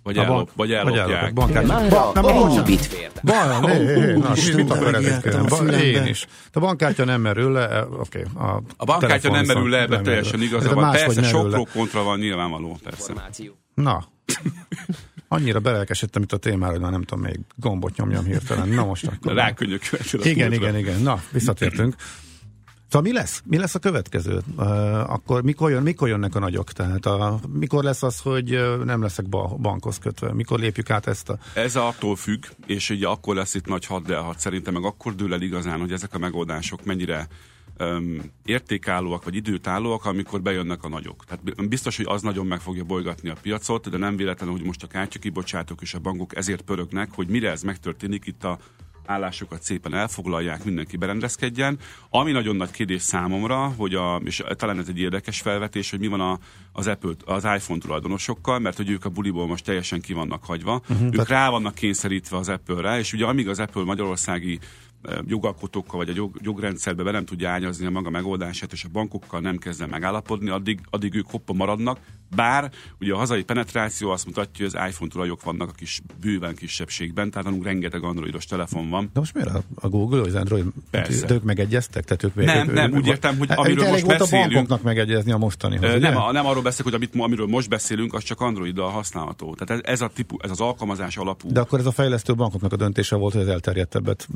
Vagy, 0.06 0.18
ellop, 0.18 0.36
bank- 0.36 0.50
vagy 0.56 0.68
vagy 0.68 0.72
ellopják. 0.72 1.08
ellopják. 1.08 1.34
Bankártya. 1.34 1.74
Mára 1.74 1.90
Ba- 1.90 2.14
nem, 2.14 2.26
ennyi 2.26 2.44
bocsánat. 2.44 3.22
Ba, 3.22 3.68
hé, 3.68 3.86
hé, 3.86 3.94
hé, 3.94 4.14
na, 4.14 4.34
mit 4.56 4.72
akar 4.72 4.92
de 4.92 4.98
ezek 4.98 5.02
megijedtem 5.02 5.32
kérni? 5.32 5.46
a 5.46 5.50
Ba- 5.50 5.58
fülembe. 5.58 5.86
Én 5.86 6.06
is. 6.06 6.26
A 6.54 6.60
bankkártya 6.60 7.06
nem 7.06 7.22
merül 7.22 7.52
le, 7.52 7.70
e, 7.70 7.86
oké. 7.86 8.26
a, 8.34 8.62
A 8.78 8.86
bankkártya 8.86 9.32
nem 9.32 9.46
merül 9.46 9.70
le, 9.70 9.80
ebben 9.82 10.04
teljesen 10.04 10.42
igaza 10.42 10.68
De 10.68 10.74
van. 10.74 10.92
Persze, 10.92 11.24
sok 11.24 11.50
pro 11.50 11.64
kontra 11.74 12.04
van, 12.04 12.20
nyilvánvaló, 12.20 12.78
persze. 12.84 13.14
Na, 13.74 14.06
annyira 15.28 15.60
belelkesedtem 15.60 16.22
itt 16.22 16.34
a 16.34 16.38
témára, 16.38 16.72
hogy 16.72 16.82
már 16.82 16.92
nem 16.92 17.04
tudom, 17.04 17.24
még 17.24 17.40
gombot 17.56 17.96
nyomjam 17.98 18.24
hirtelen. 18.26 18.68
Na 18.70 18.86
most 18.86 19.08
akkor. 19.08 19.34
Rákönyököltél 19.34 20.20
a 20.24 20.28
Igen, 20.28 20.54
igen, 20.54 20.78
igen. 20.78 21.02
Na, 21.02 21.22
visszatértünk. 21.32 21.96
Szóval 22.90 23.12
mi 23.12 23.14
lesz? 23.14 23.42
Mi 23.46 23.58
lesz 23.58 23.76
a 23.76 23.80
következő? 23.80 24.42
Akkor 25.08 25.44
mikor, 25.44 25.72
jön, 25.72 25.84
mikor 25.84 26.08
jönnek 26.08 26.36
a 26.36 26.40
nagyok? 26.40 26.72
Tehát 26.72 27.06
a, 27.06 27.40
mikor 27.54 27.84
lesz 27.84 28.04
az, 28.04 28.20
hogy 28.20 28.60
nem 28.84 29.02
leszek 29.02 29.30
ba, 29.30 29.56
bankhoz 29.62 29.98
kötve? 29.98 30.34
Mikor 30.34 30.60
lépjük 30.60 30.90
át 30.90 31.08
ezt 31.08 31.30
a... 31.30 31.38
Ez 31.54 31.76
attól 31.76 32.16
függ, 32.16 32.46
és 32.66 32.90
ugye 32.90 33.08
akkor 33.08 33.36
lesz 33.36 33.54
itt 33.54 33.66
nagy 33.66 33.86
haddelhat 33.86 34.40
szerintem, 34.40 34.74
meg 34.74 34.84
akkor 34.84 35.16
dől 35.16 35.34
el 35.34 35.42
igazán, 35.42 35.80
hogy 35.80 35.92
ezek 35.92 36.14
a 36.14 36.18
megoldások 36.18 36.86
mennyire 36.86 37.28
um, 37.80 38.32
értékállóak, 38.46 39.24
vagy 39.24 39.36
időtállóak, 39.36 40.06
amikor 40.06 40.42
bejönnek 40.42 40.84
a 40.84 40.90
nagyok. 40.90 41.24
Tehát 41.26 41.68
biztos, 41.70 41.98
hogy 41.98 42.06
az 42.10 42.22
nagyon 42.22 42.46
meg 42.46 42.60
fogja 42.60 42.84
bolygatni 42.84 43.30
a 43.30 43.36
piacot, 43.42 43.90
de 43.90 43.98
nem 43.98 44.16
véletlenül, 44.16 44.56
hogy 44.56 44.66
most 44.66 44.84
a 44.84 44.88
kártyakibocsátók 44.88 45.82
és 45.82 45.94
a 45.94 46.00
bankok 46.00 46.36
ezért 46.36 46.62
pörögnek, 46.62 47.10
hogy 47.12 47.28
mire 47.28 47.52
ez 47.52 47.62
megtörténik 47.62 48.26
itt 48.26 48.44
a 48.44 48.58
állásokat 49.06 49.64
szépen 49.64 49.94
elfoglalják, 49.94 50.64
mindenki 50.64 50.98
berendezkedjen. 50.98 51.78
Ami 52.10 52.32
nagyon 52.32 52.56
nagy 52.56 52.72
kérdés 52.72 53.02
számomra, 53.02 53.74
hogy 53.78 53.96
a, 53.96 54.22
és 54.24 54.44
talán 54.56 54.80
ez 54.80 54.88
egy 54.88 55.00
érdekes 55.00 55.42
felvetés, 55.42 55.90
hogy 55.90 56.00
mi 56.00 56.08
van 56.08 56.22
a, 56.22 56.40
az 56.72 56.88
Apple, 56.88 57.14
az 57.26 57.44
iPhone 57.44 57.80
tulajdonosokkal, 57.80 58.60
mert 58.60 58.78
hogy 58.78 58.90
ők 58.90 59.06
a 59.06 59.10
buliból 59.10 59.48
most 59.48 59.66
teljesen 59.66 60.02
ki 60.02 60.14
vannak 60.14 60.46
hagyva. 60.46 60.82
Uh-huh, 60.90 61.06
ők 61.06 61.12
tehát- 61.12 61.28
rá 61.28 61.50
vannak 61.50 61.76
kényszerítve 61.76 62.38
az 62.38 62.50
Apple-re, 62.50 62.98
és 62.98 63.14
ugye 63.14 63.26
amíg 63.26 63.48
az 63.50 63.60
Apple 63.60 63.84
magyarországi 63.84 64.60
eh, 65.02 65.18
jogalkotókkal 65.28 65.98
vagy 65.98 66.10
a 66.10 66.14
jog, 66.16 66.38
jogrendszerbe 66.42 67.04
be 67.04 67.12
nem 67.12 67.26
tudja 67.26 67.50
ányazni 67.50 67.86
a 67.86 67.90
maga 67.90 68.10
megoldását, 68.10 68.72
és 68.72 68.84
a 68.84 68.90
bankokkal 68.92 69.40
nem 69.40 69.58
kezdne 69.58 69.86
megállapodni, 69.86 70.50
addig, 70.50 70.80
addig 70.90 71.16
ők 71.16 71.30
hoppa 71.30 71.54
maradnak, 71.54 72.00
bár 72.36 72.72
ugye 73.00 73.14
a 73.14 73.18
hazai 73.18 73.44
penetráció 73.44 74.10
azt 74.10 74.26
mutatja, 74.26 74.66
hogy 74.66 74.76
az 74.76 74.88
iPhone 74.90 75.12
tulajok 75.12 75.44
vannak 75.44 75.70
a 75.70 75.72
kis 75.72 76.02
bőven 76.22 76.56
kisebbségben, 76.56 77.30
tehát 77.30 77.46
nálunk 77.46 77.64
rengeteg 77.64 78.04
androidos 78.04 78.46
telefon 78.46 78.90
van. 78.90 79.10
De 79.14 79.20
most 79.20 79.34
miért 79.34 79.50
a, 79.50 79.62
a 79.76 79.88
Google, 79.90 80.22
az 80.22 80.36
Android? 80.36 80.66
Persze. 80.90 81.28
Ők 81.34 81.44
megegyeztek? 81.44 82.04
Tehát 82.04 82.24
ők, 82.24 82.36
Nem, 82.46 82.68
ők, 82.70 82.74
nem, 82.76 82.90
ők, 82.92 82.96
úgy 82.98 83.08
értem, 83.08 83.38
hogy 83.38 83.50
Hát, 83.50 83.58
amiről 83.58 83.90
most 83.90 84.04
volt 84.04 84.18
beszélünk- 84.20 84.50
a 84.52 84.54
bankoknak 84.54 84.82
megegyezni 84.82 85.32
a 85.32 85.38
mostanihoz, 85.38 85.90
Ö, 85.90 85.96
ugye? 85.98 86.10
Nem, 86.10 86.18
a- 86.18 86.32
nem 86.32 86.46
arról 86.46 86.62
beszélek, 86.64 86.94
hogy 86.94 87.02
amit, 87.04 87.24
amiről 87.26 87.48
most 87.48 87.70
beszélünk, 87.70 88.14
az 88.14 88.24
csak 88.24 88.42
Androiddal 88.42 88.90
használható. 88.90 89.56
Tehát 89.56 89.84
ez, 89.84 89.92
ez, 89.94 90.02
a 90.02 90.08
tipu, 90.14 90.36
ez 90.42 90.52
az 90.52 90.60
alkalmazás 90.60 91.18
alapú. 91.18 91.52
De 91.52 91.60
akkor 91.60 91.80
ez 91.80 91.86
a 91.86 91.92
fejlesztő 91.92 92.36
bankoknak 92.36 92.74
a 92.74 92.76
döntése 92.76 93.16
volt, 93.16 93.34
hogy 93.34 93.42
az 93.42 93.48
elterjedtebbet 93.48 94.28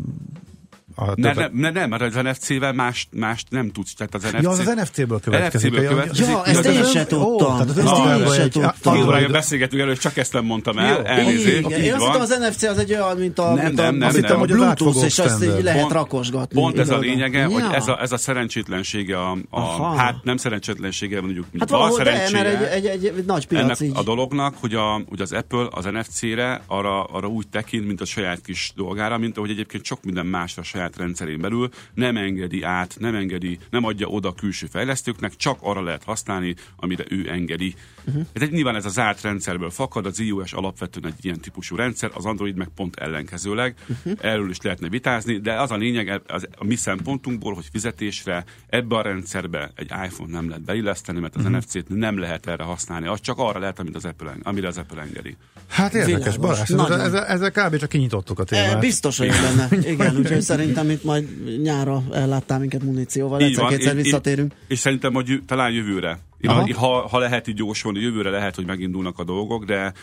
a 0.95 1.05
ne, 1.05 1.13
többet- 1.15 1.35
nem, 1.35 1.51
ne, 1.53 1.69
nem, 1.79 1.89
mert 1.89 2.01
az 2.01 2.13
NFC-vel 2.15 2.73
más, 2.73 3.07
más 3.11 3.43
nem 3.49 3.71
tudsz. 3.71 3.93
Tehát 3.93 4.15
az 4.15 4.23
NFC, 4.23 4.41
Ja, 4.41 4.49
az 4.49 4.59
az 4.59 4.65
NFC-ből 4.75 5.19
következik. 5.19 5.69
NFC-ből 5.71 5.83
Ja, 5.83 5.89
következik. 5.89 6.25
Ja, 6.27 6.45
ezt 6.45 6.61
de 6.61 6.71
én 6.71 6.83
se 6.85 7.01
Ó, 7.01 7.37
tudtam. 7.37 7.59
Ezt 7.59 7.77
én 7.77 8.31
se 8.33 8.47
tudtam. 8.49 9.31
Beszélgetünk 9.31 9.81
elő, 9.81 9.91
és 9.91 9.99
csak 9.99 10.17
ezt 10.17 10.33
nem 10.33 10.45
mondtam 10.45 10.77
el. 10.77 10.97
Jó. 10.97 11.03
Elnézést. 11.03 11.69
Én 11.69 11.93
azt 11.93 12.03
hittem 12.05 12.21
az 12.21 12.37
NFC 12.49 12.63
az 12.63 12.77
egy 12.77 12.91
olyan, 12.91 13.17
mint 13.17 13.39
a, 13.39 13.53
Nem, 13.53 13.73
nem, 13.73 13.95
nem, 13.95 14.07
azt 14.07 14.15
hittem, 14.15 14.29
nem. 14.31 14.39
hogy 14.39 14.51
a 14.51 14.53
Az 14.53 14.59
Bluetooth, 14.59 15.05
és 15.05 15.19
azt 15.19 15.43
így 15.43 15.63
lehet 15.63 15.79
Pont- 15.81 15.93
rakosgatni. 15.93 16.61
Pont 16.61 16.79
ez 16.79 16.89
a 16.89 16.97
lényege, 16.97 17.43
hogy 17.45 17.63
ez 17.71 17.87
a, 17.87 18.01
ez 18.01 18.11
a 18.11 18.17
szerencsétlensége, 18.17 19.19
a, 19.19 19.37
a 19.49 19.95
hát 19.95 20.15
nem 20.23 20.37
szerencsétlensége, 20.37 21.21
mondjuk 21.21 21.45
Hát 21.59 21.69
szerencséje. 21.91 22.43
mert 22.43 22.71
egy, 22.71 22.85
egy, 22.85 23.05
egy, 23.05 23.25
nagy 23.25 23.47
piac 23.47 23.63
ennek 23.63 23.79
így. 23.81 23.91
a 23.93 24.03
dolognak, 24.03 24.55
hogy, 24.59 24.73
a, 24.73 25.01
hogy 25.09 25.21
az 25.21 25.31
Apple 25.33 25.67
az 25.71 25.85
NFC-re 25.85 26.61
arra, 26.67 27.03
arra 27.03 27.27
úgy 27.27 27.47
tekint, 27.47 27.87
mint 27.87 28.01
a 28.01 28.05
saját 28.05 28.41
kis 28.41 28.71
dolgára, 28.75 29.17
mint 29.17 29.37
ahogy 29.37 29.49
egyébként 29.49 29.85
sok 29.85 30.03
minden 30.03 30.25
másra 30.25 30.61
a 30.61 30.65
saját 30.89 30.97
rendszerén 30.97 31.41
belül 31.41 31.69
nem 31.93 32.17
engedi 32.17 32.63
át, 32.63 32.95
nem 32.99 33.15
engedi, 33.15 33.59
nem 33.69 33.83
adja 33.83 34.07
oda 34.07 34.33
külső 34.33 34.67
fejlesztőknek, 34.67 35.35
csak 35.35 35.57
arra 35.61 35.81
lehet 35.81 36.03
használni, 36.03 36.55
amire 36.75 37.03
ő 37.09 37.29
engedi. 37.29 37.75
Uh-huh. 38.07 38.25
Ez 38.33 38.49
nyilván 38.49 38.75
ez 38.75 38.85
a 38.85 38.89
zárt 38.89 39.21
rendszerből 39.21 39.69
fakad, 39.69 40.05
az 40.05 40.19
iOS 40.19 40.53
alapvetően 40.53 41.13
egy 41.17 41.25
ilyen 41.25 41.39
típusú 41.39 41.75
rendszer, 41.75 42.11
az 42.13 42.25
Android 42.25 42.55
meg 42.55 42.67
pont 42.75 42.95
ellenkezőleg. 42.95 43.75
Uh-huh. 43.87 44.13
Erről 44.21 44.49
is 44.49 44.61
lehetne 44.61 44.89
vitázni, 44.89 45.37
de 45.37 45.61
az 45.61 45.71
a 45.71 45.77
lényeg 45.77 46.21
az, 46.27 46.47
a 46.57 46.63
mi 46.63 46.75
szempontunkból, 46.75 47.53
hogy 47.53 47.65
fizetésre 47.71 48.43
ebbe 48.69 48.95
a 48.95 49.01
rendszerbe 49.01 49.71
egy 49.75 49.91
iPhone 50.05 50.31
nem 50.31 50.47
lehet 50.47 50.63
beilleszteni, 50.63 51.19
mert 51.19 51.35
az 51.35 51.43
uh-huh. 51.43 51.57
NFC-t 51.57 51.89
nem 51.89 52.19
lehet 52.19 52.47
erre 52.47 52.63
használni, 52.63 53.07
az 53.07 53.21
csak 53.21 53.37
arra 53.37 53.59
lehet, 53.59 53.79
amit 53.79 53.95
az 53.95 54.05
Apple, 54.05 54.35
amire 54.43 54.67
az 54.67 54.77
Apple 54.77 55.01
engedi. 55.01 55.37
Hát 55.69 55.93
érdekes. 55.93 56.37
Balázs. 56.37 56.69
Ezzel, 56.69 57.25
ezzel 57.25 57.51
kb. 57.51 57.75
csak 57.75 57.89
kinyitottuk 57.89 58.39
a 58.39 58.41
E, 58.41 58.45
témát. 58.45 58.79
biztos 58.79 59.17
vagyok 59.17 59.35
benne. 59.41 59.89
Igen, 59.89 60.17
úgyhogy 60.19 60.41
szerintem 60.41 60.68
itt 60.89 61.03
majd 61.03 61.27
nyára 61.61 62.03
elláttál 62.11 62.59
minket 62.59 62.83
munícióval. 62.83 63.41
Egyszer-kétszer 63.41 63.95
visszatérünk. 63.95 64.53
És, 64.53 64.65
és 64.67 64.79
szerintem, 64.79 65.13
hogy 65.13 65.41
talán 65.45 65.71
jövőre. 65.71 66.19
Én, 66.39 66.49
Aha. 66.49 66.73
ha, 66.75 67.07
ha 67.07 67.19
lehet 67.19 67.47
így 67.47 67.57
jósolni, 67.57 67.99
jövőre 67.99 68.29
lehet, 68.29 68.55
hogy 68.55 68.65
megindulnak 68.65 69.19
a 69.19 69.23
dolgok, 69.23 69.65
de 69.65 69.93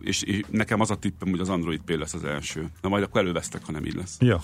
és, 0.00 0.22
és 0.22 0.40
nekem 0.50 0.80
az 0.80 0.90
a 0.90 0.94
tippem, 0.94 1.30
hogy 1.30 1.40
az 1.40 1.48
Android 1.48 1.80
P 1.84 1.90
lesz 1.98 2.14
az 2.14 2.24
első. 2.24 2.66
Na 2.82 2.88
majd 2.88 3.02
akkor 3.02 3.20
elővesztek, 3.20 3.64
ha 3.64 3.72
nem 3.72 3.84
így 3.84 3.94
lesz. 3.94 4.16
Jó, 4.20 4.36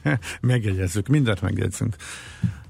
megjegyezzük, 0.40 1.06
mindent 1.06 1.42
megjegyzünk. 1.42 1.96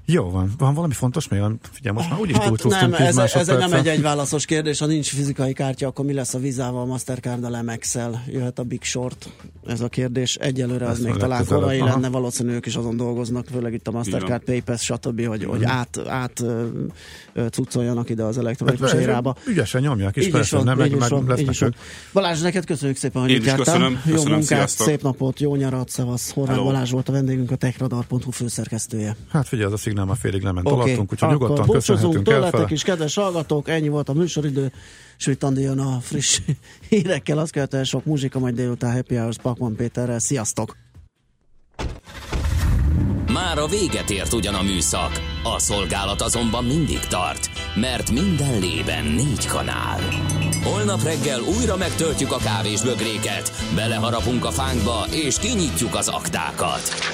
Jó 0.05 0.29
van. 0.29 0.51
Van 0.57 0.73
valami 0.73 0.93
fontos 0.93 1.27
még? 1.27 1.41
Figyelj, 1.71 1.95
most 1.95 2.09
már 2.09 2.19
úgyis 2.19 2.37
Hát 2.37 2.63
nem, 2.63 2.91
10 2.91 3.17
ez, 3.17 3.35
ez 3.35 3.47
nem 3.47 3.73
egy 3.73 3.87
egyválaszos 3.87 4.45
kérdés, 4.45 4.79
ha 4.79 4.85
nincs 4.85 5.09
fizikai 5.09 5.53
kártya, 5.53 5.87
akkor 5.87 6.05
mi 6.05 6.13
lesz 6.13 6.33
a 6.33 6.39
vizával, 6.39 6.85
Mastercard, 6.85 7.43
a 7.43 7.49
Lemexel, 7.49 8.23
jöhet 8.27 8.59
a 8.59 8.63
Big 8.63 8.83
Short? 8.83 9.29
Ez 9.67 9.81
a 9.81 9.87
kérdés. 9.87 10.35
Egyelőre 10.35 10.85
az 10.85 10.99
még 10.99 11.13
talán 11.13 11.45
korai 11.45 11.79
lenne, 11.79 12.09
valószínűleg 12.09 12.57
ők 12.57 12.65
is 12.65 12.75
azon 12.75 12.97
dolgoznak, 12.97 13.45
főleg 13.51 13.73
itt 13.73 13.87
a 13.87 13.91
Mastercard, 13.91 14.43
PayPass, 14.43 14.83
stb., 14.83 15.25
hogy, 15.25 15.43
hogy 15.43 15.63
át, 15.63 15.99
át 16.07 16.43
cuccoljanak 17.51 18.09
ide 18.09 18.23
az 18.23 18.37
elektronikus 18.37 18.91
Hát, 18.91 18.99
érába. 18.99 19.35
Ügyesen 19.47 19.81
nyomják, 19.81 20.15
és 20.15 20.21
Így 20.21 20.27
is 20.27 20.33
persze, 20.33 20.55
van, 20.55 20.65
nem, 20.65 20.79
így 20.79 20.91
is 20.91 20.97
meg 20.97 21.09
van, 21.09 21.39
így 21.39 21.49
is. 21.49 21.63
Balázs, 22.13 22.41
neked 22.41 22.65
köszönjük 22.65 22.97
szépen, 22.97 23.21
hogy 23.21 23.31
itt 23.31 23.39
is 23.39 23.45
jártál. 23.45 23.65
köszönöm, 23.65 24.01
Jó 24.05 24.11
köszönöm, 24.11 24.31
munkát, 24.31 24.47
sziasztok. 24.47 24.87
szép 24.87 25.01
napot, 25.01 25.39
jó 25.39 25.55
nyarat, 25.55 25.89
szevasz. 25.89 26.31
Horváth. 26.31 26.63
Balázs 26.63 26.91
volt 26.91 27.09
a 27.09 27.11
vendégünk, 27.11 27.51
a 27.51 27.55
techradar.hu 27.55 28.31
főszerkesztője. 28.31 29.15
Hát 29.31 29.47
figyelj, 29.47 29.67
az 29.67 29.73
a 29.73 29.77
szignál 29.95 30.05
már 30.05 30.17
félig 30.17 30.41
lement 30.41 30.67
Oké, 30.67 30.75
alattunk, 30.75 31.11
úgyhogy 31.11 31.33
akkor 31.33 31.47
nyugodtan 31.47 31.75
köszönhetünk 31.75 32.25
tőletek 32.25 32.43
elfele. 32.53 32.67
is, 32.69 32.83
kedves 32.83 33.15
hallgatók, 33.15 33.69
ennyi 33.69 33.87
volt 33.87 34.09
a 34.09 34.13
műsoridő, 34.13 34.71
és 35.17 35.27
itt 35.27 35.43
Andi 35.43 35.61
jön 35.61 35.79
a 35.79 35.99
friss 36.01 36.39
hírekkel, 36.89 37.37
azt 37.37 37.51
követően 37.51 37.83
sok 37.83 38.05
muzsika, 38.05 38.39
majd 38.39 38.55
délután 38.55 38.93
Happy 38.93 39.15
Hours 39.15 39.37
Pakman 39.41 39.75
Péterrel. 39.75 40.19
Sziasztok! 40.19 40.75
Már 43.33 43.57
a 43.57 43.67
véget 43.67 44.09
ért 44.09 44.33
ugyan 44.33 44.53
a 44.53 44.61
műszak, 44.61 45.11
a 45.43 45.59
szolgálat 45.59 46.21
azonban 46.21 46.63
mindig 46.63 46.99
tart, 46.99 47.49
mert 47.75 48.11
minden 48.11 48.59
lében 48.59 49.05
négy 49.05 49.45
kanál. 49.45 49.99
Holnap 50.63 51.03
reggel 51.03 51.39
újra 51.59 51.77
megtöltjük 51.77 52.31
a 52.31 52.37
kávés 52.37 52.81
bögréket, 52.81 53.51
beleharapunk 53.75 54.45
a 54.45 54.51
fánkba 54.51 55.05
és 55.11 55.39
kinyitjuk 55.39 55.95
az 55.95 56.07
aktákat. 56.07 57.13